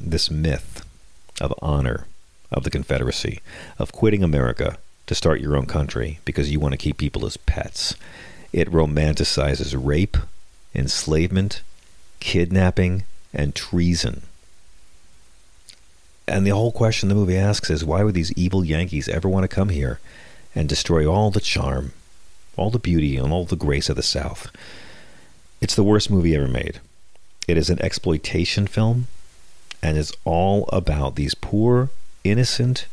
this 0.00 0.30
myth 0.30 0.86
of 1.40 1.52
honor, 1.60 2.06
of 2.52 2.62
the 2.62 2.70
Confederacy, 2.70 3.40
of 3.76 3.90
quitting 3.90 4.22
America 4.22 4.78
to 5.08 5.16
start 5.16 5.40
your 5.40 5.56
own 5.56 5.66
country 5.66 6.20
because 6.24 6.48
you 6.48 6.60
want 6.60 6.74
to 6.74 6.78
keep 6.78 6.96
people 6.96 7.26
as 7.26 7.36
pets. 7.36 7.96
It 8.52 8.70
romanticizes 8.70 9.74
rape, 9.76 10.16
enslavement, 10.76 11.62
kidnapping, 12.22 13.02
and 13.34 13.54
treason. 13.54 14.22
And 16.28 16.46
the 16.46 16.50
whole 16.50 16.70
question 16.70 17.08
the 17.08 17.16
movie 17.16 17.36
asks 17.36 17.68
is 17.68 17.84
why 17.84 18.04
would 18.04 18.14
these 18.14 18.32
evil 18.32 18.64
Yankees 18.64 19.08
ever 19.08 19.28
want 19.28 19.42
to 19.42 19.54
come 19.54 19.70
here 19.70 19.98
and 20.54 20.68
destroy 20.68 21.04
all 21.04 21.32
the 21.32 21.40
charm, 21.40 21.92
all 22.56 22.70
the 22.70 22.78
beauty, 22.78 23.16
and 23.16 23.32
all 23.32 23.44
the 23.44 23.56
grace 23.56 23.88
of 23.88 23.96
the 23.96 24.02
South. 24.02 24.50
It's 25.60 25.74
the 25.74 25.82
worst 25.82 26.10
movie 26.10 26.36
ever 26.36 26.46
made. 26.46 26.80
It 27.48 27.58
is 27.58 27.70
an 27.70 27.82
exploitation 27.82 28.68
film 28.68 29.08
and 29.82 29.98
is 29.98 30.12
all 30.24 30.68
about 30.72 31.16
these 31.16 31.34
poor, 31.34 31.90
innocent 32.22 32.86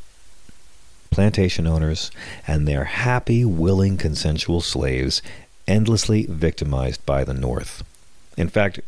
plantation 1.11 1.67
owners 1.67 2.09
and 2.47 2.67
their 2.67 2.85
happy, 2.85 3.45
willing, 3.45 3.97
consensual 3.97 4.61
slaves 4.61 5.21
endlessly 5.67 6.25
victimized 6.27 7.05
by 7.05 7.23
the 7.23 7.33
North. 7.33 7.83
In 8.37 8.49
fact, 8.49 8.79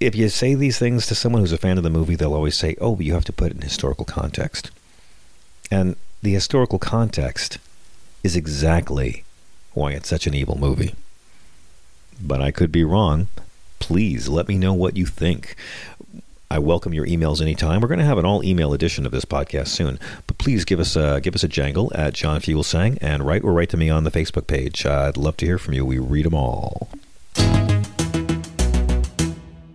if 0.00 0.16
you 0.16 0.30
say 0.30 0.54
these 0.54 0.78
things 0.78 1.06
to 1.06 1.14
someone 1.14 1.42
who's 1.42 1.52
a 1.52 1.58
fan 1.58 1.76
of 1.76 1.84
the 1.84 1.90
movie, 1.90 2.16
they'll 2.16 2.34
always 2.34 2.56
say, 2.56 2.74
oh, 2.80 2.96
but 2.96 3.04
you 3.04 3.12
have 3.12 3.26
to 3.26 3.32
put 3.32 3.52
it 3.52 3.56
in 3.56 3.62
historical 3.62 4.06
context. 4.06 4.70
And 5.70 5.94
the 6.22 6.32
historical 6.32 6.78
context 6.78 7.58
is 8.24 8.34
exactly 8.34 9.24
why 9.74 9.92
it's 9.92 10.08
such 10.08 10.26
an 10.26 10.34
evil 10.34 10.58
movie. 10.58 10.94
But 12.20 12.40
I 12.40 12.50
could 12.50 12.72
be 12.72 12.82
wrong. 12.82 13.28
Please 13.78 14.28
let 14.28 14.48
me 14.48 14.58
know 14.58 14.72
what 14.72 14.96
you 14.96 15.06
think. 15.06 15.54
I 16.50 16.58
welcome 16.58 16.92
your 16.92 17.06
emails 17.06 17.40
anytime. 17.40 17.80
We're 17.80 17.88
going 17.88 18.00
to 18.00 18.04
have 18.04 18.18
an 18.18 18.26
all 18.26 18.44
email 18.44 18.72
edition 18.72 19.06
of 19.06 19.12
this 19.12 19.24
podcast 19.24 19.68
soon, 19.68 20.00
but 20.26 20.36
please 20.36 20.64
give 20.64 20.80
us 20.80 20.96
a 20.96 21.20
give 21.22 21.36
us 21.36 21.44
a 21.44 21.48
jangle 21.48 21.92
at 21.94 22.12
John 22.12 22.40
Fugelsang 22.40 22.98
and 23.00 23.24
write 23.24 23.44
or 23.44 23.52
write 23.52 23.68
to 23.70 23.76
me 23.76 23.88
on 23.88 24.02
the 24.02 24.10
Facebook 24.10 24.48
page. 24.48 24.84
I'd 24.84 25.16
love 25.16 25.36
to 25.38 25.46
hear 25.46 25.58
from 25.58 25.74
you. 25.74 25.84
We 25.84 25.98
read 25.98 26.26
them 26.26 26.34
all. 26.34 26.88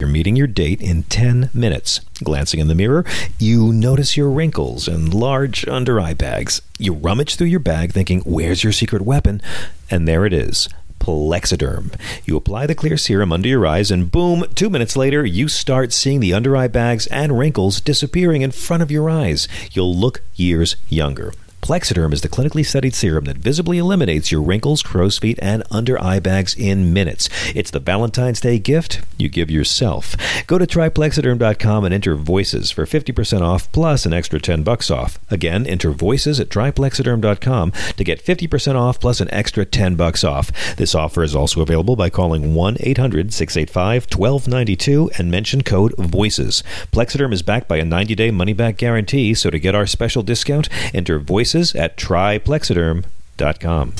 Meeting 0.05 0.35
your 0.35 0.47
date 0.47 0.81
in 0.81 1.03
10 1.03 1.49
minutes. 1.53 1.99
Glancing 2.23 2.59
in 2.59 2.67
the 2.67 2.75
mirror, 2.75 3.05
you 3.39 3.73
notice 3.73 4.15
your 4.15 4.29
wrinkles 4.29 4.87
and 4.87 5.13
large 5.13 5.67
under 5.67 5.99
eye 5.99 6.13
bags. 6.13 6.61
You 6.77 6.93
rummage 6.93 7.35
through 7.35 7.47
your 7.47 7.59
bag 7.59 7.91
thinking, 7.91 8.21
Where's 8.21 8.63
your 8.63 8.73
secret 8.73 9.01
weapon? 9.01 9.41
And 9.89 10.07
there 10.07 10.25
it 10.25 10.33
is. 10.33 10.69
Plexiderm. 10.99 11.93
You 12.25 12.35
apply 12.35 12.65
the 12.65 12.75
clear 12.75 12.97
serum 12.97 13.31
under 13.31 13.47
your 13.47 13.67
eyes, 13.67 13.91
and 13.91 14.11
boom, 14.11 14.45
two 14.55 14.69
minutes 14.69 14.95
later, 14.95 15.25
you 15.25 15.47
start 15.47 15.93
seeing 15.93 16.19
the 16.19 16.33
under 16.33 16.57
eye 16.57 16.67
bags 16.67 17.05
and 17.07 17.37
wrinkles 17.37 17.79
disappearing 17.79 18.41
in 18.41 18.51
front 18.51 18.81
of 18.81 18.89
your 18.89 19.09
eyes. 19.09 19.47
You'll 19.71 19.95
look 19.95 20.21
years 20.35 20.75
younger. 20.89 21.31
Plexiderm 21.65 22.13
is 22.13 22.21
the 22.21 22.29
clinically 22.29 22.63
studied 22.63 22.93
serum 22.93 23.25
that 23.25 23.39
visibly 23.39 23.79
eliminates 23.79 24.31
your 24.31 24.43
wrinkles, 24.43 24.83
crow's 24.83 25.17
feet, 25.17 25.39
and 25.41 25.63
under 25.71 25.99
eye 25.99 26.19
bags 26.19 26.53
in 26.53 26.93
minutes. 26.93 27.27
It's 27.55 27.71
the 27.71 27.79
Valentine's 27.79 28.39
Day 28.39 28.59
gift 28.59 29.01
you 29.17 29.29
give 29.29 29.49
yourself. 29.49 30.15
Go 30.45 30.59
to 30.59 30.67
tryplexiderm.com 30.67 31.85
and 31.85 31.91
enter 31.91 32.15
voices 32.15 32.69
for 32.69 32.85
50% 32.85 33.41
off 33.41 33.71
plus 33.71 34.05
an 34.05 34.13
extra 34.13 34.39
10 34.39 34.61
bucks 34.61 34.91
off. 34.91 35.17
Again, 35.31 35.65
enter 35.65 35.89
voices 35.89 36.39
at 36.39 36.49
tryplexiderm.com 36.49 37.71
to 37.71 38.03
get 38.03 38.23
50% 38.23 38.75
off 38.75 38.99
plus 38.99 39.19
an 39.19 39.33
extra 39.33 39.65
10 39.65 39.95
bucks 39.95 40.23
off. 40.23 40.51
This 40.75 40.93
offer 40.93 41.23
is 41.23 41.35
also 41.35 41.61
available 41.61 41.95
by 41.95 42.11
calling 42.11 42.53
1-800-685-1292 42.53 45.17
and 45.17 45.31
mention 45.31 45.63
code 45.63 45.95
VOICES. 45.97 46.61
Plexiderm 46.91 47.33
is 47.33 47.41
backed 47.41 47.67
by 47.67 47.77
a 47.77 47.83
90-day 47.83 48.29
money-back 48.29 48.77
guarantee, 48.77 49.33
so 49.33 49.49
to 49.49 49.57
get 49.57 49.73
our 49.73 49.87
special 49.87 50.21
discount, 50.21 50.69
enter 50.93 51.17
voices 51.17 51.54
at 51.55 51.95
tryplexiderm.com. 51.95 53.93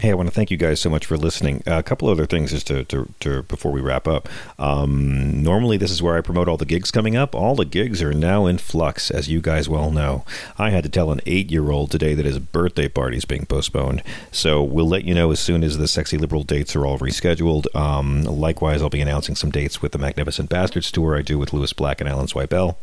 Hey, 0.00 0.10
I 0.10 0.14
want 0.14 0.28
to 0.28 0.34
thank 0.34 0.50
you 0.50 0.56
guys 0.56 0.80
so 0.80 0.90
much 0.90 1.06
for 1.06 1.16
listening. 1.16 1.62
Uh, 1.66 1.78
a 1.78 1.82
couple 1.82 2.08
other 2.08 2.26
things 2.26 2.50
just 2.50 2.66
to, 2.66 2.84
to, 2.84 3.08
to 3.20 3.42
before 3.44 3.70
we 3.70 3.80
wrap 3.80 4.08
up. 4.08 4.28
Um, 4.58 5.42
normally, 5.42 5.76
this 5.76 5.90
is 5.92 6.02
where 6.02 6.18
I 6.18 6.20
promote 6.20 6.48
all 6.48 6.56
the 6.56 6.66
gigs 6.66 6.90
coming 6.90 7.16
up. 7.16 7.34
All 7.34 7.54
the 7.54 7.64
gigs 7.64 8.02
are 8.02 8.12
now 8.12 8.44
in 8.44 8.58
flux, 8.58 9.10
as 9.10 9.28
you 9.28 9.40
guys 9.40 9.68
well 9.68 9.90
know. 9.90 10.24
I 10.58 10.70
had 10.70 10.82
to 10.82 10.90
tell 10.90 11.10
an 11.10 11.20
eight-year-old 11.26 11.90
today 11.90 12.14
that 12.14 12.26
his 12.26 12.38
birthday 12.40 12.88
party 12.88 13.16
is 13.16 13.24
being 13.24 13.46
postponed. 13.46 14.02
So 14.32 14.62
we'll 14.62 14.88
let 14.88 15.04
you 15.04 15.14
know 15.14 15.30
as 15.30 15.40
soon 15.40 15.62
as 15.62 15.78
the 15.78 15.88
sexy 15.88 16.18
liberal 16.18 16.42
dates 16.42 16.74
are 16.74 16.84
all 16.84 16.98
rescheduled. 16.98 17.74
Um, 17.74 18.24
likewise, 18.24 18.82
I'll 18.82 18.90
be 18.90 19.00
announcing 19.00 19.36
some 19.36 19.50
dates 19.50 19.80
with 19.80 19.92
the 19.92 19.98
Magnificent 19.98 20.50
Bastards 20.50 20.90
tour 20.90 21.16
I 21.16 21.22
do 21.22 21.38
with 21.38 21.52
Lewis 21.52 21.72
Black 21.72 22.00
and 22.00 22.10
Alan 22.10 22.26
Zweibel 22.26 22.76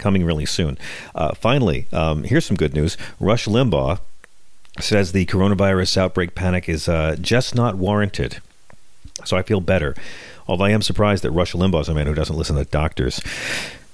coming 0.00 0.24
really 0.24 0.46
soon. 0.46 0.76
Uh, 1.14 1.34
finally, 1.34 1.86
um, 1.92 2.24
here's 2.24 2.44
some 2.44 2.56
good 2.56 2.74
news. 2.74 2.96
Rush 3.20 3.46
Limbaugh 3.46 4.00
says 4.80 5.12
the 5.12 5.26
coronavirus 5.26 5.96
outbreak 5.96 6.34
panic 6.34 6.68
is 6.68 6.88
uh, 6.88 7.16
just 7.20 7.54
not 7.54 7.76
warranted. 7.76 8.40
So 9.24 9.36
I 9.36 9.42
feel 9.42 9.60
better. 9.60 9.94
Although 10.48 10.64
I 10.64 10.70
am 10.70 10.82
surprised 10.82 11.22
that 11.22 11.30
Rush 11.30 11.52
Limbaugh 11.52 11.82
is 11.82 11.88
a 11.88 11.94
man 11.94 12.06
who 12.06 12.14
doesn't 12.14 12.36
listen 12.36 12.56
to 12.56 12.64
doctors. 12.64 13.20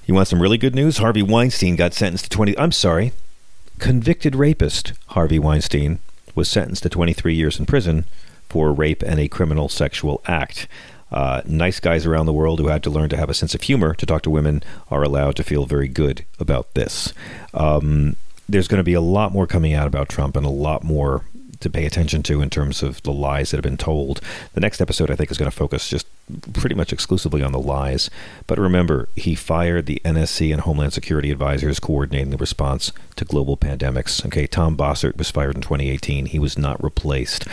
You 0.06 0.14
want 0.14 0.28
some 0.28 0.40
really 0.40 0.58
good 0.58 0.74
news? 0.74 0.98
Harvey 0.98 1.22
Weinstein 1.22 1.76
got 1.76 1.92
sentenced 1.92 2.24
to 2.24 2.30
20. 2.30 2.56
I'm 2.58 2.72
sorry. 2.72 3.12
Convicted 3.78 4.34
rapist 4.34 4.92
Harvey 5.08 5.38
Weinstein 5.38 5.98
was 6.34 6.48
sentenced 6.48 6.84
to 6.84 6.88
23 6.88 7.34
years 7.34 7.58
in 7.58 7.66
prison 7.66 8.04
for 8.48 8.72
rape 8.72 9.02
and 9.02 9.18
a 9.18 9.28
criminal 9.28 9.68
sexual 9.68 10.22
act. 10.26 10.68
Uh, 11.10 11.42
nice 11.46 11.80
guys 11.80 12.04
around 12.04 12.26
the 12.26 12.32
world 12.32 12.58
who 12.58 12.68
had 12.68 12.82
to 12.82 12.90
learn 12.90 13.08
to 13.08 13.16
have 13.16 13.30
a 13.30 13.34
sense 13.34 13.54
of 13.54 13.62
humor 13.62 13.94
to 13.94 14.06
talk 14.06 14.22
to 14.22 14.30
women 14.30 14.62
are 14.90 15.02
allowed 15.02 15.36
to 15.36 15.44
feel 15.44 15.64
very 15.66 15.88
good 15.88 16.24
about 16.40 16.74
this. 16.74 17.12
Um, 17.54 18.16
there's 18.48 18.68
going 18.68 18.80
to 18.80 18.84
be 18.84 18.94
a 18.94 19.00
lot 19.00 19.32
more 19.32 19.46
coming 19.46 19.72
out 19.72 19.86
about 19.86 20.08
Trump 20.08 20.36
and 20.36 20.46
a 20.46 20.50
lot 20.50 20.84
more 20.84 21.24
to 21.60 21.70
pay 21.70 21.86
attention 21.86 22.22
to 22.22 22.42
in 22.42 22.50
terms 22.50 22.82
of 22.82 23.02
the 23.02 23.12
lies 23.12 23.50
that 23.50 23.56
have 23.56 23.62
been 23.62 23.76
told. 23.76 24.20
The 24.52 24.60
next 24.60 24.80
episode, 24.80 25.10
I 25.10 25.16
think, 25.16 25.30
is 25.30 25.38
going 25.38 25.50
to 25.50 25.56
focus 25.56 25.88
just 25.88 26.06
pretty 26.52 26.74
much 26.74 26.92
exclusively 26.92 27.42
on 27.42 27.52
the 27.52 27.58
lies. 27.58 28.10
But 28.46 28.58
remember, 28.58 29.08
he 29.16 29.34
fired 29.34 29.86
the 29.86 30.00
NSC 30.04 30.52
and 30.52 30.62
Homeland 30.62 30.92
Security 30.92 31.30
advisors 31.30 31.80
coordinating 31.80 32.30
the 32.30 32.36
response 32.36 32.92
to 33.16 33.24
global 33.24 33.56
pandemics. 33.56 34.24
Okay, 34.26 34.46
Tom 34.46 34.76
Bossert 34.76 35.16
was 35.16 35.30
fired 35.30 35.56
in 35.56 35.62
2018. 35.62 36.26
He 36.26 36.38
was 36.38 36.58
not 36.58 36.82
replaced. 36.82 37.46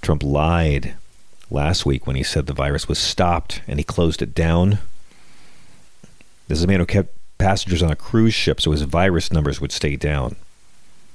Trump 0.00 0.22
lied 0.22 0.94
last 1.50 1.84
week 1.84 2.06
when 2.06 2.16
he 2.16 2.22
said 2.22 2.46
the 2.46 2.52
virus 2.52 2.88
was 2.88 2.98
stopped 2.98 3.62
and 3.66 3.78
he 3.78 3.84
closed 3.84 4.22
it 4.22 4.34
down. 4.34 4.78
This 6.48 6.58
is 6.58 6.64
a 6.64 6.66
man 6.66 6.80
who 6.80 6.86
kept 6.86 7.14
passengers 7.38 7.82
on 7.82 7.90
a 7.90 7.96
cruise 7.96 8.34
ship 8.34 8.60
so 8.60 8.72
his 8.72 8.82
virus 8.82 9.32
numbers 9.32 9.60
would 9.60 9.72
stay 9.72 9.96
down. 9.96 10.36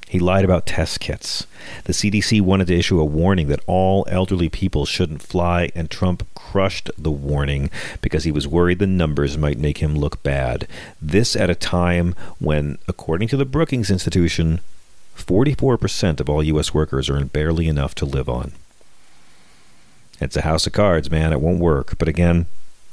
He 0.07 0.19
lied 0.19 0.45
about 0.45 0.67
test 0.67 0.99
kits. 0.99 1.47
The 1.85 1.93
CDC 1.93 2.39
wanted 2.41 2.67
to 2.67 2.77
issue 2.77 2.99
a 2.99 3.05
warning 3.05 3.47
that 3.47 3.63
all 3.65 4.05
elderly 4.09 4.49
people 4.49 4.85
shouldn't 4.85 5.23
fly, 5.23 5.71
and 5.73 5.89
Trump 5.89 6.27
crushed 6.35 6.91
the 6.97 7.11
warning 7.11 7.71
because 8.01 8.23
he 8.23 8.31
was 8.31 8.47
worried 8.47 8.77
the 8.77 8.87
numbers 8.87 9.37
might 9.37 9.57
make 9.57 9.79
him 9.79 9.95
look 9.95 10.21
bad. 10.21 10.67
This 11.01 11.35
at 11.35 11.49
a 11.49 11.55
time 11.55 12.13
when, 12.37 12.77
according 12.87 13.29
to 13.29 13.37
the 13.37 13.45
Brookings 13.45 13.89
Institution, 13.89 14.61
44% 15.17 16.19
of 16.19 16.29
all 16.29 16.43
U.S. 16.43 16.73
workers 16.73 17.09
earn 17.09 17.27
barely 17.27 17.67
enough 17.67 17.95
to 17.95 18.05
live 18.05 18.29
on. 18.29 18.51
It's 20.19 20.37
a 20.37 20.41
house 20.41 20.65
of 20.65 20.73
cards, 20.73 21.11
man. 21.11 21.33
It 21.33 21.41
won't 21.41 21.59
work. 21.59 21.97
But 21.97 22.07
again, 22.07 22.45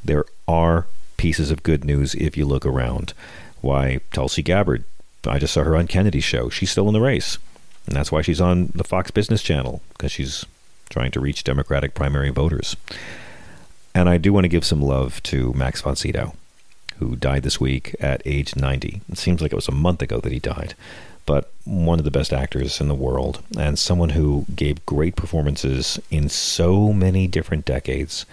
there 0.05 0.25
are 0.49 0.87
pieces 1.17 1.51
of 1.51 1.63
good 1.63 1.85
news 1.85 2.15
if 2.15 2.37
you 2.37 2.45
look 2.45 2.67
around. 2.67 3.15
Why, 3.61 4.01
Tulsi 4.13 4.43
Gabbard 4.43 4.85
I 5.27 5.39
just 5.39 5.55
saw 5.55 5.63
her 5.63 5.77
on 5.77 5.87
Kennedy's 5.87 6.25
show. 6.25 6.49
She's 6.49 6.71
still 6.71 6.89
in 6.89 6.95
the 6.95 7.01
race. 7.01 7.39
And 7.87 7.97
that's 7.97 8.13
why 8.13 8.23
she's 8.23 8.41
on 8.41 8.73
the 8.75 8.85
Fox 8.85 9.11
Business 9.11 9.43
Channel, 9.43 9.83
because 9.91 10.13
she's 10.13 10.45
trying 10.89 11.11
to 11.13 11.21
reach 11.21 11.45
Democratic 11.45 11.95
primary 11.95 12.31
voters. 12.31 12.77
And 13.95 14.09
I 14.09 14.19
do 14.19 14.33
want 14.33 14.45
to 14.45 14.49
give 14.49 14.65
some 14.65 14.83
love 14.83 15.23
to 15.25 15.53
Max 15.55 15.81
von 15.81 15.97
who 17.03 17.17
died 17.17 17.43
this 17.43 17.61
week 17.61 17.97
at 18.01 18.23
age 18.25 18.55
90. 18.55 19.01
It 19.11 19.19
seems 19.19 19.41
like 19.41 19.53
it 19.53 19.57
was 19.57 19.69
a 19.69 19.73
month 19.73 20.03
ago 20.03 20.21
that 20.21 20.33
he 20.33 20.39
died, 20.39 20.75
but 21.27 21.51
one 21.65 21.99
of 21.99 22.05
the 22.05 22.11
best 22.11 22.33
actors 22.33 22.81
in 22.81 22.89
the 22.89 22.95
world, 22.95 23.43
and 23.59 23.79
someone 23.79 24.11
who 24.11 24.47
gave 24.55 24.87
great 24.87 25.17
performances 25.17 25.99
in 26.11 26.29
so 26.29 26.93
many 26.93 27.27
different 27.27 27.65
decades, 27.65 28.25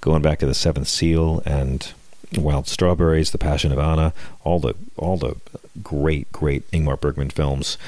going 0.00 0.22
back 0.22 0.38
to 0.40 0.46
The 0.46 0.54
Seventh 0.54 0.88
Seal 0.88 1.42
and 1.46 1.92
Wild 2.36 2.68
Strawberries, 2.68 3.30
The 3.30 3.38
Passion 3.38 3.72
of 3.72 3.78
Anna, 3.78 4.12
all 4.44 4.58
the 4.60 4.74
all 4.96 5.16
the 5.16 5.36
great, 5.82 6.30
great 6.32 6.70
Ingmar 6.70 7.00
Bergman 7.00 7.30
films. 7.30 7.78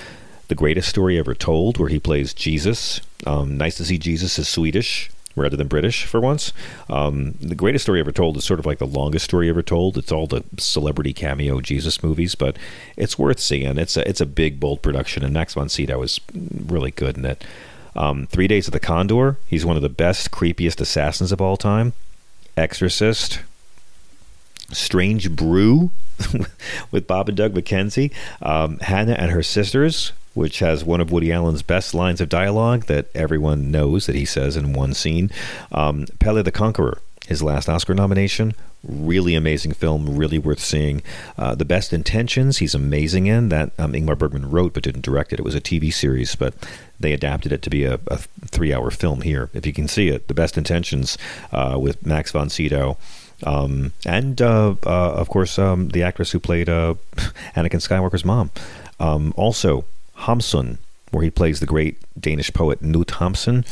The 0.48 0.54
Greatest 0.54 0.88
Story 0.88 1.18
Ever 1.18 1.34
Told, 1.34 1.76
where 1.76 1.90
he 1.90 2.00
plays 2.00 2.32
Jesus. 2.32 3.02
Um, 3.26 3.58
nice 3.58 3.76
to 3.76 3.84
see 3.84 3.98
Jesus 3.98 4.38
is 4.38 4.48
Swedish 4.48 5.10
rather 5.38 5.56
than 5.56 5.68
British 5.68 6.04
for 6.04 6.20
once. 6.20 6.52
Um, 6.88 7.34
the 7.40 7.54
Greatest 7.54 7.84
Story 7.84 8.00
Ever 8.00 8.12
Told 8.12 8.36
is 8.36 8.44
sort 8.44 8.60
of 8.60 8.66
like 8.66 8.78
the 8.78 8.86
longest 8.86 9.24
story 9.24 9.48
ever 9.48 9.62
told. 9.62 9.96
It's 9.96 10.12
all 10.12 10.26
the 10.26 10.44
celebrity 10.58 11.12
cameo 11.12 11.60
Jesus 11.60 12.02
movies, 12.02 12.34
but 12.34 12.56
it's 12.96 13.18
worth 13.18 13.40
seeing. 13.40 13.78
It's 13.78 13.96
a 13.96 14.08
it's 14.08 14.20
a 14.20 14.26
big 14.26 14.60
bold 14.60 14.82
production, 14.82 15.24
and 15.24 15.32
Max 15.32 15.54
von 15.54 15.68
Sydow 15.68 15.98
was 16.00 16.20
really 16.34 16.90
good 16.90 17.16
in 17.16 17.24
it. 17.24 17.44
Um, 17.96 18.26
Three 18.26 18.46
Days 18.46 18.68
of 18.68 18.72
the 18.72 18.80
Condor. 18.80 19.38
He's 19.46 19.66
one 19.66 19.76
of 19.76 19.82
the 19.82 19.88
best, 19.88 20.30
creepiest 20.30 20.80
assassins 20.80 21.32
of 21.32 21.40
all 21.40 21.56
time. 21.56 21.94
Exorcist. 22.56 23.40
Strange 24.70 25.30
Brew 25.34 25.90
with 26.90 27.06
Bob 27.06 27.28
and 27.28 27.36
Doug 27.36 27.54
McKenzie. 27.54 28.12
Um, 28.42 28.78
Hannah 28.80 29.14
and 29.14 29.30
her 29.30 29.42
sisters, 29.42 30.12
which 30.38 30.60
has 30.60 30.84
one 30.84 31.00
of 31.00 31.10
Woody 31.10 31.32
Allen's 31.32 31.62
best 31.62 31.94
lines 31.94 32.20
of 32.20 32.28
dialogue 32.28 32.84
that 32.84 33.08
everyone 33.12 33.72
knows 33.72 34.06
that 34.06 34.14
he 34.14 34.24
says 34.24 34.56
in 34.56 34.72
one 34.72 34.94
scene. 34.94 35.32
Um, 35.72 36.06
Pelle 36.20 36.40
the 36.44 36.52
Conqueror, 36.52 36.98
his 37.26 37.42
last 37.42 37.68
Oscar 37.68 37.92
nomination. 37.92 38.54
Really 38.84 39.34
amazing 39.34 39.72
film, 39.72 40.16
really 40.16 40.38
worth 40.38 40.60
seeing. 40.60 41.02
Uh, 41.36 41.56
the 41.56 41.64
Best 41.64 41.92
Intentions, 41.92 42.58
he's 42.58 42.72
amazing 42.72 43.26
in. 43.26 43.48
That 43.48 43.72
um, 43.80 43.94
Ingmar 43.94 44.16
Bergman 44.16 44.48
wrote 44.48 44.74
but 44.74 44.84
didn't 44.84 45.02
direct 45.02 45.32
it. 45.32 45.40
It 45.40 45.44
was 45.44 45.56
a 45.56 45.60
TV 45.60 45.92
series, 45.92 46.36
but 46.36 46.54
they 47.00 47.12
adapted 47.12 47.50
it 47.50 47.60
to 47.62 47.70
be 47.70 47.82
a, 47.82 47.98
a 48.06 48.18
three 48.46 48.72
hour 48.72 48.92
film 48.92 49.22
here. 49.22 49.50
If 49.52 49.66
you 49.66 49.72
can 49.72 49.88
see 49.88 50.06
it, 50.06 50.28
The 50.28 50.34
Best 50.34 50.56
Intentions 50.56 51.18
uh, 51.50 51.76
with 51.80 52.06
Max 52.06 52.30
von 52.30 52.48
Sydow. 52.48 52.96
Um, 53.42 53.92
and 54.06 54.40
uh, 54.40 54.76
uh, 54.86 55.12
of 55.14 55.28
course, 55.30 55.58
um, 55.58 55.88
the 55.88 56.04
actress 56.04 56.30
who 56.30 56.38
played 56.38 56.68
uh, 56.68 56.94
Anakin 57.56 57.82
Skywalker's 57.82 58.24
mom. 58.24 58.52
Um, 59.00 59.32
also, 59.36 59.84
Hamsun, 60.20 60.78
where 61.10 61.24
he 61.24 61.30
plays 61.30 61.60
the 61.60 61.66
great 61.66 61.98
Danish 62.18 62.52
poet 62.52 62.82
Knut 62.82 63.06
Hamsun. 63.06 63.64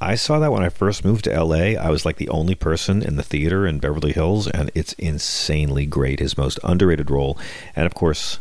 I 0.00 0.14
saw 0.14 0.38
that 0.38 0.52
when 0.52 0.62
I 0.62 0.68
first 0.68 1.04
moved 1.04 1.24
to 1.24 1.42
LA. 1.42 1.80
I 1.80 1.88
was 1.88 2.04
like 2.04 2.16
the 2.16 2.28
only 2.28 2.54
person 2.54 3.02
in 3.02 3.16
the 3.16 3.22
theater 3.22 3.66
in 3.66 3.78
Beverly 3.78 4.12
Hills, 4.12 4.46
and 4.46 4.70
it's 4.74 4.92
insanely 4.94 5.86
great. 5.86 6.20
His 6.20 6.36
most 6.36 6.60
underrated 6.62 7.10
role. 7.10 7.38
And 7.74 7.86
of 7.86 7.94
course, 7.94 8.38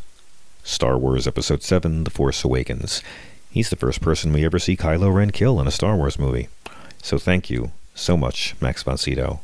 Star 0.63 0.97
Wars 0.97 1.27
Episode 1.27 1.63
7 1.63 2.03
The 2.03 2.09
Force 2.09 2.43
Awakens. 2.43 3.01
He's 3.49 3.69
the 3.69 3.77
first 3.77 4.01
person 4.01 4.33
we 4.33 4.43
ever 4.43 4.59
see 4.59 4.75
Kylo 4.75 5.13
Ren 5.13 5.31
kill 5.31 5.61
in 5.61 5.67
a 5.67 5.71
Star 5.71 5.95
Wars 5.95 6.19
movie. 6.19 6.49
So 7.01 7.17
thank 7.17 7.49
you 7.49 7.71
so 7.93 8.17
much, 8.17 8.55
Max 8.59 8.83
von 8.83 8.97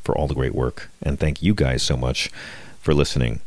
for 0.04 0.18
all 0.18 0.28
the 0.28 0.36
great 0.36 0.54
work. 0.54 0.90
And 1.02 1.18
thank 1.18 1.42
you 1.42 1.54
guys 1.54 1.82
so 1.82 1.96
much 1.96 2.30
for 2.82 2.94
listening 2.94 3.40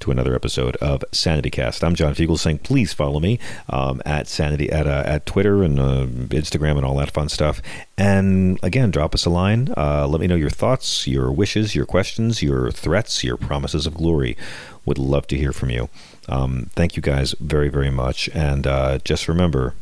to 0.00 0.10
another 0.10 0.34
episode 0.34 0.76
of 0.76 1.04
Sanity 1.12 1.50
Cast. 1.50 1.82
I'm 1.82 1.94
John 1.94 2.14
Fugelsang 2.14 2.62
please 2.62 2.92
follow 2.92 3.20
me 3.20 3.38
um, 3.68 4.02
at 4.04 4.28
Sanity 4.28 4.70
at 4.70 4.86
uh, 4.86 5.02
at 5.06 5.26
Twitter 5.26 5.62
and 5.62 5.78
uh, 5.78 6.06
Instagram 6.06 6.76
and 6.76 6.84
all 6.84 6.96
that 6.96 7.10
fun 7.10 7.28
stuff. 7.28 7.62
And 7.96 8.58
again, 8.62 8.90
drop 8.90 9.14
us 9.14 9.24
a 9.24 9.30
line. 9.30 9.72
Uh, 9.76 10.06
let 10.06 10.20
me 10.20 10.26
know 10.26 10.34
your 10.34 10.50
thoughts, 10.50 11.06
your 11.06 11.30
wishes, 11.32 11.74
your 11.74 11.86
questions, 11.86 12.42
your 12.42 12.70
threats, 12.70 13.24
your 13.24 13.36
promises 13.36 13.86
of 13.86 13.94
glory. 13.94 14.36
Would 14.84 14.98
love 14.98 15.26
to 15.28 15.36
hear 15.36 15.52
from 15.52 15.70
you. 15.70 15.88
Um, 16.28 16.70
thank 16.74 16.96
you 16.96 17.02
guys 17.02 17.34
very 17.40 17.68
very 17.68 17.90
much. 17.90 18.28
And 18.34 18.66
uh, 18.66 18.98
just 19.04 19.28
remember 19.28 19.74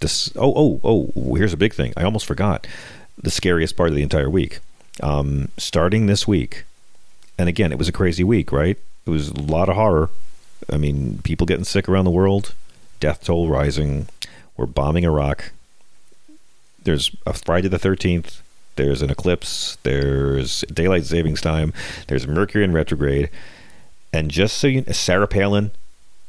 this. 0.00 0.32
Oh 0.36 0.52
oh 0.56 0.80
oh! 1.14 1.34
Here's 1.34 1.52
a 1.52 1.58
big 1.58 1.74
thing. 1.74 1.92
I 1.96 2.04
almost 2.04 2.26
forgot 2.26 2.66
the 3.22 3.30
scariest 3.30 3.76
part 3.76 3.90
of 3.90 3.94
the 3.94 4.02
entire 4.02 4.30
week. 4.30 4.60
Um, 5.02 5.48
starting 5.56 6.06
this 6.06 6.28
week, 6.28 6.64
and 7.38 7.48
again, 7.48 7.72
it 7.72 7.78
was 7.78 7.88
a 7.88 7.92
crazy 7.92 8.24
week, 8.24 8.52
right? 8.52 8.78
It 9.06 9.10
was 9.10 9.28
a 9.28 9.40
lot 9.40 9.68
of 9.68 9.76
horror. 9.76 10.10
I 10.70 10.76
mean, 10.76 11.20
people 11.22 11.46
getting 11.46 11.64
sick 11.64 11.88
around 11.88 12.04
the 12.04 12.10
world, 12.10 12.54
death 13.00 13.24
toll 13.24 13.48
rising. 13.48 14.08
We're 14.56 14.66
bombing 14.66 15.04
Iraq. 15.04 15.52
There's 16.82 17.10
a 17.26 17.32
Friday 17.32 17.68
the 17.68 17.78
13th. 17.78 18.40
There's 18.76 19.02
an 19.02 19.10
eclipse. 19.10 19.76
There's 19.82 20.62
daylight 20.72 21.04
savings 21.04 21.40
time. 21.40 21.72
There's 22.06 22.26
Mercury 22.26 22.64
in 22.64 22.72
retrograde. 22.72 23.30
And 24.12 24.30
just 24.30 24.56
so 24.56 24.66
you 24.66 24.84
Sarah 24.92 25.28
Palin 25.28 25.70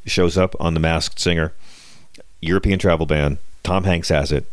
shows 0.04 0.36
up 0.36 0.54
on 0.60 0.74
The 0.74 0.80
Masked 0.80 1.18
Singer. 1.18 1.52
European 2.40 2.78
travel 2.78 3.06
ban. 3.06 3.38
Tom 3.62 3.84
Hanks 3.84 4.08
has 4.08 4.32
it. 4.32 4.44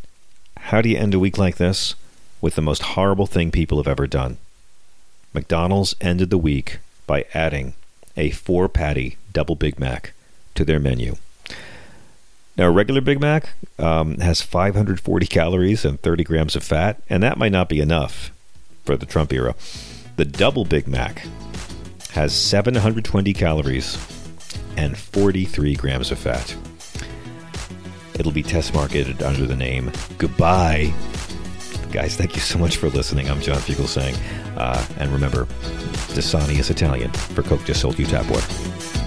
How 0.58 0.82
do 0.82 0.90
you 0.90 0.98
end 0.98 1.14
a 1.14 1.20
week 1.20 1.38
like 1.38 1.58
this? 1.58 1.96
with 2.42 2.56
the 2.56 2.62
most 2.62 2.82
horrible 2.82 3.28
thing 3.28 3.52
people 3.52 3.78
have 3.78 3.88
ever 3.88 4.08
done. 4.08 4.38
McDonald's 5.34 5.96
ended 6.02 6.30
the 6.30 6.38
week 6.38 6.80
by 7.06 7.26
adding 7.34 7.74
a 8.20 8.30
four 8.30 8.70
patty 8.70 9.18
double 9.34 9.56
Big 9.56 9.80
Mac 9.80 10.14
to 10.54 10.66
their 10.66 10.80
menu. 10.80 11.16
Now, 12.58 12.68
a 12.68 12.72
regular 12.72 13.00
Big 13.00 13.22
Mac 13.22 13.54
um, 13.80 14.18
has 14.18 14.42
540 14.42 15.26
calories 15.28 15.86
and 15.86 16.00
30 16.02 16.24
grams 16.26 16.56
of 16.58 16.64
fat, 16.64 17.02
and 17.10 17.24
that 17.24 17.38
might 17.38 17.54
not 17.54 17.70
be 17.70 17.80
enough 17.80 18.32
for 18.84 18.98
the 18.98 19.06
Trump 19.06 19.32
era. 19.32 19.56
The 20.18 20.26
double 20.26 20.66
Big 20.66 20.86
Mac 20.88 21.26
has 22.12 22.36
720 22.36 23.34
calories 23.34 23.96
and 24.76 24.98
43 24.98 25.76
grams 25.76 26.12
of 26.12 26.20
fat. 26.20 26.56
It'll 28.16 28.34
be 28.34 28.44
test 28.44 28.74
marketed 28.74 29.24
under 29.24 29.46
the 29.46 29.56
name 29.56 29.92
Goodbye 30.18 30.94
Guys, 31.92 32.16
thank 32.16 32.36
you 32.36 32.42
so 32.42 32.60
much 32.60 32.78
for 32.78 32.88
listening. 32.90 33.28
I'm 33.32 33.42
John 33.42 33.58
Fugelsang. 33.58 34.16
Uh, 34.60 34.86
and 34.98 35.12
remember, 35.12 35.46
Dasani 36.16 36.60
is 36.60 36.70
Italian 36.70 37.12
for 37.12 37.44
Coke 37.44 37.64
just 37.66 37.82
sold 37.82 37.98
you 37.98 38.06
tap 38.06 38.30
water. 38.30 38.99